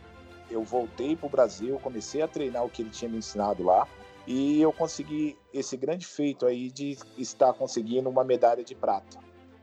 Eu 0.50 0.64
voltei 0.64 1.16
para 1.16 1.28
o 1.28 1.30
Brasil, 1.30 1.80
comecei 1.80 2.22
a 2.22 2.28
treinar 2.28 2.64
o 2.64 2.70
que 2.70 2.82
ele 2.82 2.90
tinha 2.90 3.10
me 3.10 3.18
ensinado 3.18 3.64
lá 3.64 3.88
e 4.26 4.62
eu 4.62 4.74
consegui 4.74 5.38
esse 5.54 5.78
grande 5.78 6.06
feito 6.06 6.46
aí 6.46 6.70
de 6.72 6.98
estar 7.18 7.54
conseguindo 7.54 8.10
uma 8.10 8.24
medalha 8.24 8.64
de 8.64 8.76
prata. 8.76 9.20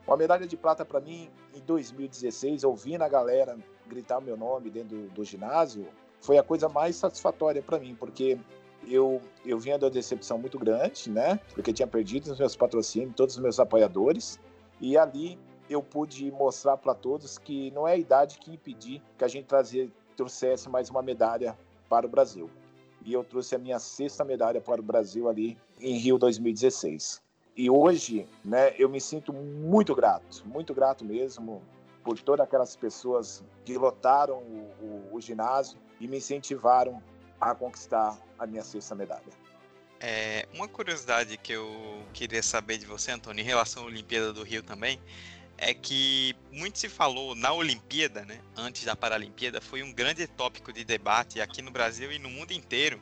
Uma 0.06 0.16
medalha 0.16 0.46
de 0.46 0.56
prata 0.56 0.84
para 0.84 1.00
mim 1.00 1.30
em 1.54 1.60
2016, 1.60 2.64
ouvindo 2.64 3.02
a 3.02 3.08
galera 3.08 3.58
gritar 3.86 4.20
meu 4.20 4.36
nome 4.36 4.70
dentro 4.70 4.96
do, 4.96 5.08
do 5.10 5.24
ginásio, 5.24 5.86
foi 6.24 6.38
a 6.38 6.42
coisa 6.42 6.70
mais 6.70 6.96
satisfatória 6.96 7.62
para 7.62 7.78
mim, 7.78 7.94
porque 7.94 8.38
eu, 8.88 9.20
eu 9.44 9.58
vinha 9.58 9.78
da 9.78 9.90
decepção 9.90 10.38
muito 10.38 10.58
grande, 10.58 11.10
né? 11.10 11.38
Porque 11.54 11.70
tinha 11.70 11.86
perdido 11.86 12.32
os 12.32 12.38
meus 12.38 12.56
patrocínios, 12.56 13.14
todos 13.14 13.36
os 13.36 13.42
meus 13.42 13.60
apoiadores, 13.60 14.40
e 14.80 14.96
ali 14.96 15.38
eu 15.68 15.82
pude 15.82 16.30
mostrar 16.32 16.78
para 16.78 16.94
todos 16.94 17.36
que 17.36 17.70
não 17.72 17.86
é 17.86 17.92
a 17.92 17.96
idade 17.96 18.38
que 18.38 18.50
impedir 18.50 19.02
que 19.18 19.24
a 19.24 19.28
gente 19.28 19.44
trazer, 19.44 19.92
trouxesse 20.16 20.68
mais 20.68 20.88
uma 20.88 21.02
medalha 21.02 21.58
para 21.88 22.06
o 22.06 22.08
Brasil 22.08 22.50
e 23.04 23.12
eu 23.12 23.22
trouxe 23.22 23.54
a 23.54 23.58
minha 23.58 23.78
sexta 23.78 24.24
medalha 24.24 24.62
para 24.62 24.80
o 24.80 24.84
Brasil 24.84 25.28
ali 25.28 25.58
em 25.78 25.98
Rio 25.98 26.16
2016. 26.16 27.22
e 27.56 27.70
hoje, 27.70 28.26
né, 28.44 28.74
eu 28.78 28.88
me 28.88 29.00
sinto 29.00 29.32
muito 29.32 29.94
grato, 29.94 30.42
muito 30.46 30.74
grato 30.74 31.04
mesmo 31.04 31.62
por 32.02 32.18
todas 32.18 32.44
aquelas 32.44 32.74
pessoas 32.76 33.44
que 33.64 33.76
lotaram 33.78 34.38
o, 34.38 35.10
o, 35.12 35.16
o 35.16 35.20
ginásio 35.20 35.78
e 36.00 36.08
me 36.08 36.18
incentivaram 36.18 37.02
a 37.40 37.54
conquistar 37.54 38.18
a 38.38 38.46
minha 38.46 38.62
sexta 38.62 38.94
medalha. 38.94 39.22
É, 40.00 40.46
uma 40.52 40.68
curiosidade 40.68 41.36
que 41.36 41.52
eu 41.52 42.04
queria 42.12 42.42
saber 42.42 42.78
de 42.78 42.86
você, 42.86 43.12
Antônio, 43.12 43.42
em 43.42 43.44
relação 43.46 43.84
à 43.84 43.86
Olimpíada 43.86 44.32
do 44.32 44.42
Rio 44.42 44.62
também, 44.62 45.00
é 45.56 45.72
que 45.72 46.34
muito 46.50 46.78
se 46.78 46.88
falou 46.88 47.34
na 47.34 47.52
Olimpíada, 47.52 48.24
né, 48.24 48.40
antes 48.56 48.84
da 48.84 48.96
Paralimpíada, 48.96 49.60
foi 49.60 49.82
um 49.82 49.92
grande 49.92 50.26
tópico 50.26 50.72
de 50.72 50.84
debate 50.84 51.40
aqui 51.40 51.62
no 51.62 51.70
Brasil 51.70 52.12
e 52.12 52.18
no 52.18 52.28
mundo 52.28 52.52
inteiro, 52.52 53.00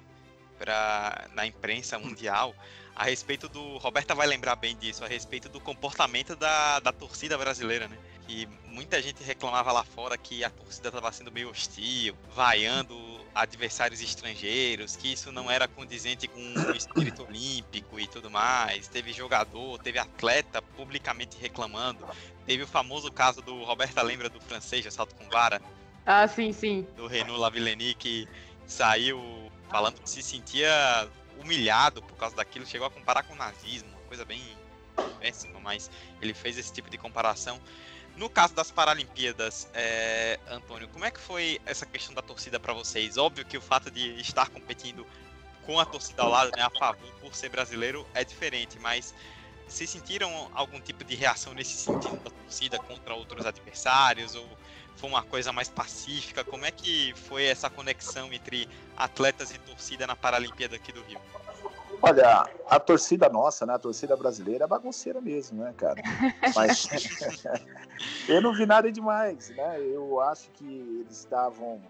pra, 0.59 1.29
na 1.35 1.47
imprensa 1.47 1.99
mundial, 1.99 2.55
a 2.95 3.05
respeito 3.05 3.49
do. 3.49 3.79
Roberta 3.79 4.15
vai 4.15 4.27
lembrar 4.27 4.55
bem 4.55 4.77
disso, 4.77 5.05
a 5.05 5.09
respeito 5.09 5.49
do 5.49 5.61
comportamento 5.61 6.37
da, 6.37 6.79
da 6.79 6.93
torcida 6.93 7.37
brasileira, 7.37 7.89
né? 7.89 7.99
Que 8.33 8.49
muita 8.65 9.03
gente 9.03 9.23
reclamava 9.23 9.71
lá 9.73 9.85
fora 9.85 10.17
que 10.17 10.43
a 10.43 10.49
torcida 10.49 10.89
estava 10.89 11.13
sendo 11.13 11.31
meio 11.31 11.51
hostil, 11.51 12.17
vaiando 12.35 12.97
adversários 13.35 14.01
estrangeiros, 14.01 14.97
que 14.97 15.13
isso 15.13 15.31
não 15.31 15.51
era 15.51 15.69
condizente 15.69 16.27
com 16.27 16.41
o 16.41 16.75
espírito 16.75 17.25
olímpico 17.29 18.01
e 18.01 18.07
tudo 18.07 18.31
mais. 18.31 18.89
Teve 18.89 19.13
jogador, 19.13 19.79
teve 19.81 19.99
atleta 19.99 20.63
publicamente 20.63 21.37
reclamando. 21.39 22.07
Teve 22.47 22.63
o 22.63 22.67
famoso 22.67 23.13
caso 23.13 23.43
do 23.43 23.65
Roberta 23.65 24.01
lembra 24.01 24.31
do 24.31 24.41
francês 24.41 24.83
de 24.83 24.91
salto 24.91 25.15
com 25.15 25.29
vara? 25.29 25.61
Ah, 26.07 26.27
sim, 26.27 26.55
sim. 26.55 26.87
Do 26.97 27.07
Renault 27.07 27.39
Lavillenie 27.39 27.95
que 27.95 28.27
saiu 28.67 29.21
falando 29.69 30.01
que 30.01 30.09
se 30.09 30.23
sentia 30.23 31.07
humilhado 31.39 32.01
por 32.01 32.17
causa 32.17 32.35
daquilo, 32.35 32.65
chegou 32.65 32.87
a 32.87 32.91
comparar 32.91 33.25
com 33.25 33.35
o 33.35 33.37
nazismo, 33.37 33.91
uma 33.91 34.09
coisa 34.09 34.25
bem 34.25 34.41
péssima, 35.21 35.61
mas 35.61 35.91
ele 36.23 36.33
fez 36.33 36.57
esse 36.57 36.73
tipo 36.73 36.89
de 36.89 36.97
comparação. 36.97 37.61
No 38.17 38.29
caso 38.29 38.55
das 38.55 38.71
Paralimpíadas, 38.71 39.69
é, 39.73 40.39
Antônio, 40.49 40.89
como 40.89 41.05
é 41.05 41.11
que 41.11 41.19
foi 41.19 41.61
essa 41.65 41.87
questão 41.87 42.15
da 42.15 42.23
torcida 42.23 42.61
para 42.61 42.73
vocês? 42.73 43.17
Óbvio 43.17 43.45
que 43.45 43.57
o 43.57 43.61
fato 43.61 43.91
de 43.91 44.21
estar 44.21 44.51
competindo 44.51 45.07
com 45.65 45.81
a 45.81 45.85
torcida 45.85 46.23
ao 46.23 46.29
lado, 46.29 46.51
né, 46.57 46.63
a 46.63 46.71
favor, 46.71 47.11
por 47.21 47.35
ser 47.35 47.49
brasileiro, 47.49 48.07
é 48.15 48.23
diferente, 48.25 48.79
mas 48.79 49.15
vocês 49.67 49.89
sentiram 49.89 50.51
algum 50.55 50.81
tipo 50.81 51.03
de 51.03 51.15
reação 51.15 51.55
nesse 51.55 51.73
sentido 51.73 52.17
da 52.23 52.31
torcida 52.31 52.79
contra 52.79 53.15
outros 53.15 53.47
adversários? 53.47 54.35
Ou 54.35 54.47
foi 54.97 55.09
uma 55.09 55.23
coisa 55.23 55.51
mais 55.53 55.69
pacífica? 55.69 56.45
Como 56.45 56.67
é 56.67 56.71
que 56.71 57.15
foi 57.15 57.45
essa 57.45 57.71
conexão 57.71 58.31
entre 58.33 58.69
atletas 58.97 59.51
e 59.51 59.59
torcida 59.59 60.07
na 60.07 60.15
Paralimpíada 60.15 60.77
aqui 60.77 60.93
do 60.93 61.03
Rio? 61.05 61.19
Olha, 62.03 62.49
a 62.69 62.81
torcida 62.81 63.29
nossa, 63.29 63.65
né, 63.65 63.75
a 63.75 63.79
torcida 63.79 64.17
brasileira 64.17 64.65
é 64.65 64.67
bagunceira 64.67 65.21
mesmo, 65.21 65.63
né, 65.63 65.73
cara? 65.77 66.03
Mas 66.55 66.89
eu 68.29 68.43
não 68.43 68.53
vi 68.53 68.67
nada 68.67 68.91
demais, 68.91 69.51
né? 69.51 69.81
Eu 69.81 70.21
acho 70.21 70.51
que 70.51 70.65
eles 70.65 71.19
estavam 71.19 71.81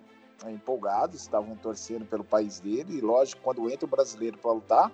empolgados, 0.47 1.21
estavam 1.21 1.57
torcendo 1.57 2.05
pelo 2.05 2.25
país 2.25 2.61
dele, 2.61 2.99
e 2.99 3.01
lógico, 3.01 3.41
quando 3.43 3.71
entra 3.71 3.87
o 3.87 3.89
brasileiro 3.89 4.37
para 4.37 4.53
lutar, 4.53 4.93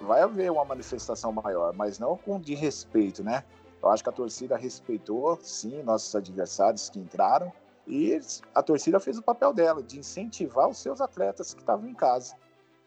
vai 0.00 0.22
haver 0.22 0.50
uma 0.50 0.64
manifestação 0.64 1.30
maior, 1.30 1.74
mas 1.74 1.98
não 1.98 2.16
com 2.16 2.40
de 2.40 2.54
respeito, 2.54 3.22
né? 3.22 3.44
Eu 3.82 3.90
acho 3.90 4.02
que 4.02 4.08
a 4.08 4.12
torcida 4.12 4.56
respeitou, 4.56 5.38
sim, 5.42 5.82
nossos 5.82 6.14
adversários 6.16 6.88
que 6.88 6.98
entraram. 6.98 7.52
E 7.86 8.18
a 8.54 8.62
torcida 8.62 8.98
fez 8.98 9.18
o 9.18 9.22
papel 9.22 9.52
dela, 9.52 9.82
de 9.82 9.98
incentivar 9.98 10.68
os 10.70 10.78
seus 10.78 11.02
atletas 11.02 11.52
que 11.52 11.60
estavam 11.60 11.86
em 11.86 11.92
casa. 11.92 12.34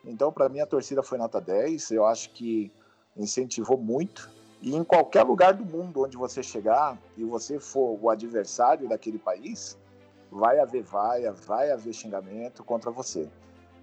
Então, 0.06 0.32
para 0.32 0.50
mim, 0.50 0.60
a 0.60 0.66
torcida 0.66 1.04
foi 1.04 1.18
nota 1.18 1.42
10. 1.42 1.92
Eu 1.92 2.06
acho 2.06 2.30
que 2.32 2.72
incentivou 3.16 3.78
muito. 3.78 4.30
E 4.62 4.76
em 4.76 4.84
qualquer 4.84 5.24
lugar 5.24 5.54
do 5.54 5.66
mundo 5.66 6.04
onde 6.04 6.18
você 6.18 6.42
chegar 6.42 6.98
e 7.16 7.24
você 7.24 7.60
for 7.60 7.98
o 8.02 8.10
adversário 8.10 8.88
daquele 8.88 9.20
país, 9.20 9.78
vai 10.32 10.60
haver 10.60 10.84
vaia, 10.84 11.32
vai 11.32 11.72
haver 11.72 11.94
xingamento 11.94 12.64
contra 12.64 12.90
você. 12.90 13.30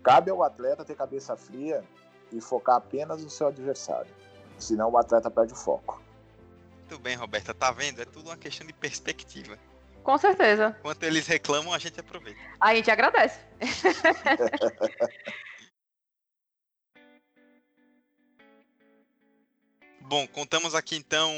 Cabe 0.03 0.31
ao 0.31 0.43
atleta 0.43 0.85
ter 0.85 0.97
cabeça 0.97 1.37
fria 1.37 1.85
e 2.33 2.41
focar 2.41 2.77
apenas 2.77 3.23
no 3.23 3.31
seu 3.31 3.47
adversário. 3.47 4.13
Senão 4.59 4.91
o 4.91 4.99
atleta 4.99 5.31
perde 5.31 5.53
o 5.53 5.57
foco. 5.57 6.03
Muito 6.81 6.99
bem, 6.99 7.17
Roberta, 7.17 7.55
tá 7.55 7.71
vendo? 7.71 8.03
É 8.03 8.05
tudo 8.05 8.29
uma 8.29 8.37
questão 8.37 8.67
de 8.67 8.73
perspectiva. 8.73 9.57
Com 10.03 10.19
certeza. 10.19 10.77
Enquanto 10.81 11.03
eles 11.05 11.27
reclamam, 11.27 11.73
a 11.73 11.79
gente 11.79 11.99
aproveita. 11.99 12.39
A 12.61 12.75
gente 12.75 12.91
agradece. 12.91 13.41
Bom, 20.07 20.27
contamos 20.29 20.75
aqui 20.75 20.97
então 20.97 21.33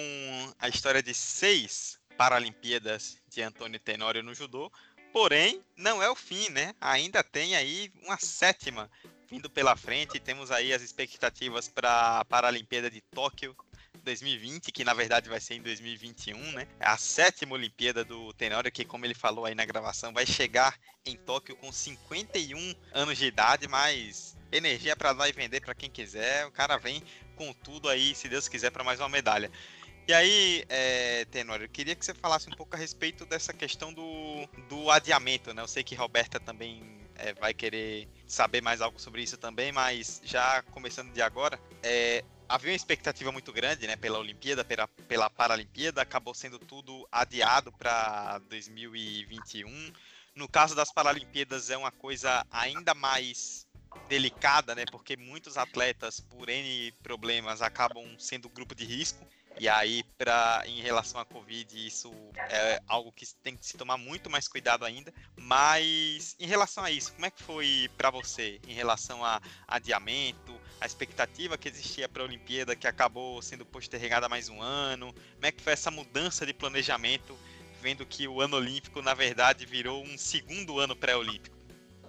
a 0.59 0.69
história 0.69 1.01
de 1.01 1.15
seis 1.15 2.01
Paralimpíadas 2.17 3.17
de 3.29 3.41
Antônio 3.41 3.79
Tenório 3.79 4.25
no 4.25 4.35
judô. 4.35 4.73
Porém, 5.13 5.63
não 5.77 6.03
é 6.03 6.11
o 6.11 6.17
fim, 6.17 6.49
né? 6.49 6.75
Ainda 6.81 7.23
tem 7.23 7.55
aí 7.55 7.93
uma 8.03 8.19
sétima 8.19 8.91
vindo 9.31 9.49
pela 9.49 9.77
frente. 9.77 10.19
Temos 10.19 10.51
aí 10.51 10.73
as 10.73 10.83
expectativas 10.83 11.69
para 11.69 12.19
a 12.19 12.25
Paralimpíada 12.25 12.91
de 12.91 13.01
Tóquio 13.01 13.55
2020, 14.07 14.71
que 14.71 14.85
na 14.85 14.95
verdade 14.95 15.29
vai 15.29 15.41
ser 15.41 15.55
em 15.55 15.63
2021, 15.63 16.53
né? 16.53 16.67
É 16.79 16.87
a 16.87 16.97
sétima 16.97 17.55
Olimpíada 17.55 18.05
do 18.05 18.33
Tenório, 18.35 18.71
que 18.71 18.85
como 18.85 19.05
ele 19.05 19.15
falou 19.15 19.45
aí 19.45 19.55
na 19.55 19.65
gravação, 19.65 20.13
vai 20.13 20.25
chegar 20.25 20.79
em 21.05 21.17
Tóquio 21.17 21.57
com 21.57 21.73
51 21.73 22.75
anos 22.95 23.19
de 23.19 23.27
idade, 23.27 23.67
mas 23.67 24.37
energia 24.53 24.97
para 24.97 25.13
dar 25.13 25.29
e 25.29 25.33
vender 25.33 25.61
para 25.61 25.75
quem 25.75 25.91
quiser. 25.91 26.47
O 26.47 26.53
cara 26.53 26.77
vem 26.79 27.03
com 27.35 27.53
tudo 27.53 27.89
aí, 27.89 28.15
se 28.15 28.29
Deus 28.29 28.49
quiser, 28.49 28.71
para 28.71 28.85
mais 28.85 29.01
uma 29.01 29.09
medalha. 29.09 29.51
E 30.09 30.15
aí, 30.15 30.65
é, 30.69 31.25
Tenório, 31.27 31.65
eu 31.65 31.69
queria 31.69 31.97
que 31.97 32.05
você 32.05 32.15
falasse 32.15 32.49
um 32.49 32.53
pouco 32.53 32.77
a 32.77 32.79
respeito 32.79 33.27
dessa 33.27 33.53
questão 33.53 33.93
do, 33.93 34.47
do 34.69 34.89
adiamento, 34.89 35.53
né? 35.53 35.61
Eu 35.61 35.67
sei 35.67 35.83
que 35.83 35.97
Roberta 35.97 36.39
também 36.39 36.81
é, 37.17 37.35
vai 37.35 37.53
querer 37.53 38.09
saber 38.25 38.61
mais 38.63 38.81
algo 38.81 39.01
sobre 39.01 39.23
isso 39.23 39.37
também, 39.37 39.73
mas 39.73 40.21
já 40.25 40.63
começando 40.71 41.13
de 41.13 41.21
agora, 41.21 41.59
é, 41.83 42.25
havia 42.49 42.71
uma 42.71 42.77
expectativa 42.77 43.33
muito 43.33 43.53
grande, 43.53 43.87
né, 43.87 43.97
pela 43.97 44.19
Olimpíada, 44.19 44.65
pela, 44.65 44.87
pela 44.87 45.31
Paralimpíada, 45.31 46.03
acabou 46.03 46.35
sendo 46.35 46.59
tudo 46.59 47.07
adiado 47.11 47.73
para 47.73 48.39
2021. 48.49 49.93
No 50.35 50.49
caso 50.49 50.75
das 50.75 50.93
Paralimpíadas 50.93 51.71
é 51.71 51.77
uma 51.77 51.91
coisa 51.91 52.45
ainda 52.51 52.95
mais 52.95 53.67
delicada, 54.09 54.75
né, 54.75 54.85
porque 54.91 55.17
muitos 55.17 55.57
atletas 55.57 56.21
por 56.21 56.49
N 56.49 56.93
problemas 57.03 57.63
acabam 57.63 58.05
sendo 58.19 58.49
grupo 58.49 58.75
de 58.75 58.85
risco. 58.85 59.27
E 59.59 59.71
aí, 59.71 60.03
pra, 60.19 60.63
em 60.67 60.83
relação 60.83 61.19
à 61.19 61.25
Covid, 61.25 61.87
isso 61.87 62.13
é 62.51 62.79
algo 62.87 63.11
que 63.11 63.27
tem 63.43 63.57
que 63.57 63.65
se 63.65 63.79
tomar 63.79 63.97
muito 63.97 64.29
mais 64.29 64.47
cuidado 64.47 64.85
ainda. 64.85 65.13
Mas, 65.35 66.37
em 66.39 66.47
relação 66.47 66.85
a 66.85 66.91
isso, 66.91 67.15
como 67.15 67.25
é 67.25 67.31
que 67.31 67.43
foi 67.43 67.91
para 67.97 68.11
você 68.11 68.61
em 68.67 68.75
relação 68.75 69.25
a 69.25 69.41
adiamento, 69.67 70.61
a 70.81 70.87
expectativa 70.87 71.57
que 71.57 71.69
existia 71.69 72.09
para 72.09 72.23
a 72.23 72.27
Olimpíada, 72.27 72.77
que 72.77 72.87
acabou 72.87 73.41
sendo 73.43 73.65
postergada 73.65 74.29
mais 74.29 74.49
um 74.49 74.61
ano? 74.61 75.13
Como 75.13 75.47
é 75.47 75.53
que 75.53 75.63
foi 75.63 75.73
essa 75.73 75.91
mudança 75.91 76.45
de 76.45 76.53
planejamento, 76.53 77.35
vendo 77.81 78.05
que 78.05 78.29
o 78.29 78.41
ano 78.41 78.57
olímpico, 78.57 79.01
na 79.03 79.15
verdade, 79.15 79.65
virou 79.65 80.03
um 80.03 80.19
segundo 80.19 80.79
ano 80.79 80.95
pré-olímpico? 80.95 81.57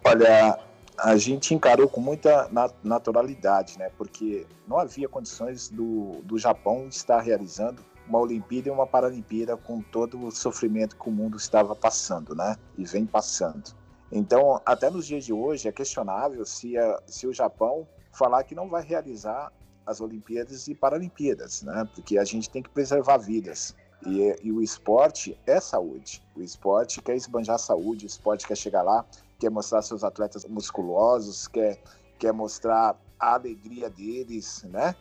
Olha, 0.03 0.59
a 0.97 1.15
gente 1.17 1.53
encarou 1.53 1.87
com 1.87 2.01
muita 2.01 2.49
naturalidade, 2.83 3.77
né? 3.77 3.89
Porque 3.97 4.45
não 4.67 4.79
havia 4.79 5.07
condições 5.07 5.69
do, 5.69 6.21
do 6.23 6.37
Japão 6.37 6.87
estar 6.87 7.21
realizando 7.21 7.83
uma 8.07 8.19
Olimpíada 8.19 8.69
e 8.69 8.71
uma 8.71 8.87
Paralimpíada 8.87 9.57
com 9.57 9.81
todo 9.81 10.25
o 10.25 10.31
sofrimento 10.31 10.95
que 10.95 11.09
o 11.09 11.11
mundo 11.11 11.37
estava 11.37 11.75
passando, 11.75 12.33
né? 12.33 12.55
E 12.77 12.85
vem 12.85 13.05
passando. 13.05 13.75
Então, 14.11 14.61
até 14.65 14.89
nos 14.89 15.05
dias 15.05 15.25
de 15.25 15.33
hoje, 15.33 15.67
é 15.67 15.71
questionável 15.71 16.45
se, 16.45 16.77
a, 16.77 17.01
se 17.05 17.27
o 17.27 17.33
Japão 17.33 17.87
falar 18.17 18.43
que 18.43 18.55
não 18.55 18.67
vai 18.67 18.83
realizar 18.83 19.51
as 19.85 20.01
Olimpíadas 20.01 20.67
e 20.67 20.75
Paralimpíadas, 20.75 21.61
né? 21.61 21.87
Porque 21.93 22.17
a 22.17 22.23
gente 22.23 22.49
tem 22.49 22.61
que 22.61 22.69
preservar 22.69 23.17
vidas. 23.17 23.75
E, 24.05 24.35
e, 24.43 24.51
o 24.51 24.61
esporte 24.61 25.39
é 25.45 25.59
saúde. 25.59 26.21
O 26.35 26.41
esporte 26.41 27.01
quer 27.01 27.15
esbanjar 27.15 27.57
saúde, 27.57 28.05
o 28.05 28.07
esporte 28.07 28.45
quer 28.45 28.55
chegar 28.57 28.83
lá, 28.83 29.05
quer 29.39 29.49
mostrar 29.49 29.81
seus 29.81 30.03
atletas 30.03 30.45
musculosos, 30.45 31.47
quer, 31.47 31.81
quer 32.19 32.31
mostrar 32.31 32.99
a 33.19 33.33
alegria 33.35 33.89
deles, 33.89 34.63
né? 34.63 34.95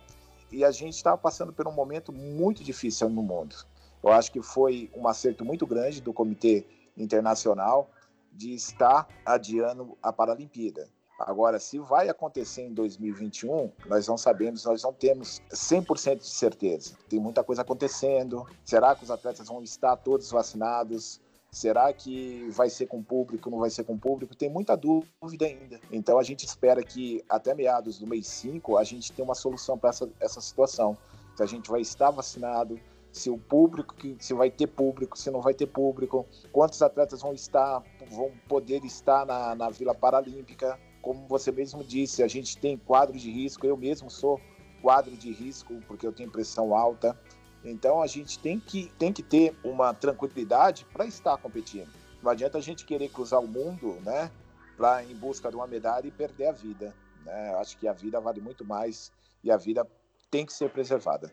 E 0.50 0.64
a 0.64 0.70
gente 0.70 0.94
estava 0.94 1.18
passando 1.18 1.52
por 1.52 1.66
um 1.66 1.72
momento 1.72 2.12
muito 2.12 2.62
difícil 2.62 3.08
no 3.08 3.22
mundo. 3.22 3.56
Eu 4.02 4.12
acho 4.12 4.30
que 4.30 4.40
foi 4.40 4.90
um 4.94 5.08
acerto 5.08 5.44
muito 5.44 5.66
grande 5.66 6.00
do 6.00 6.12
Comitê 6.12 6.64
Internacional 6.96 7.90
de 8.32 8.54
estar 8.54 9.08
adiando 9.24 9.98
a 10.02 10.12
Paralimpíada. 10.12 10.88
Agora, 11.18 11.58
se 11.58 11.78
vai 11.78 12.08
acontecer 12.08 12.62
em 12.62 12.74
2021, 12.74 13.72
nós 13.86 14.06
não 14.06 14.18
sabemos, 14.18 14.64
nós 14.64 14.82
não 14.82 14.92
temos 14.92 15.40
100% 15.50 16.18
de 16.18 16.26
certeza. 16.26 16.94
Tem 17.08 17.18
muita 17.18 17.42
coisa 17.42 17.62
acontecendo. 17.62 18.46
Será 18.64 18.94
que 18.94 19.04
os 19.04 19.10
atletas 19.10 19.48
vão 19.48 19.62
estar 19.62 19.96
todos 19.96 20.30
vacinados? 20.30 21.20
Será 21.50 21.90
que 21.90 22.48
vai 22.50 22.68
ser 22.68 22.86
com 22.86 23.02
público, 23.02 23.48
não 23.48 23.58
vai 23.58 23.70
ser 23.70 23.84
com 23.84 23.96
público? 23.96 24.36
Tem 24.36 24.50
muita 24.50 24.76
dúvida 24.76 25.46
ainda. 25.46 25.80
Então 25.90 26.18
a 26.18 26.22
gente 26.22 26.44
espera 26.44 26.82
que 26.82 27.24
até 27.28 27.54
meados 27.54 27.98
do 27.98 28.06
mês 28.06 28.26
5 28.26 28.76
a 28.76 28.84
gente 28.84 29.10
tenha 29.10 29.24
uma 29.24 29.34
solução 29.34 29.78
para 29.78 29.88
essa, 29.88 30.10
essa 30.20 30.40
situação. 30.40 30.98
se 31.34 31.42
a 31.42 31.46
gente 31.46 31.70
vai 31.70 31.80
estar 31.80 32.10
vacinado, 32.10 32.78
se 33.10 33.30
o 33.30 33.38
público, 33.38 33.94
se 34.18 34.34
vai 34.34 34.50
ter 34.50 34.66
público, 34.66 35.16
se 35.16 35.30
não 35.30 35.40
vai 35.40 35.54
ter 35.54 35.66
público, 35.66 36.26
quantos 36.52 36.82
atletas 36.82 37.22
vão 37.22 37.32
estar, 37.32 37.82
vão 38.10 38.30
poder 38.46 38.84
estar 38.84 39.24
na, 39.24 39.54
na 39.54 39.70
Vila 39.70 39.94
Paralímpica. 39.94 40.78
Como 41.06 41.24
você 41.28 41.52
mesmo 41.52 41.84
disse, 41.84 42.20
a 42.20 42.26
gente 42.26 42.58
tem 42.58 42.76
quadro 42.76 43.16
de 43.16 43.30
risco, 43.30 43.64
eu 43.64 43.76
mesmo 43.76 44.10
sou 44.10 44.40
quadro 44.82 45.16
de 45.16 45.30
risco 45.30 45.80
porque 45.86 46.04
eu 46.04 46.12
tenho 46.12 46.28
pressão 46.28 46.74
alta. 46.74 47.16
Então 47.64 48.02
a 48.02 48.08
gente 48.08 48.40
tem 48.40 48.58
que, 48.58 48.90
tem 48.98 49.12
que 49.12 49.22
ter 49.22 49.56
uma 49.62 49.94
tranquilidade 49.94 50.84
para 50.92 51.06
estar 51.06 51.36
competindo. 51.36 51.88
Não 52.20 52.28
adianta 52.28 52.58
a 52.58 52.60
gente 52.60 52.84
querer 52.84 53.08
cruzar 53.08 53.38
o 53.38 53.46
mundo, 53.46 54.00
né, 54.00 54.32
para 54.76 55.04
em 55.04 55.14
busca 55.14 55.48
de 55.48 55.54
uma 55.54 55.68
medalha 55.68 56.08
e 56.08 56.10
perder 56.10 56.48
a 56.48 56.52
vida. 56.52 56.92
Né? 57.24 57.54
Acho 57.54 57.78
que 57.78 57.86
a 57.86 57.92
vida 57.92 58.20
vale 58.20 58.40
muito 58.40 58.64
mais 58.64 59.12
e 59.44 59.50
a 59.52 59.56
vida 59.56 59.86
tem 60.28 60.44
que 60.44 60.52
ser 60.52 60.70
preservada. 60.70 61.32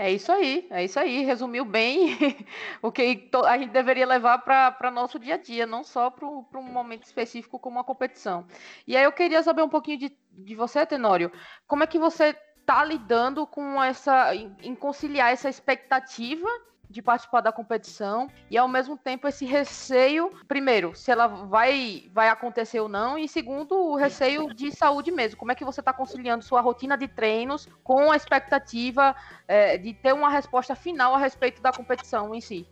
É 0.00 0.12
isso 0.12 0.30
aí, 0.30 0.64
é 0.70 0.84
isso 0.84 0.98
aí. 1.00 1.24
Resumiu 1.24 1.64
bem 1.64 2.16
o 2.80 2.92
que 2.92 3.28
a 3.44 3.58
gente 3.58 3.72
deveria 3.72 4.06
levar 4.06 4.38
para 4.38 4.92
nosso 4.92 5.18
dia 5.18 5.34
a 5.34 5.36
dia, 5.36 5.66
não 5.66 5.82
só 5.82 6.08
para 6.08 6.24
um 6.24 6.62
momento 6.62 7.02
específico 7.02 7.58
como 7.58 7.78
uma 7.78 7.84
competição. 7.84 8.46
E 8.86 8.96
aí 8.96 9.02
eu 9.02 9.10
queria 9.10 9.42
saber 9.42 9.62
um 9.62 9.68
pouquinho 9.68 9.98
de, 9.98 10.16
de 10.30 10.54
você, 10.54 10.86
Tenório. 10.86 11.32
Como 11.66 11.82
é 11.82 11.86
que 11.88 11.98
você 11.98 12.36
está 12.60 12.84
lidando 12.84 13.44
com 13.44 13.82
essa. 13.82 14.32
em 14.36 14.72
conciliar 14.76 15.32
essa 15.32 15.48
expectativa 15.48 16.48
de 16.90 17.02
participar 17.02 17.40
da 17.40 17.52
competição 17.52 18.28
e 18.50 18.56
ao 18.56 18.68
mesmo 18.68 18.96
tempo 18.96 19.28
esse 19.28 19.44
receio, 19.44 20.30
primeiro, 20.46 20.94
se 20.94 21.10
ela 21.10 21.26
vai 21.26 22.08
vai 22.12 22.28
acontecer 22.28 22.80
ou 22.80 22.88
não 22.88 23.18
e 23.18 23.28
segundo, 23.28 23.74
o 23.74 23.96
receio 23.96 24.52
de 24.54 24.72
saúde 24.72 25.10
mesmo. 25.10 25.38
Como 25.38 25.52
é 25.52 25.54
que 25.54 25.64
você 25.64 25.80
está 25.80 25.92
conciliando 25.92 26.44
sua 26.44 26.60
rotina 26.60 26.96
de 26.96 27.08
treinos 27.08 27.68
com 27.82 28.10
a 28.10 28.16
expectativa 28.16 29.14
é, 29.46 29.76
de 29.76 29.92
ter 29.94 30.12
uma 30.12 30.30
resposta 30.30 30.74
final 30.74 31.14
a 31.14 31.18
respeito 31.18 31.60
da 31.60 31.72
competição 31.72 32.34
em 32.34 32.40
si? 32.40 32.66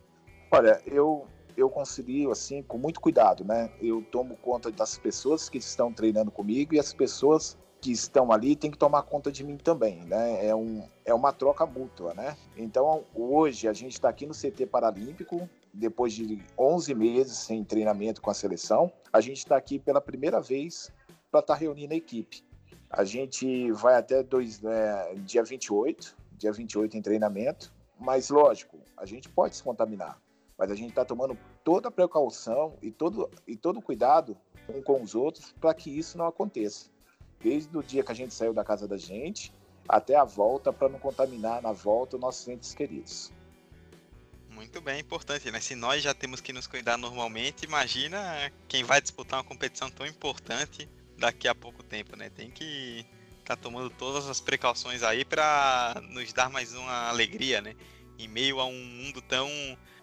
Olha, 0.51 0.81
eu 0.85 1.27
eu 1.55 1.69
concilio 1.69 2.31
assim 2.31 2.61
com 2.61 2.77
muito 2.77 3.01
cuidado, 3.01 3.43
né? 3.43 3.71
Eu 3.81 4.03
tomo 4.11 4.37
conta 4.37 4.71
das 4.71 4.97
pessoas 4.97 5.49
que 5.49 5.57
estão 5.57 5.91
treinando 5.91 6.29
comigo 6.29 6.75
e 6.75 6.79
as 6.79 6.93
pessoas 6.93 7.57
que 7.87 7.91
estão 7.93 8.33
ali 8.33 8.53
têm 8.53 8.69
que 8.69 8.77
tomar 8.77 9.03
conta 9.03 9.31
de 9.31 9.45
mim 9.45 9.55
também, 9.55 10.03
né? 10.03 10.45
É, 10.45 10.53
um, 10.53 10.85
é 11.05 11.13
uma 11.13 11.31
troca 11.31 11.65
mútua, 11.65 12.13
né? 12.13 12.35
Então, 12.57 13.05
hoje 13.15 13.65
a 13.65 13.71
gente 13.71 13.93
está 13.93 14.09
aqui 14.09 14.25
no 14.25 14.33
CT 14.33 14.65
Paralímpico, 14.65 15.49
depois 15.73 16.11
de 16.11 16.43
11 16.59 16.93
meses 16.93 17.37
sem 17.37 17.63
treinamento 17.63 18.21
com 18.21 18.29
a 18.29 18.33
seleção, 18.33 18.91
a 19.13 19.21
gente 19.21 19.37
está 19.37 19.55
aqui 19.55 19.79
pela 19.79 20.01
primeira 20.01 20.41
vez 20.41 20.91
para 21.31 21.39
estar 21.39 21.53
tá 21.53 21.55
reunindo 21.57 21.93
a 21.93 21.95
equipe. 21.95 22.43
A 22.89 23.05
gente 23.05 23.71
vai 23.71 23.95
até 23.95 24.21
dois, 24.21 24.61
é, 24.65 25.15
dia 25.19 25.45
28, 25.45 26.13
dia 26.33 26.51
28 26.51 26.97
em 26.97 27.01
treinamento, 27.01 27.73
mas 27.97 28.29
lógico, 28.29 28.79
a 28.97 29.05
gente 29.05 29.29
pode 29.29 29.55
se 29.55 29.63
contaminar, 29.63 30.21
mas 30.57 30.69
a 30.69 30.75
gente 30.75 30.89
está 30.89 31.05
tomando 31.05 31.37
toda 31.63 31.87
a 31.87 31.91
precaução 31.91 32.73
e 32.81 32.91
todo, 32.91 33.29
e 33.47 33.55
todo 33.55 33.81
cuidado 33.81 34.35
um 34.67 34.81
com 34.81 35.01
os 35.01 35.15
outros 35.15 35.53
para 35.53 35.73
que 35.73 35.89
isso 35.89 36.17
não 36.17 36.27
aconteça 36.27 36.96
desde 37.41 37.75
o 37.77 37.83
dia 37.83 38.03
que 38.03 38.11
a 38.11 38.15
gente 38.15 38.33
saiu 38.33 38.53
da 38.53 38.63
casa 38.63 38.87
da 38.87 38.97
gente 38.97 39.53
até 39.87 40.15
a 40.15 40.23
volta 40.23 40.73
para 40.73 40.89
não 40.89 40.99
contaminar 40.99 41.61
na 41.61 41.71
volta 41.71 42.15
os 42.15 42.21
nossos 42.21 42.47
entes 42.47 42.73
queridos. 42.73 43.31
Muito 44.49 44.81
bem, 44.81 44.99
importante, 44.99 45.49
né? 45.51 45.61
Se 45.61 45.75
nós 45.75 46.01
já 46.01 46.13
temos 46.13 46.41
que 46.41 46.51
nos 46.51 46.65
cuidar 46.65 46.97
normalmente, 46.97 47.63
imagina 47.63 48.51
quem 48.67 48.83
vai 48.83 48.99
disputar 48.99 49.39
uma 49.39 49.45
competição 49.45 49.89
tão 49.89 50.05
importante 50.05 50.89
daqui 51.17 51.47
a 51.47 51.55
pouco 51.55 51.83
tempo, 51.83 52.15
né? 52.17 52.29
Tem 52.29 52.49
que 52.49 53.05
estar 53.39 53.55
tá 53.55 53.61
tomando 53.61 53.89
todas 53.91 54.27
as 54.27 54.41
precauções 54.41 55.03
aí 55.03 55.23
para 55.23 56.01
nos 56.09 56.33
dar 56.33 56.49
mais 56.49 56.73
uma 56.73 57.07
alegria, 57.07 57.61
né? 57.61 57.75
Em 58.17 58.27
meio 58.27 58.59
a 58.59 58.65
um 58.65 58.83
mundo 58.83 59.21
tão 59.21 59.47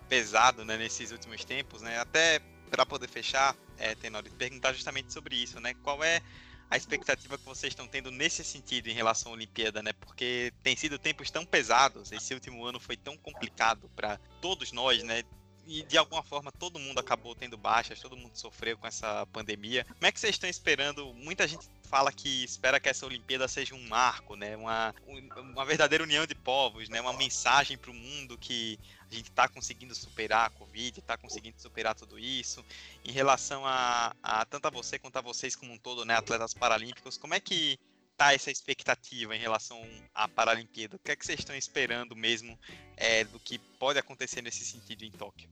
pesado, 0.08 0.64
né? 0.64 0.76
Nesses 0.76 1.10
últimos 1.10 1.44
tempos, 1.44 1.82
né? 1.82 1.98
Até 1.98 2.40
para 2.70 2.86
poder 2.86 3.08
fechar, 3.08 3.56
é, 3.76 3.94
Tenório, 3.94 4.30
perguntar 4.32 4.72
justamente 4.72 5.12
sobre 5.12 5.34
isso, 5.34 5.58
né? 5.60 5.74
Qual 5.82 6.02
é 6.02 6.22
a 6.70 6.76
expectativa 6.76 7.38
que 7.38 7.44
vocês 7.44 7.72
estão 7.72 7.86
tendo 7.86 8.10
nesse 8.10 8.42
sentido 8.42 8.88
em 8.88 8.92
relação 8.94 9.32
à 9.32 9.34
Olimpíada, 9.34 9.82
né? 9.82 9.92
Porque 9.92 10.52
tem 10.62 10.76
sido 10.76 10.98
tempos 10.98 11.30
tão 11.30 11.44
pesados, 11.44 12.10
esse 12.12 12.34
último 12.34 12.64
ano 12.64 12.80
foi 12.80 12.96
tão 12.96 13.16
complicado 13.16 13.88
para 13.94 14.18
todos 14.40 14.72
nós, 14.72 15.02
né? 15.02 15.22
E 15.66 15.82
de 15.82 15.96
alguma 15.96 16.22
forma 16.22 16.52
todo 16.52 16.78
mundo 16.78 16.98
acabou 16.98 17.34
tendo 17.34 17.56
baixas, 17.56 18.00
todo 18.00 18.16
mundo 18.16 18.36
sofreu 18.36 18.76
com 18.76 18.86
essa 18.86 19.26
pandemia. 19.26 19.84
Como 19.84 20.06
é 20.06 20.12
que 20.12 20.20
vocês 20.20 20.34
estão 20.34 20.48
esperando? 20.48 21.12
Muita 21.14 21.48
gente 21.48 21.66
fala 21.84 22.12
que 22.12 22.44
espera 22.44 22.80
que 22.80 22.88
essa 22.88 23.06
Olimpíada 23.06 23.48
seja 23.48 23.74
um 23.74 23.88
marco, 23.88 24.36
né? 24.36 24.56
Uma, 24.56 24.94
uma 25.36 25.64
verdadeira 25.64 26.04
união 26.04 26.26
de 26.26 26.34
povos, 26.34 26.88
né? 26.88 27.00
Uma 27.00 27.12
mensagem 27.12 27.78
para 27.78 27.90
o 27.90 27.94
mundo 27.94 28.36
que 28.36 28.78
a 29.10 29.14
gente 29.14 29.30
está 29.30 29.48
conseguindo 29.48 29.94
superar 29.94 30.46
a 30.46 30.50
Covid, 30.50 30.98
está 30.98 31.16
conseguindo 31.16 31.60
superar 31.60 31.94
tudo 31.94 32.18
isso. 32.18 32.64
Em 33.04 33.12
relação 33.12 33.64
a, 33.64 34.14
a 34.22 34.44
tanto 34.44 34.66
a 34.66 34.70
você 34.70 34.98
quanto 34.98 35.16
a 35.16 35.22
vocês 35.22 35.56
como 35.56 35.72
um 35.72 35.78
todo, 35.78 36.04
né, 36.04 36.14
atletas 36.14 36.52
paralímpicos, 36.52 37.16
como 37.16 37.34
é 37.34 37.40
que 37.40 37.78
tá 38.16 38.32
essa 38.32 38.50
expectativa 38.50 39.34
em 39.34 39.38
relação 39.38 39.80
à 40.14 40.28
Paralimpíada? 40.28 40.96
O 40.96 40.98
que 40.98 41.12
é 41.12 41.16
que 41.16 41.24
vocês 41.24 41.40
estão 41.40 41.56
esperando 41.56 42.14
mesmo 42.16 42.58
é, 42.96 43.24
do 43.24 43.38
que 43.38 43.58
pode 43.58 43.98
acontecer 43.98 44.42
nesse 44.42 44.64
sentido 44.64 45.04
em 45.04 45.10
Tóquio? 45.10 45.48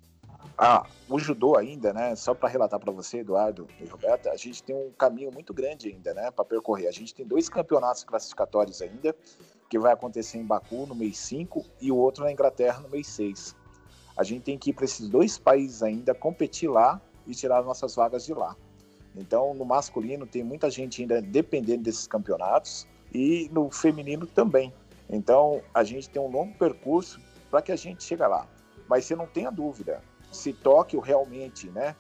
Ah, 0.57 0.87
o 1.09 1.19
judô 1.19 1.57
ainda, 1.57 1.93
né? 1.93 2.15
Só 2.17 2.35
para 2.35 2.49
relatar 2.49 2.79
para 2.79 2.93
você, 2.93 3.19
Eduardo 3.19 3.67
e 3.81 3.87
Roberta, 3.87 4.31
a 4.31 4.37
gente 4.37 4.63
tem 4.63 4.75
um 4.75 4.91
caminho 4.93 5.33
muito 5.33 5.53
grande 5.55 5.89
ainda, 5.89 6.13
né, 6.15 6.31
para 6.31 6.45
percorrer. 6.45 6.89
A 6.89 6.93
gente 6.93 7.15
tem 7.15 7.27
dois 7.27 7.49
campeonatos 7.49 8.05
classificatórios 8.05 8.83
ainda 8.83 9.15
que 9.69 9.79
vai 9.79 9.93
acontecer 9.93 10.39
em 10.39 10.45
Baku 10.45 10.87
no 10.87 10.95
mês 10.95 11.17
5 11.19 11.65
e 11.81 11.91
o 11.91 11.97
outro 11.97 12.25
na 12.25 12.33
Inglaterra 12.33 12.81
no 12.81 12.89
mês 12.89 13.07
6. 13.09 13.57
A 14.17 14.23
gente 14.23 14.43
tem 14.43 14.59
que 14.59 14.71
ir 14.71 14.73
para 14.75 14.85
esses 14.85 15.09
dois 15.09 15.39
países 15.39 15.83
ainda, 15.83 16.15
competir 16.15 16.69
lá 16.69 17.01
e 17.27 17.35
tirar 17.35 17.63
nossas 17.63 17.95
vagas 17.95 18.27
de 18.27 18.35
lá. 18.35 18.55
Então, 19.15 19.55
no 19.55 19.65
masculino, 19.65 20.27
tem 20.27 20.43
muita 20.43 20.71
gente 20.71 21.03
ainda 21.03 21.21
dependendo 21.21 21.83
desses 21.83 22.07
campeonatos 22.07 22.87
e 23.13 23.49
no 23.53 23.71
feminino 23.71 24.27
também. 24.27 24.73
Então, 25.09 25.63
a 25.75 25.85
gente 25.85 26.09
tem 26.09 26.21
um 26.21 26.31
longo 26.31 26.57
percurso 26.57 27.21
para 27.51 27.61
que 27.61 27.73
a 27.73 27.77
gente 27.77 28.03
chegue 28.03 28.23
lá. 28.23 28.47
Mas 28.89 29.05
você 29.05 29.15
não 29.15 29.27
tenha 29.27 29.51
dúvida, 29.51 30.03
se 30.31 30.53
Tóquio 30.53 31.01
realmente, 31.01 31.69
né, 31.71 31.95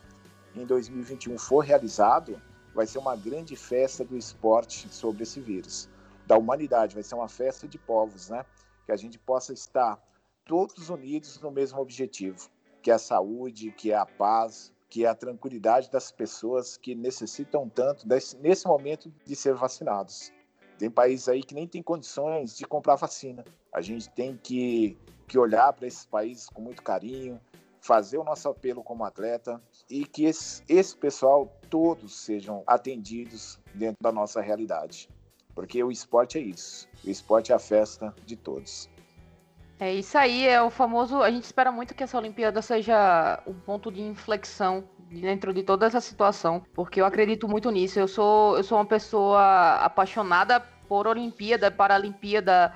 em 0.55 0.65
2021 0.65 1.39
for 1.39 1.61
realizado, 1.61 2.41
vai 2.75 2.87
ser 2.87 2.99
uma 2.99 3.15
grande 3.15 3.57
festa 3.57 4.05
do 4.05 4.17
esporte 4.17 4.89
sobre 4.89 5.23
esse 5.23 5.41
vírus 5.41 5.89
da 6.27 6.37
humanidade, 6.37 6.95
vai 6.95 7.03
ser 7.03 7.15
uma 7.15 7.29
festa 7.29 7.69
de 7.69 7.79
povos, 7.79 8.31
né? 8.31 8.45
Que 8.87 8.93
a 8.93 8.97
gente 8.97 9.19
possa 9.19 9.53
estar 9.53 10.01
todos 10.45 10.89
unidos 10.89 11.41
no 11.41 11.51
mesmo 11.51 11.81
objetivo, 11.81 12.49
que 12.83 12.91
é 12.91 12.95
a 12.95 12.99
saúde, 12.99 13.73
que 13.73 13.93
é 13.93 13.97
a 13.97 14.07
paz, 14.07 14.73
que 14.93 15.07
é 15.07 15.09
a 15.09 15.15
tranquilidade 15.15 15.91
das 15.91 16.13
pessoas 16.13 16.77
que 16.77 16.95
necessitam 16.95 17.67
tanto 17.67 18.07
desse, 18.07 18.37
nesse 18.37 18.67
momento 18.67 19.11
de 19.25 19.35
ser 19.35 19.55
vacinados. 19.55 20.31
Tem 20.79 20.91
países 20.91 21.31
aí 21.31 21.43
que 21.43 21.55
nem 21.55 21.67
tem 21.67 21.83
condições 21.83 22.55
de 22.55 22.67
comprar 22.67 22.97
vacina. 22.97 23.43
A 23.73 23.81
gente 23.81 24.11
tem 24.11 24.37
que, 24.37 24.99
que 25.27 25.39
olhar 25.39 25.73
para 25.73 25.87
esses 25.87 26.05
países 26.05 26.47
com 26.47 26.61
muito 26.61 26.83
carinho, 26.83 27.41
fazer 27.81 28.19
o 28.19 28.23
nosso 28.23 28.51
apelo 28.51 28.85
como 28.85 29.03
atleta 29.03 29.63
e 29.89 30.05
que 30.05 30.27
esse, 30.27 30.63
esse 30.69 30.95
pessoal 30.95 31.51
todos 31.71 32.15
sejam 32.15 32.63
atendidos 32.67 33.59
dentro 33.73 33.97
da 33.99 34.13
nossa 34.13 34.43
realidade. 34.43 35.09
Porque 35.55 35.83
o 35.83 35.91
esporte 35.91 36.37
é 36.37 36.43
isso. 36.43 36.87
O 37.03 37.09
esporte 37.09 37.51
é 37.51 37.55
a 37.55 37.59
festa 37.59 38.15
de 38.27 38.37
todos. 38.37 38.91
É 39.83 39.93
isso 39.93 40.17
aí, 40.17 40.47
é 40.47 40.63
o 40.63 40.71
famoso. 40.71 41.21
A 41.21 41.29
gente 41.29 41.43
espera 41.43 41.73
muito 41.73 41.93
que 41.93 42.05
essa 42.05 42.17
Olimpíada 42.17 42.63
seja 42.63 43.43
um 43.45 43.53
ponto 43.53 43.91
de 43.91 44.01
inflexão 44.01 44.89
dentro 45.11 45.53
de 45.53 45.65
toda 45.65 45.87
essa 45.87 46.01
situação, 46.01 46.65
porque 46.73 47.01
eu 47.01 47.05
acredito 47.05 47.49
muito 47.49 47.69
nisso. 47.69 47.99
Eu 47.99 48.07
sou, 48.07 48.57
eu 48.57 48.63
sou 48.63 48.79
uma 48.79 48.87
pessoa 48.87 49.75
apaixonada 49.85 50.61
por 50.89 51.09
Olimpíada, 51.09 51.69
Paralimpíada, 51.69 52.73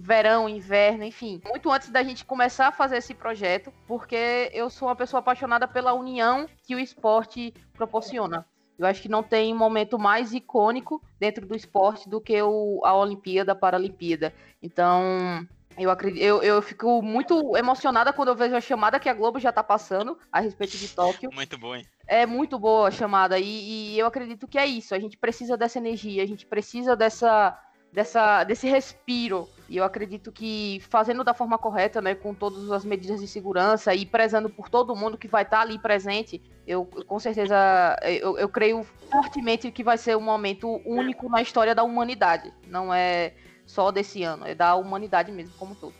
verão, 0.00 0.48
inverno, 0.48 1.04
enfim. 1.04 1.40
Muito 1.46 1.70
antes 1.70 1.90
da 1.90 2.02
gente 2.02 2.24
começar 2.24 2.66
a 2.66 2.72
fazer 2.72 2.96
esse 2.96 3.14
projeto, 3.14 3.72
porque 3.86 4.50
eu 4.52 4.68
sou 4.68 4.88
uma 4.88 4.96
pessoa 4.96 5.20
apaixonada 5.20 5.68
pela 5.68 5.94
união 5.94 6.48
que 6.66 6.74
o 6.74 6.80
esporte 6.80 7.54
proporciona. 7.74 8.44
Eu 8.76 8.86
acho 8.86 9.00
que 9.00 9.08
não 9.08 9.22
tem 9.22 9.54
momento 9.54 10.00
mais 10.00 10.34
icônico 10.34 11.00
dentro 11.20 11.46
do 11.46 11.54
esporte 11.54 12.08
do 12.08 12.20
que 12.20 12.42
o, 12.42 12.80
a 12.84 12.92
Olimpíada, 12.92 13.54
Paralimpíada. 13.54 14.34
Então, 14.60 15.46
eu, 15.78 15.90
acredito, 15.90 16.22
eu, 16.22 16.42
eu 16.42 16.62
fico 16.62 17.02
muito 17.02 17.56
emocionada 17.56 18.12
quando 18.12 18.28
eu 18.28 18.36
vejo 18.36 18.54
a 18.54 18.60
chamada 18.60 19.00
que 19.00 19.08
a 19.08 19.14
Globo 19.14 19.38
já 19.38 19.52
tá 19.52 19.62
passando 19.62 20.18
a 20.30 20.40
respeito 20.40 20.76
de 20.76 20.88
Tóquio. 20.88 21.30
Muito 21.32 21.58
bom, 21.58 21.74
hein? 21.74 21.86
É 22.06 22.26
muito 22.26 22.58
boa 22.58 22.88
a 22.88 22.90
chamada. 22.90 23.38
E, 23.38 23.94
e 23.94 23.98
eu 23.98 24.06
acredito 24.06 24.46
que 24.46 24.58
é 24.58 24.66
isso. 24.66 24.94
A 24.94 24.98
gente 24.98 25.16
precisa 25.16 25.56
dessa 25.56 25.78
energia, 25.78 26.22
a 26.22 26.26
gente 26.26 26.46
precisa 26.46 26.94
dessa, 26.94 27.58
dessa, 27.92 28.44
desse 28.44 28.68
respiro 28.68 29.48
e 29.68 29.76
eu 29.76 29.84
acredito 29.84 30.30
que 30.30 30.82
fazendo 30.90 31.24
da 31.24 31.32
forma 31.32 31.56
correta, 31.56 32.02
né, 32.02 32.14
com 32.14 32.34
todas 32.34 32.70
as 32.70 32.84
medidas 32.84 33.20
de 33.20 33.26
segurança 33.26 33.94
e 33.94 34.04
prezando 34.04 34.50
por 34.50 34.68
todo 34.68 34.94
mundo 34.94 35.16
que 35.16 35.28
vai 35.28 35.42
estar 35.42 35.60
ali 35.60 35.78
presente, 35.78 36.42
eu 36.66 36.84
com 36.84 37.18
certeza 37.18 37.96
eu, 38.02 38.36
eu 38.36 38.48
creio 38.48 38.84
fortemente 39.10 39.70
que 39.70 39.82
vai 39.82 39.96
ser 39.96 40.16
um 40.16 40.20
momento 40.20 40.80
único 40.84 41.28
na 41.28 41.40
história 41.40 41.74
da 41.74 41.82
humanidade. 41.82 42.52
Não 42.66 42.92
é 42.92 43.34
só 43.66 43.90
desse 43.90 44.22
ano, 44.22 44.46
é 44.46 44.54
da 44.54 44.74
humanidade 44.74 45.32
mesmo, 45.32 45.54
como 45.56 45.74
todo. 45.74 45.94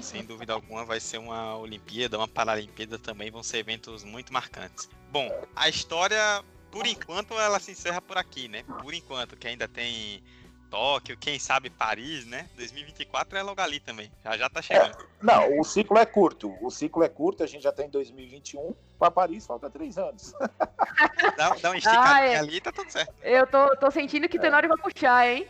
Sem 0.00 0.24
dúvida 0.24 0.52
alguma 0.52 0.84
vai 0.84 1.00
ser 1.00 1.18
uma 1.18 1.56
Olimpíada, 1.56 2.18
uma 2.18 2.28
Paralimpíada 2.28 2.98
também, 2.98 3.30
vão 3.30 3.42
ser 3.42 3.58
eventos 3.58 4.04
muito 4.04 4.32
marcantes. 4.32 4.88
Bom, 5.10 5.30
a 5.54 5.68
história, 5.68 6.44
por 6.70 6.86
enquanto, 6.86 7.34
ela 7.34 7.58
se 7.58 7.70
encerra 7.70 8.02
por 8.02 8.18
aqui, 8.18 8.48
né? 8.48 8.62
Por 8.82 8.92
enquanto, 8.92 9.36
que 9.36 9.48
ainda 9.48 9.66
tem 9.66 10.22
Tóquio, 10.70 11.16
quem 11.16 11.38
sabe 11.38 11.70
Paris, 11.70 12.26
né? 12.26 12.48
2024 12.56 13.38
é 13.38 13.42
logo 13.42 13.60
ali 13.60 13.80
também, 13.80 14.10
já 14.22 14.36
já 14.36 14.50
tá 14.50 14.60
chegando. 14.60 14.90
É, 14.90 15.06
não, 15.22 15.60
o 15.60 15.64
ciclo 15.64 15.96
é 15.96 16.04
curto, 16.04 16.54
o 16.60 16.70
ciclo 16.70 17.02
é 17.02 17.08
curto, 17.08 17.42
a 17.42 17.46
gente 17.46 17.62
já 17.62 17.72
tem 17.72 17.86
tá 17.86 17.92
2021, 17.92 18.74
para 18.98 19.10
Paris 19.10 19.46
falta 19.46 19.70
três 19.70 19.96
anos. 19.96 20.34
dá, 21.36 21.50
dá 21.50 21.70
um 21.70 21.74
esticadinho 21.74 22.04
ah, 22.12 22.20
é. 22.20 22.36
ali 22.36 22.60
tá 22.60 22.72
tudo 22.72 22.90
certo. 22.90 23.14
Eu 23.22 23.46
tô, 23.46 23.76
tô 23.76 23.90
sentindo 23.90 24.28
que 24.28 24.36
é. 24.38 24.40
Tenório 24.40 24.68
vai 24.68 24.78
puxar, 24.78 25.26
hein? 25.28 25.46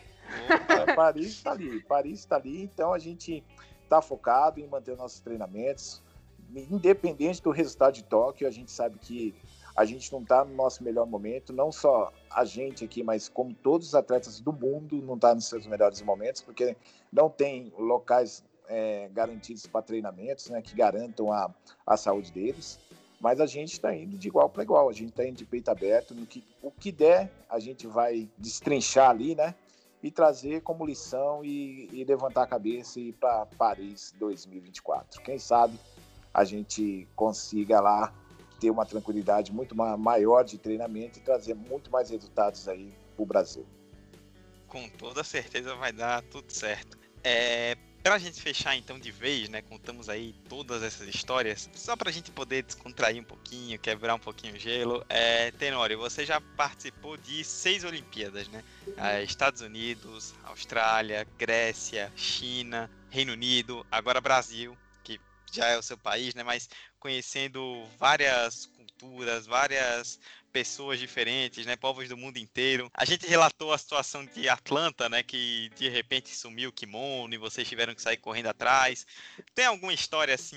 É, 0.68 0.95
Paris 0.95 1.43
tá 1.43 1.53
ali, 1.53 1.81
Paris 1.83 2.24
tá 2.24 2.37
ali, 2.37 2.62
então 2.62 2.93
a 2.93 2.99
gente 2.99 3.43
tá 3.89 4.03
focado 4.03 4.61
em 4.61 4.66
manter 4.66 4.97
nossos 4.97 5.20
treinamentos, 5.20 6.03
independente 6.55 7.43
do 7.43 7.51
resultado 7.51 7.95
de 7.95 8.05
Tóquio, 8.05 8.47
a 8.47 8.51
gente 8.51 8.70
sabe 8.70 8.99
que 8.99 9.35
a 9.77 9.85
gente 9.85 10.11
não 10.11 10.22
está 10.22 10.45
no 10.45 10.55
nosso 10.55 10.83
melhor 10.83 11.07
momento, 11.07 11.53
não 11.53 11.70
só 11.70 12.11
a 12.31 12.45
gente 12.45 12.85
aqui, 12.85 13.03
mas 13.03 13.29
como 13.29 13.53
todos 13.53 13.89
os 13.89 13.95
atletas 13.95 14.41
do 14.41 14.53
mundo 14.53 15.03
não 15.03 15.14
está 15.14 15.35
nos 15.35 15.47
seus 15.47 15.66
melhores 15.66 16.01
momentos, 16.01 16.41
porque 16.41 16.74
não 17.12 17.29
tem 17.29 17.72
locais 17.79 18.43
é, 18.68 19.09
garantidos 19.12 19.66
para 19.66 19.83
treinamentos, 19.83 20.49
né, 20.49 20.62
que 20.62 20.74
garantam 20.74 21.31
a, 21.31 21.55
a 21.87 21.97
saúde 21.97 22.33
deles. 22.33 22.79
Mas 23.20 23.41
a 23.41 23.47
gente 23.47 23.72
está 23.72 23.95
indo 23.95 24.16
de 24.16 24.29
igual 24.29 24.49
para 24.49 24.62
igual, 24.62 24.89
a 24.89 24.93
gente 24.93 25.11
está 25.11 25.27
indo 25.27 25.37
de 25.37 25.45
peito 25.45 25.70
aberto, 25.70 26.14
no 26.14 26.27
que, 26.27 26.45
o 26.62 26.70
que 26.70 26.93
der 26.93 27.31
a 27.49 27.59
gente 27.59 27.87
vai 27.87 28.29
destrinchar 28.37 29.11
ali, 29.11 29.35
né? 29.35 29.55
E 30.03 30.11
trazer 30.11 30.62
como 30.62 30.84
lição 30.84 31.44
e, 31.44 31.88
e 31.92 32.05
levantar 32.05 32.42
a 32.42 32.47
cabeça 32.47 33.01
e 33.01 33.09
ir 33.09 33.12
para 33.14 33.47
Paris 33.59 34.14
2024. 34.18 35.22
Quem 35.22 35.38
sabe 35.38 35.78
a 36.32 36.44
gente 36.44 37.09
consiga 37.16 37.80
lá 37.80 38.12
ter 38.61 38.70
uma 38.70 38.84
tranquilidade 38.84 39.53
muito 39.53 39.74
maior 39.74 40.44
de 40.44 40.59
treinamento 40.59 41.18
e 41.18 41.22
trazer 41.22 41.55
muito 41.55 41.90
mais 41.90 42.11
resultados 42.11 42.68
aí 42.68 42.92
para 43.14 43.22
o 43.22 43.26
Brasil. 43.26 43.66
Com 44.68 44.88
toda 44.88 45.24
certeza 45.24 45.74
vai 45.74 45.92
dar 45.92 46.22
tudo 46.22 46.53
certo. 46.53 46.99
É, 47.22 47.76
para 48.07 48.15
a 48.15 48.19
gente 48.21 48.41
fechar 48.41 48.77
então 48.77 49.01
de 49.01 49.11
vez, 49.11 49.49
né, 49.49 49.63
contamos 49.63 50.09
aí 50.09 50.33
todas 50.49 50.81
essas 50.81 51.13
histórias, 51.13 51.69
só 51.75 51.97
para 51.97 52.09
a 52.09 52.13
gente 52.13 52.31
poder 52.31 52.63
descontrair 52.63 53.21
um 53.21 53.25
pouquinho, 53.25 53.77
quebrar 53.81 54.15
um 54.15 54.19
pouquinho 54.21 54.55
o 54.55 54.59
gelo. 54.61 55.05
É, 55.09 55.51
Tenório, 55.51 55.99
você 55.99 56.25
já 56.25 56.41
participou 56.41 57.17
de 57.17 57.43
seis 57.43 57.83
Olimpíadas, 57.83 58.47
né? 58.47 58.63
É, 58.97 59.25
Estados 59.25 59.61
Unidos, 59.61 60.37
Austrália, 60.45 61.27
Grécia, 61.37 62.13
China, 62.15 62.89
Reino 63.11 63.33
Unido, 63.33 63.85
agora 63.91 64.21
Brasil, 64.21 64.79
que 65.03 65.21
já 65.51 65.67
é 65.67 65.77
o 65.77 65.83
seu 65.83 65.99
país, 65.99 66.33
né? 66.33 66.45
Mas 66.45 66.69
conhecendo 67.01 67.85
várias 67.99 68.67
culturas, 68.97 69.47
várias 69.47 70.18
pessoas 70.53 70.99
diferentes, 70.99 71.66
né, 71.66 71.76
povos 71.76 72.09
do 72.09 72.16
mundo 72.16 72.38
inteiro. 72.38 72.90
A 72.94 73.05
gente 73.05 73.26
relatou 73.26 73.72
a 73.72 73.78
situação 73.78 74.24
de 74.24 74.49
Atlanta, 74.49 75.09
né, 75.09 75.22
que 75.22 75.70
de 75.76 75.88
repente 75.88 76.34
sumiu 76.34 76.70
o 76.70 76.72
kimono 76.72 77.34
e 77.34 77.38
vocês 77.38 77.68
tiveram 77.68 77.94
que 77.94 78.01
sair 78.01 78.16
correndo 78.16 78.47
atrás. 78.47 79.07
Tem 79.55 79.66
alguma 79.66 79.92
história 79.92 80.34
assim, 80.34 80.57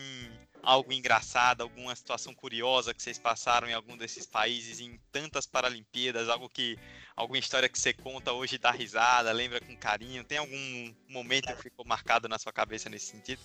algo 0.64 0.94
engraçado, 0.94 1.62
alguma 1.62 1.94
situação 1.96 2.34
curiosa 2.34 2.94
que 2.94 3.04
vocês 3.04 3.20
passaram 3.20 3.68
em 3.68 3.74
algum 3.74 3.98
desses 3.98 4.26
países 4.26 4.80
em 4.80 4.98
tantas 5.12 5.46
Paralimpíadas, 5.46 6.30
algo 6.30 6.48
que 6.48 6.78
alguma 7.16 7.38
história 7.40 7.68
que 7.68 7.80
você 7.80 7.92
conta 7.92 8.32
hoje 8.32 8.58
dá 8.58 8.72
risada, 8.72 9.32
lembra 9.34 9.60
com 9.60 9.76
carinho? 9.76 10.24
Tem 10.24 10.38
algum 10.38 10.96
momento 11.10 11.54
que 11.54 11.64
ficou 11.64 11.86
marcado 11.86 12.30
na 12.30 12.40
sua 12.40 12.54
cabeça 12.54 12.90
nesse 12.90 13.08
sentido? 13.08 13.42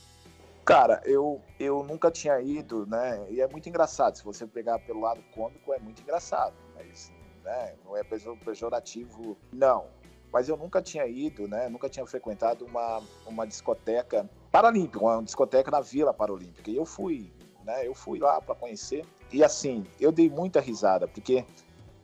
Cara, 0.65 1.03
eu, 1.05 1.43
eu 1.61 1.83
nunca 1.83 2.11
tinha 2.11 2.41
ido, 2.41 2.87
né? 2.87 3.27
E 3.31 3.41
é 3.41 3.47
muito 3.47 3.69
engraçado. 3.69 4.17
Se 4.17 4.25
você 4.25 4.47
pegar 4.47 4.79
pelo 4.79 5.01
lado 5.01 5.23
cômico, 5.35 5.75
é 5.75 5.79
muito 5.79 6.01
engraçado. 6.01 6.55
Mas 6.75 7.12
né, 7.45 7.75
não 7.85 7.95
é 7.95 8.03
pejorativo, 8.03 9.37
não. 9.53 9.85
Mas 10.33 10.49
eu 10.49 10.57
nunca 10.57 10.81
tinha 10.81 11.07
ido, 11.07 11.47
né? 11.47 11.69
Nunca 11.69 11.89
tinha 11.89 12.07
frequentado 12.07 12.65
uma, 12.65 13.03
uma 13.27 13.47
discoteca 13.47 14.29
paralímpica, 14.51 15.05
uma 15.05 15.23
discoteca 15.23 15.71
na 15.71 15.81
Vila 15.81 16.15
Paralímpica. 16.15 16.71
E 16.71 16.77
eu 16.77 16.87
fui, 16.87 17.31
né? 17.62 17.87
Eu 17.87 17.95
fui 17.95 18.19
lá 18.19 18.41
para 18.41 18.55
conhecer. 18.55 19.05
E 19.31 19.45
assim, 19.45 19.85
eu 20.01 20.11
dei 20.11 20.31
muita 20.31 20.61
risada, 20.61 21.07
porque 21.07 21.45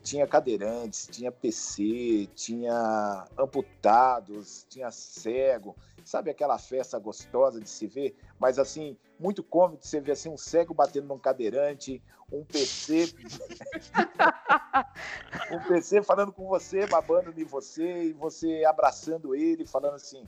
tinha 0.02 0.26
cadeirantes, 0.26 1.08
tinha 1.10 1.30
PC, 1.30 2.28
tinha 2.34 3.26
amputados, 3.38 4.66
tinha 4.68 4.90
cego. 4.90 5.76
Sabe 6.04 6.30
aquela 6.30 6.58
festa 6.58 6.98
gostosa 6.98 7.60
de 7.60 7.68
se 7.68 7.86
ver? 7.86 8.16
Mas 8.38 8.58
assim, 8.58 8.96
muito 9.18 9.42
cômico 9.42 9.82
de 9.82 9.88
você 9.88 10.00
ver 10.00 10.12
assim 10.12 10.30
um 10.30 10.36
cego 10.36 10.72
batendo 10.72 11.08
num 11.08 11.18
cadeirante, 11.18 12.02
um 12.32 12.44
PC 12.44 13.12
um 15.52 15.68
PC 15.68 16.02
falando 16.02 16.32
com 16.32 16.46
você, 16.46 16.86
babando 16.86 17.32
em 17.38 17.44
você 17.44 18.04
e 18.04 18.12
você 18.12 18.64
abraçando 18.64 19.34
ele, 19.34 19.66
falando 19.66 19.94
assim: 19.94 20.24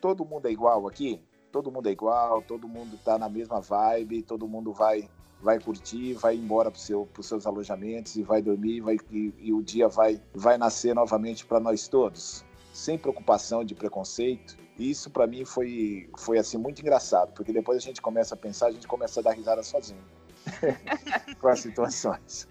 todo 0.00 0.24
mundo 0.24 0.46
é 0.46 0.50
igual 0.50 0.86
aqui, 0.86 1.22
todo 1.50 1.70
mundo 1.70 1.88
é 1.88 1.92
igual, 1.92 2.42
todo 2.42 2.68
mundo 2.68 2.98
tá 3.04 3.18
na 3.18 3.28
mesma 3.28 3.60
vibe, 3.60 4.22
todo 4.22 4.48
mundo 4.48 4.72
vai 4.72 5.08
vai 5.44 5.60
curtir, 5.60 6.14
vai 6.14 6.34
embora 6.34 6.70
para 6.70 6.80
seu, 6.80 7.06
os 7.16 7.26
seus 7.26 7.46
alojamentos 7.46 8.16
e 8.16 8.22
vai 8.22 8.40
dormir 8.40 8.80
vai, 8.80 8.96
e, 9.10 9.32
e 9.38 9.52
o 9.52 9.62
dia 9.62 9.88
vai, 9.88 10.20
vai 10.34 10.56
nascer 10.56 10.94
novamente 10.94 11.44
para 11.44 11.60
nós 11.60 11.86
todos, 11.86 12.42
sem 12.72 12.96
preocupação 12.96 13.62
de 13.62 13.74
preconceito, 13.74 14.56
e 14.78 14.90
isso 14.90 15.10
para 15.10 15.26
mim 15.26 15.44
foi, 15.44 16.08
foi 16.16 16.38
assim 16.38 16.56
muito 16.56 16.80
engraçado, 16.80 17.32
porque 17.34 17.52
depois 17.52 17.76
a 17.76 17.80
gente 17.80 18.00
começa 18.00 18.34
a 18.34 18.38
pensar, 18.38 18.68
a 18.68 18.72
gente 18.72 18.88
começa 18.88 19.20
a 19.20 19.22
dar 19.22 19.32
risada 19.32 19.62
sozinho 19.62 20.02
com 21.38 21.48
as 21.48 21.60
situações. 21.60 22.48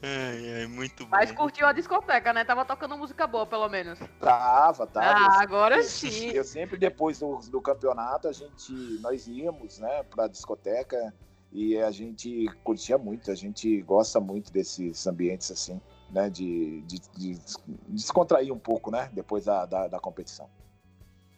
É, 0.00 0.62
é 0.62 0.66
muito 0.68 1.04
bom. 1.04 1.10
Mas 1.10 1.32
curtiu 1.32 1.66
a 1.66 1.72
discoteca, 1.72 2.32
né? 2.32 2.44
Tava 2.44 2.64
tocando 2.64 2.96
música 2.96 3.26
boa, 3.26 3.46
pelo 3.46 3.68
menos. 3.68 3.98
Tava, 4.20 4.86
tava. 4.86 5.06
Ah, 5.06 5.42
agora 5.42 5.82
sim. 5.82 6.28
Eu 6.30 6.44
sempre, 6.44 6.76
depois 6.76 7.18
do, 7.18 7.38
do 7.50 7.60
campeonato, 7.60 8.28
a 8.28 8.32
gente, 8.32 8.72
nós 9.00 9.26
íamos, 9.26 9.78
né, 9.78 10.02
pra 10.04 10.28
discoteca 10.28 11.12
e 11.56 11.78
a 11.78 11.90
gente 11.90 12.46
curtia 12.62 12.98
muito, 12.98 13.30
a 13.30 13.34
gente 13.34 13.80
gosta 13.80 14.20
muito 14.20 14.52
desses 14.52 15.06
ambientes 15.06 15.50
assim, 15.50 15.80
né, 16.10 16.28
de, 16.28 16.82
de, 16.82 17.00
de 17.16 17.40
descontrair 17.88 18.52
um 18.52 18.58
pouco, 18.58 18.90
né, 18.90 19.08
depois 19.14 19.46
da, 19.46 19.64
da, 19.64 19.88
da 19.88 19.98
competição. 19.98 20.50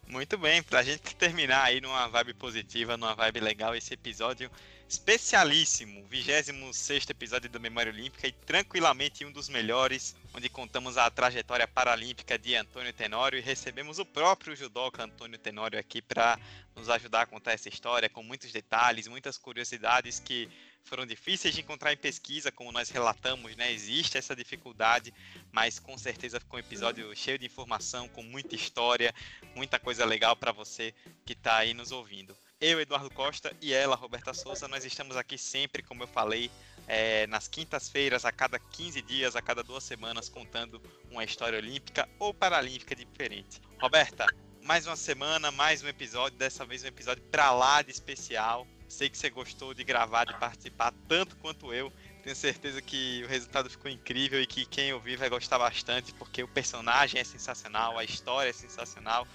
Muito 0.09 0.37
bem, 0.37 0.61
pra 0.61 0.83
gente 0.83 1.14
terminar 1.14 1.62
aí 1.62 1.81
numa 1.81 2.09
vibe 2.09 2.35
positiva, 2.35 2.97
numa 2.97 3.14
vibe 3.14 3.39
legal, 3.39 3.77
esse 3.77 3.95
episódio 3.95 4.51
especialíssimo, 4.89 6.03
26 6.07 7.11
episódio 7.11 7.51
da 7.51 7.59
Memória 7.59 7.93
Olímpica 7.93 8.26
e 8.26 8.32
tranquilamente 8.32 9.22
um 9.22 9.30
dos 9.30 9.51
melhores, 9.51 10.16
onde 10.32 10.49
contamos 10.49 10.97
a 10.97 11.11
trajetória 11.11 11.68
paralímpica 11.68 12.39
de 12.39 12.55
Antônio 12.55 12.91
Tenório 12.95 13.39
e 13.39 13.43
recebemos 13.43 13.99
o 13.99 14.07
próprio 14.07 14.57
judoca 14.57 15.05
Antônio 15.05 15.39
Tenório 15.39 15.78
aqui 15.78 16.01
para 16.01 16.41
nos 16.74 16.89
ajudar 16.89 17.22
a 17.22 17.26
contar 17.26 17.53
essa 17.53 17.68
história 17.68 18.09
com 18.09 18.22
muitos 18.22 18.51
detalhes, 18.51 19.07
muitas 19.07 19.36
curiosidades 19.36 20.20
que 20.20 20.49
foram 20.84 21.05
difíceis 21.05 21.55
de 21.55 21.61
encontrar 21.61 21.93
em 21.93 21.97
pesquisa, 21.99 22.51
como 22.51 22.72
nós 22.72 22.89
relatamos, 22.89 23.55
né? 23.57 23.70
Existe 23.70 24.16
essa 24.16 24.34
dificuldade, 24.34 25.12
mas 25.53 25.78
com 25.78 25.99
certeza 25.99 26.41
ficou 26.41 26.57
um 26.57 26.61
episódio 26.61 27.14
cheio 27.14 27.39
de 27.39 27.45
informação, 27.45 28.09
com 28.09 28.22
muita 28.22 28.55
história, 28.55 29.14
muita 29.55 29.78
coisa 29.78 30.07
legal 30.07 30.34
para 30.34 30.51
você 30.51 30.95
que 31.26 31.34
está 31.34 31.59
aí 31.59 31.74
nos 31.74 31.93
ouvindo. 31.93 32.34
Eu, 32.61 32.81
Eduardo 32.81 33.09
Costa, 33.11 33.57
e 33.63 33.73
ela, 33.73 33.95
Roberta 33.95 34.35
Souza, 34.35 34.67
nós 34.67 34.85
estamos 34.85 35.17
aqui 35.17 35.39
sempre, 35.39 35.81
como 35.81 36.03
eu 36.03 36.09
falei, 36.09 36.51
é, 36.89 37.25
nas 37.29 37.47
quintas-feiras, 37.47 38.25
a 38.25 38.33
cada 38.33 38.59
15 38.59 39.01
dias, 39.03 39.37
a 39.37 39.43
cada 39.43 39.63
duas 39.63 39.85
semanas, 39.85 40.29
contando 40.29 40.83
uma 41.09 41.23
história 41.23 41.57
olímpica 41.57 42.09
ou 42.19 42.35
paralímpica 42.35 42.97
diferente. 42.97 43.61
Roberta, 43.81 44.27
mais 44.65 44.89
uma 44.89 44.97
semana, 44.97 45.53
mais 45.53 45.85
um 45.85 45.87
episódio, 45.87 46.37
dessa 46.37 46.67
vez 46.67 46.83
um 46.83 46.89
episódio 46.89 47.23
pra 47.31 47.53
lá 47.53 47.81
de 47.81 47.93
especial. 47.93 48.67
Sei 48.89 49.09
que 49.09 49.17
você 49.17 49.31
gostou 49.31 49.73
de 49.73 49.85
gravar, 49.85 50.25
de 50.25 50.37
participar 50.37 50.93
tanto 51.07 51.37
quanto 51.37 51.73
eu. 51.73 51.93
Tenho 52.25 52.35
certeza 52.35 52.83
que 52.83 53.23
o 53.25 53.29
resultado 53.29 53.71
ficou 53.71 53.89
incrível 53.89 54.43
e 54.43 54.47
que 54.49 54.67
quem 54.67 54.93
ouvir 54.93 55.17
vai 55.17 55.29
gostar 55.29 55.61
bastante, 55.61 56.13
porque 56.15 56.43
o 56.43 56.49
personagem 56.49 57.21
é 57.21 57.25
sensacional, 57.25 57.97
a 57.97 58.03
história 58.03 58.51
é 58.51 58.53
sensacional 58.53 59.29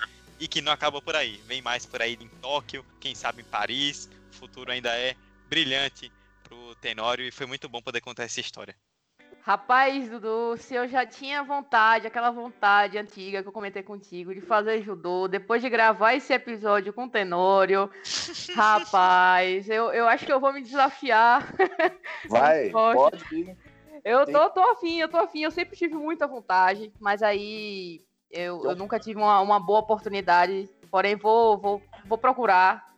e 0.43 0.47
que 0.47 0.61
não 0.61 0.73
acaba 0.73 1.01
por 1.01 1.15
aí. 1.15 1.37
Vem 1.47 1.61
mais 1.61 1.85
por 1.85 2.01
aí 2.01 2.17
em 2.19 2.27
Tóquio, 2.41 2.85
quem 2.99 3.15
sabe 3.15 3.41
em 3.41 3.45
Paris. 3.45 4.09
O 4.29 4.35
futuro 4.35 4.73
ainda 4.73 4.89
é 4.89 5.15
brilhante 5.47 6.11
pro 6.43 6.75
Tenório 6.75 7.25
e 7.25 7.31
foi 7.31 7.45
muito 7.45 7.69
bom 7.69 7.81
poder 7.81 8.01
contar 8.01 8.23
essa 8.23 8.41
história. 8.41 8.75
Rapaz, 9.41 10.09
Dudu, 10.09 10.57
se 10.57 10.75
eu 10.75 10.85
já 10.87 11.05
tinha 11.05 11.43
vontade, 11.43 12.07
aquela 12.07 12.29
vontade 12.29 12.97
antiga 12.97 13.41
que 13.41 13.47
eu 13.47 13.53
comentei 13.53 13.83
contigo 13.83 14.33
de 14.33 14.41
fazer 14.41 14.81
judô, 14.81 15.29
depois 15.29 15.61
de 15.61 15.69
gravar 15.69 16.13
esse 16.13 16.33
episódio 16.33 16.91
com 16.91 17.05
o 17.05 17.09
Tenório, 17.09 17.89
rapaz, 18.53 19.69
eu, 19.69 19.93
eu 19.93 20.09
acho 20.09 20.25
que 20.25 20.33
eu 20.33 20.41
vou 20.41 20.51
me 20.51 20.61
desafiar. 20.61 21.53
Vai, 22.27 22.67
pode. 22.71 23.57
Eu 24.03 24.25
tô, 24.25 24.49
tô 24.49 24.61
afim, 24.71 24.99
eu 24.99 25.07
tô 25.07 25.17
afim, 25.17 25.43
eu 25.43 25.51
sempre 25.51 25.77
tive 25.77 25.95
muita 25.95 26.27
vontade, 26.27 26.91
mas 26.99 27.23
aí 27.23 28.03
Eu, 28.33 28.63
eu 28.65 28.75
nunca 28.75 28.99
tive 28.99 29.19
uma, 29.19 29.39
uma 29.41 29.59
boa 29.59 29.79
oportunidade, 29.79 30.67
porém 30.89 31.15
vou, 31.15 31.55
vou, 31.55 31.81
vou 32.05 32.17
procurar 32.17 32.91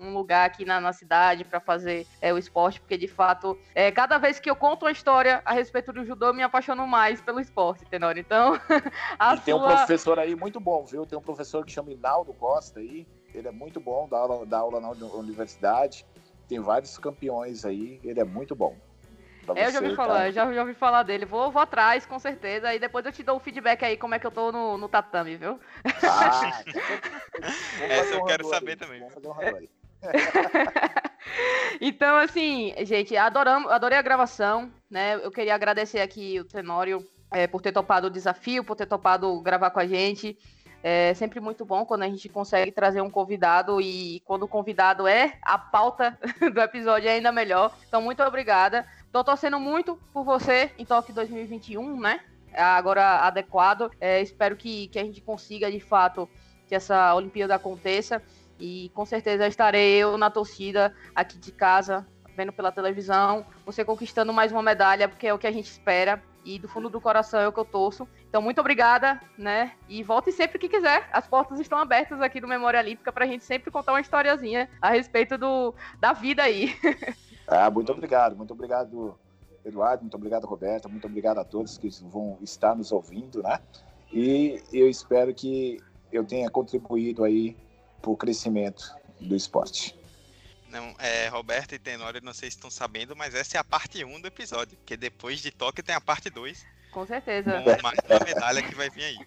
um 0.00 0.14
lugar 0.14 0.46
aqui 0.46 0.64
na, 0.64 0.80
na 0.80 0.92
cidade 0.92 1.44
para 1.44 1.60
fazer 1.60 2.06
é, 2.22 2.32
o 2.32 2.38
esporte, 2.38 2.80
porque 2.80 2.96
de 2.96 3.08
fato, 3.08 3.58
é, 3.74 3.90
cada 3.90 4.16
vez 4.16 4.38
que 4.38 4.48
eu 4.48 4.56
conto 4.56 4.84
uma 4.84 4.92
história 4.92 5.42
a 5.44 5.52
respeito 5.52 5.92
do 5.92 6.04
judô, 6.04 6.26
eu 6.26 6.34
me 6.34 6.42
apaixono 6.42 6.86
mais 6.86 7.20
pelo 7.20 7.40
esporte, 7.40 7.84
entendeu? 7.84 8.10
Então, 8.12 8.54
a 9.18 9.34
e 9.34 9.36
sua... 9.36 9.44
tem 9.44 9.54
um 9.54 9.60
professor 9.60 10.18
aí 10.18 10.34
muito 10.34 10.60
bom, 10.60 10.84
viu? 10.84 11.04
Tem 11.04 11.18
um 11.18 11.22
professor 11.22 11.64
que 11.64 11.72
chama 11.72 11.92
Inaldo 11.92 12.32
Costa 12.32 12.80
aí, 12.80 13.06
ele 13.34 13.48
é 13.48 13.52
muito 13.52 13.80
bom, 13.80 14.08
dá 14.08 14.18
aula, 14.18 14.46
dá 14.46 14.58
aula 14.58 14.80
na 14.80 14.90
universidade, 14.90 16.06
tem 16.48 16.60
vários 16.60 16.96
campeões 16.96 17.64
aí, 17.64 18.00
ele 18.02 18.20
é 18.20 18.24
muito 18.24 18.54
bom. 18.54 18.74
É, 19.56 19.66
eu 19.66 19.70
já 19.70 19.80
ouvi 19.80 19.94
falar, 19.94 20.18
tá? 20.18 20.30
já, 20.30 20.52
já 20.52 20.60
ouvi 20.60 20.74
falar 20.74 21.02
dele. 21.02 21.24
Vou, 21.24 21.50
vou 21.50 21.62
atrás, 21.62 22.06
com 22.06 22.18
certeza. 22.18 22.74
E 22.74 22.78
depois 22.78 23.04
eu 23.06 23.12
te 23.12 23.22
dou 23.22 23.36
o 23.36 23.40
feedback 23.40 23.84
aí, 23.84 23.96
como 23.96 24.14
é 24.14 24.18
que 24.18 24.26
eu 24.26 24.30
tô 24.30 24.52
no, 24.52 24.76
no 24.76 24.88
tatame, 24.88 25.36
viu? 25.36 25.58
Ah, 26.02 26.62
Essa 27.80 28.14
eu 28.14 28.24
quero 28.24 28.46
saber 28.48 28.76
também. 28.76 29.02
Então, 31.80 32.16
assim, 32.16 32.74
gente, 32.84 33.16
adoramos, 33.16 33.70
adorei 33.70 33.98
a 33.98 34.02
gravação, 34.02 34.70
né? 34.90 35.16
Eu 35.16 35.30
queria 35.30 35.54
agradecer 35.54 36.00
aqui 36.00 36.40
o 36.40 36.44
Tenório 36.44 37.06
é, 37.30 37.46
por 37.46 37.60
ter 37.60 37.72
topado 37.72 38.06
o 38.06 38.10
desafio, 38.10 38.64
por 38.64 38.76
ter 38.76 38.86
topado 38.86 39.40
gravar 39.40 39.70
com 39.70 39.80
a 39.80 39.86
gente. 39.86 40.38
É 40.82 41.12
sempre 41.14 41.40
muito 41.40 41.64
bom 41.64 41.84
quando 41.84 42.02
a 42.02 42.08
gente 42.08 42.28
consegue 42.28 42.70
trazer 42.70 43.00
um 43.00 43.10
convidado 43.10 43.80
e 43.80 44.20
quando 44.24 44.44
o 44.44 44.48
convidado 44.48 45.08
é 45.08 45.36
a 45.42 45.58
pauta 45.58 46.16
do 46.54 46.60
episódio 46.60 47.08
é 47.08 47.14
ainda 47.14 47.32
melhor. 47.32 47.76
Então, 47.86 48.00
muito 48.00 48.22
obrigada. 48.22 48.86
Tô 49.10 49.24
torcendo 49.24 49.58
muito 49.58 49.98
por 50.12 50.22
você 50.22 50.70
em 50.78 50.84
Tóquio 50.84 51.14
2021, 51.14 51.98
né? 51.98 52.20
Agora 52.54 53.20
adequado. 53.20 53.90
É, 54.00 54.20
espero 54.20 54.54
que, 54.54 54.88
que 54.88 54.98
a 54.98 55.04
gente 55.04 55.20
consiga, 55.22 55.70
de 55.70 55.80
fato, 55.80 56.28
que 56.66 56.74
essa 56.74 57.14
Olimpíada 57.14 57.54
aconteça. 57.54 58.22
E 58.60 58.90
com 58.94 59.06
certeza 59.06 59.46
estarei 59.46 59.94
eu 59.94 60.18
na 60.18 60.30
torcida 60.30 60.94
aqui 61.14 61.38
de 61.38 61.52
casa, 61.52 62.06
vendo 62.36 62.52
pela 62.52 62.70
televisão, 62.70 63.46
você 63.64 63.84
conquistando 63.84 64.32
mais 64.32 64.52
uma 64.52 64.62
medalha, 64.62 65.08
porque 65.08 65.26
é 65.26 65.32
o 65.32 65.38
que 65.38 65.46
a 65.46 65.52
gente 65.52 65.70
espera. 65.70 66.22
E 66.44 66.58
do 66.58 66.68
fundo 66.68 66.88
do 66.88 67.00
coração 67.00 67.40
é 67.40 67.48
o 67.48 67.52
que 67.52 67.58
eu 67.58 67.64
torço. 67.64 68.08
Então, 68.28 68.40
muito 68.40 68.60
obrigada, 68.60 69.20
né? 69.36 69.72
E 69.88 70.02
volte 70.02 70.32
sempre 70.32 70.58
que 70.58 70.68
quiser. 70.68 71.08
As 71.12 71.26
portas 71.26 71.60
estão 71.60 71.78
abertas 71.78 72.20
aqui 72.20 72.40
do 72.40 72.48
Memória 72.48 72.80
Olímpica 72.80 73.12
para 73.12 73.24
a 73.24 73.28
gente 73.28 73.44
sempre 73.44 73.70
contar 73.70 73.92
uma 73.92 74.00
historiazinha 74.00 74.68
a 74.80 74.90
respeito 74.90 75.36
do, 75.36 75.74
da 75.98 76.12
vida 76.12 76.42
aí. 76.42 76.74
ah, 77.48 77.70
muito 77.70 77.90
obrigado, 77.90 78.36
muito 78.36 78.52
obrigado, 78.52 79.18
Eduardo, 79.64 80.02
muito 80.02 80.16
obrigado, 80.16 80.46
Roberta, 80.46 80.88
muito 80.88 81.06
obrigado 81.06 81.38
a 81.38 81.44
todos 81.44 81.78
que 81.78 81.88
vão 82.02 82.38
estar 82.42 82.76
nos 82.76 82.92
ouvindo, 82.92 83.42
né? 83.42 83.60
E 84.12 84.62
eu 84.72 84.88
espero 84.88 85.34
que 85.34 85.80
eu 86.12 86.24
tenha 86.24 86.50
contribuído 86.50 87.24
aí 87.24 87.56
para 88.00 88.10
o 88.10 88.16
crescimento 88.16 88.94
do 89.20 89.34
esporte. 89.34 89.98
Não, 90.70 90.94
é, 90.98 91.28
Roberto 91.28 91.74
e 91.74 91.78
Tenório, 91.78 92.20
não 92.22 92.34
sei 92.34 92.50
se 92.50 92.56
estão 92.56 92.70
sabendo, 92.70 93.16
mas 93.16 93.34
essa 93.34 93.56
é 93.56 93.60
a 93.60 93.64
parte 93.64 94.04
1 94.04 94.20
do 94.20 94.28
episódio, 94.28 94.76
porque 94.76 94.96
depois 94.96 95.40
de 95.40 95.50
Tóquio 95.50 95.82
tem 95.82 95.94
a 95.94 96.00
parte 96.00 96.28
2. 96.28 96.66
Com 96.92 97.06
certeza. 97.06 97.62
Com 97.62 97.82
mais 97.82 97.98
uma 98.08 98.20
medalha 98.24 98.62
que 98.62 98.74
vai 98.74 98.90
vir 98.90 99.04
aí. 99.04 99.18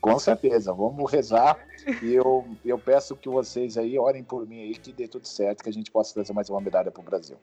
Com 0.00 0.18
certeza, 0.18 0.72
vamos 0.72 1.10
rezar 1.12 1.58
e 2.02 2.14
eu, 2.14 2.56
eu 2.64 2.78
peço 2.78 3.14
que 3.14 3.28
vocês 3.28 3.76
aí 3.76 3.98
orem 3.98 4.24
por 4.24 4.46
mim 4.46 4.62
aí, 4.62 4.74
que 4.74 4.92
dê 4.92 5.06
tudo 5.06 5.28
certo, 5.28 5.62
que 5.62 5.68
a 5.68 5.72
gente 5.72 5.90
possa 5.90 6.14
trazer 6.14 6.32
mais 6.32 6.48
uma 6.48 6.60
medalha 6.60 6.90
para 6.90 7.00
o 7.00 7.04
Brasil. 7.04 7.36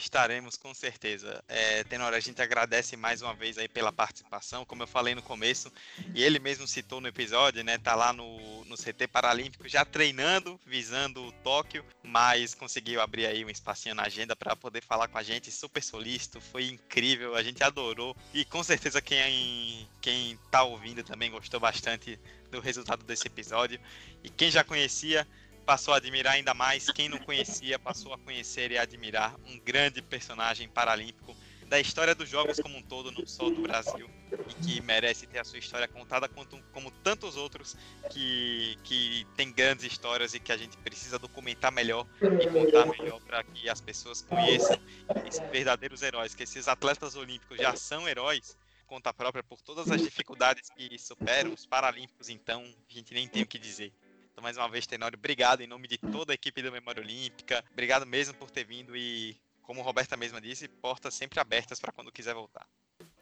Estaremos 0.00 0.56
com 0.56 0.72
certeza. 0.72 1.44
É, 1.46 1.84
Tenor, 1.84 2.14
a 2.14 2.20
gente 2.20 2.40
agradece 2.40 2.96
mais 2.96 3.20
uma 3.20 3.34
vez 3.34 3.58
aí 3.58 3.68
pela 3.68 3.92
participação, 3.92 4.64
como 4.64 4.82
eu 4.82 4.86
falei 4.86 5.14
no 5.14 5.22
começo, 5.22 5.70
e 6.14 6.24
ele 6.24 6.38
mesmo 6.38 6.66
citou 6.66 7.02
no 7.02 7.08
episódio, 7.08 7.62
né? 7.62 7.76
Tá 7.76 7.94
lá 7.94 8.10
no, 8.10 8.64
no 8.64 8.76
CT 8.76 9.06
Paralímpico 9.08 9.68
já 9.68 9.84
treinando, 9.84 10.58
visando 10.64 11.22
o 11.22 11.32
Tóquio, 11.32 11.84
mas 12.02 12.54
conseguiu 12.54 13.00
abrir 13.00 13.26
aí 13.26 13.44
um 13.44 13.50
espacinho 13.50 13.94
na 13.94 14.04
agenda 14.04 14.34
para 14.34 14.56
poder 14.56 14.82
falar 14.82 15.06
com 15.06 15.18
a 15.18 15.22
gente, 15.22 15.52
super 15.52 15.82
solícito, 15.82 16.40
foi 16.40 16.68
incrível, 16.68 17.36
a 17.36 17.42
gente 17.42 17.62
adorou, 17.62 18.16
e 18.32 18.44
com 18.44 18.64
certeza 18.64 19.02
quem, 19.02 19.86
quem 20.00 20.38
tá 20.50 20.62
ouvindo 20.62 21.04
também 21.04 21.30
gostou 21.30 21.60
bastante 21.60 22.18
do 22.50 22.60
resultado 22.60 23.04
desse 23.04 23.26
episódio. 23.26 23.78
E 24.24 24.28
quem 24.28 24.50
já 24.50 24.64
conhecia, 24.64 25.26
passou 25.70 25.94
a 25.94 25.98
admirar 25.98 26.32
ainda 26.32 26.52
mais. 26.52 26.90
Quem 26.90 27.08
não 27.08 27.18
conhecia 27.18 27.78
passou 27.78 28.12
a 28.12 28.18
conhecer 28.18 28.72
e 28.72 28.76
admirar 28.76 29.36
um 29.46 29.56
grande 29.60 30.02
personagem 30.02 30.68
paralímpico 30.68 31.32
da 31.68 31.78
história 31.78 32.12
dos 32.12 32.28
jogos 32.28 32.58
como 32.58 32.76
um 32.76 32.82
todo, 32.82 33.12
não 33.12 33.24
só 33.24 33.48
do 33.48 33.62
Brasil, 33.62 34.10
e 34.48 34.54
que 34.64 34.80
merece 34.80 35.28
ter 35.28 35.38
a 35.38 35.44
sua 35.44 35.60
história 35.60 35.86
contada 35.86 36.28
como, 36.28 36.44
como 36.72 36.90
tantos 36.90 37.36
outros 37.36 37.76
que, 38.10 38.76
que 38.82 39.24
tem 39.36 39.52
grandes 39.52 39.84
histórias 39.84 40.34
e 40.34 40.40
que 40.40 40.50
a 40.50 40.56
gente 40.56 40.76
precisa 40.78 41.20
documentar 41.20 41.70
melhor 41.70 42.04
e 42.20 42.46
contar 42.48 42.86
melhor 42.86 43.20
para 43.20 43.44
que 43.44 43.70
as 43.70 43.80
pessoas 43.80 44.22
conheçam 44.22 44.76
esses 45.24 45.40
verdadeiros 45.52 46.02
heróis, 46.02 46.34
que 46.34 46.42
esses 46.42 46.66
atletas 46.66 47.14
olímpicos 47.14 47.56
já 47.58 47.76
são 47.76 48.08
heróis 48.08 48.56
conta 48.88 49.14
própria 49.14 49.44
por 49.44 49.62
todas 49.62 49.88
as 49.88 50.02
dificuldades 50.02 50.68
que 50.70 50.98
superam 50.98 51.52
os 51.52 51.64
paralímpicos, 51.64 52.28
então 52.28 52.60
a 52.90 52.92
gente 52.92 53.14
nem 53.14 53.28
tem 53.28 53.44
o 53.44 53.46
que 53.46 53.56
dizer. 53.56 53.92
Mais 54.40 54.56
uma 54.56 54.68
vez, 54.68 54.86
Tenório, 54.86 55.18
obrigado 55.18 55.60
em 55.60 55.66
nome 55.66 55.86
de 55.86 55.98
toda 55.98 56.32
a 56.32 56.34
equipe 56.34 56.62
do 56.62 56.72
Memória 56.72 57.02
Olímpica. 57.02 57.64
Obrigado 57.72 58.06
mesmo 58.06 58.34
por 58.34 58.50
ter 58.50 58.64
vindo 58.64 58.96
e, 58.96 59.36
como 59.62 59.80
a 59.80 59.84
Roberta 59.84 60.16
mesma 60.16 60.40
disse, 60.40 60.66
portas 60.68 61.14
sempre 61.14 61.38
abertas 61.38 61.78
para 61.78 61.92
quando 61.92 62.10
quiser 62.10 62.34
voltar. 62.34 62.66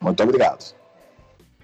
Muito 0.01 0.23
obrigado. 0.23 0.75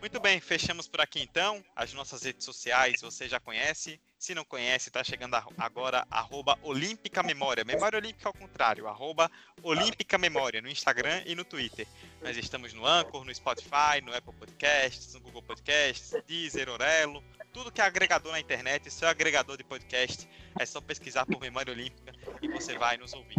Muito 0.05 0.21
bem, 0.21 0.39
fechamos 0.39 0.87
por 0.87 1.01
aqui 1.01 1.23
então. 1.23 1.65
As 1.75 1.95
nossas 1.95 2.23
redes 2.23 2.45
sociais 2.45 3.01
você 3.01 3.27
já 3.27 3.41
conhece. 3.41 3.99
Se 4.19 4.35
não 4.35 4.45
conhece, 4.45 4.91
está 4.91 5.03
chegando 5.03 5.35
agora, 5.57 6.07
arroba 6.11 6.59
Olímpica 6.63 7.23
Memória. 7.23 7.65
Memória 7.65 7.99
Olímpica 7.99 8.29
ao 8.29 8.35
contrário, 8.35 8.87
arroba 8.87 9.31
Olímpica 9.63 10.19
Memória 10.19 10.61
no 10.61 10.69
Instagram 10.69 11.23
e 11.25 11.35
no 11.35 11.43
Twitter. 11.43 11.87
Nós 12.23 12.37
estamos 12.37 12.75
no 12.75 12.87
Anchor, 12.87 13.25
no 13.25 13.35
Spotify, 13.35 14.03
no 14.03 14.15
Apple 14.15 14.35
Podcasts, 14.35 15.15
no 15.15 15.21
Google 15.21 15.43
Podcasts, 15.43 16.15
Deezer, 16.27 16.69
Orelo, 16.69 17.25
tudo 17.55 17.71
que 17.71 17.81
é 17.81 17.85
agregador 17.85 18.33
na 18.33 18.41
internet, 18.41 18.91
seu 18.91 19.07
agregador 19.07 19.57
de 19.57 19.63
podcast, 19.63 20.29
é 20.59 20.67
só 20.67 20.81
pesquisar 20.81 21.25
por 21.25 21.41
Memória 21.41 21.73
Olímpica 21.73 22.13
e 22.43 22.49
você 22.49 22.77
vai 22.77 22.97
nos 22.97 23.13
ouvir. 23.13 23.39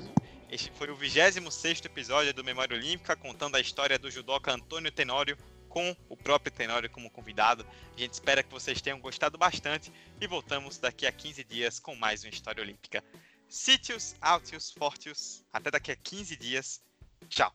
Este 0.49 0.71
foi 0.71 0.89
o 0.89 0.95
26 0.95 1.81
episódio 1.83 2.33
do 2.33 2.41
Memória 2.41 2.77
Olímpica, 2.77 3.13
contando 3.17 3.57
a 3.57 3.59
história 3.59 3.99
do 3.99 4.09
judoca 4.09 4.53
Antônio 4.53 4.89
Tenório, 4.89 5.37
com 5.67 5.93
o 6.07 6.15
próprio 6.15 6.49
Tenório 6.49 6.89
como 6.89 7.11
convidado. 7.11 7.67
A 7.93 7.99
gente 7.99 8.13
espera 8.13 8.41
que 8.41 8.49
vocês 8.49 8.81
tenham 8.81 9.01
gostado 9.01 9.37
bastante 9.37 9.91
e 10.21 10.25
voltamos 10.25 10.77
daqui 10.77 11.05
a 11.05 11.11
15 11.11 11.43
dias 11.43 11.77
com 11.77 11.93
mais 11.93 12.23
uma 12.23 12.29
História 12.29 12.63
Olímpica. 12.63 13.03
Sítios, 13.49 14.15
Altius, 14.21 14.71
Fortius, 14.71 15.43
até 15.51 15.69
daqui 15.69 15.91
a 15.91 15.95
15 15.95 16.37
dias. 16.37 16.81
Tchau! 17.27 17.53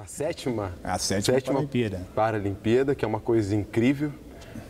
A 0.00 0.06
sétima, 0.06 0.72
a 0.82 0.98
sétima, 0.98 1.36
sétima 1.36 1.54
Paralimpíada. 1.54 2.00
Paralimpíada, 2.14 2.94
que 2.96 3.04
é 3.04 3.08
uma 3.08 3.20
coisa 3.20 3.54
incrível. 3.54 4.12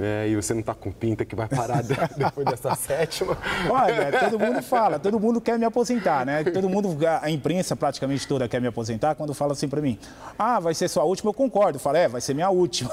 É, 0.00 0.26
e 0.28 0.34
você 0.34 0.52
não 0.52 0.60
está 0.60 0.74
com 0.74 0.90
pinta 0.90 1.24
que 1.24 1.36
vai 1.36 1.46
parar 1.46 1.82
depois 2.16 2.46
dessa 2.46 2.74
sétima. 2.74 3.36
Olha, 3.70 4.10
todo 4.18 4.38
mundo 4.38 4.62
fala, 4.62 4.98
todo 4.98 5.20
mundo 5.20 5.40
quer 5.40 5.58
me 5.58 5.64
aposentar, 5.64 6.26
né? 6.26 6.42
Todo 6.44 6.68
mundo, 6.68 6.96
a 7.20 7.30
imprensa 7.30 7.76
praticamente 7.76 8.26
toda 8.26 8.48
quer 8.48 8.60
me 8.60 8.66
aposentar 8.66 9.14
quando 9.14 9.32
fala 9.34 9.52
assim 9.52 9.68
para 9.68 9.80
mim: 9.80 9.98
ah, 10.38 10.58
vai 10.58 10.74
ser 10.74 10.88
sua 10.88 11.04
última, 11.04 11.30
eu 11.30 11.34
concordo. 11.34 11.76
Eu 11.76 11.80
falo, 11.80 11.96
é, 11.96 12.08
vai 12.08 12.20
ser 12.20 12.34
minha 12.34 12.50
última. 12.50 12.90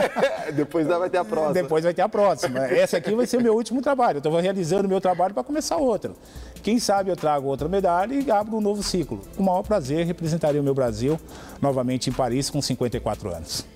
depois 0.54 0.86
vai 0.86 1.08
ter 1.08 1.18
a 1.18 1.24
próxima. 1.24 1.54
Depois 1.54 1.84
vai 1.84 1.94
ter 1.94 2.02
a 2.02 2.08
próxima. 2.08 2.66
Essa 2.66 2.98
aqui 2.98 3.14
vai 3.14 3.26
ser 3.26 3.38
o 3.38 3.42
meu 3.42 3.54
último 3.54 3.80
trabalho. 3.80 4.16
Eu 4.16 4.18
estou 4.18 4.38
realizando 4.38 4.86
o 4.86 4.88
meu 4.88 5.00
trabalho 5.00 5.32
para 5.32 5.42
começar 5.42 5.76
outro. 5.76 6.14
Quem 6.62 6.78
sabe 6.78 7.10
eu 7.10 7.16
trago 7.16 7.48
outra 7.48 7.68
medalha 7.68 8.14
e 8.14 8.30
abro 8.30 8.56
um 8.56 8.60
novo 8.60 8.82
ciclo. 8.82 9.20
Com 9.36 9.42
o 9.42 9.46
maior 9.46 9.62
prazer, 9.62 10.06
representaria 10.06 10.60
o 10.60 10.64
meu 10.64 10.74
Brasil 10.74 11.18
novamente 11.60 12.10
em 12.10 12.12
Paris 12.12 12.50
com 12.50 12.60
54 12.60 13.34
anos. 13.34 13.66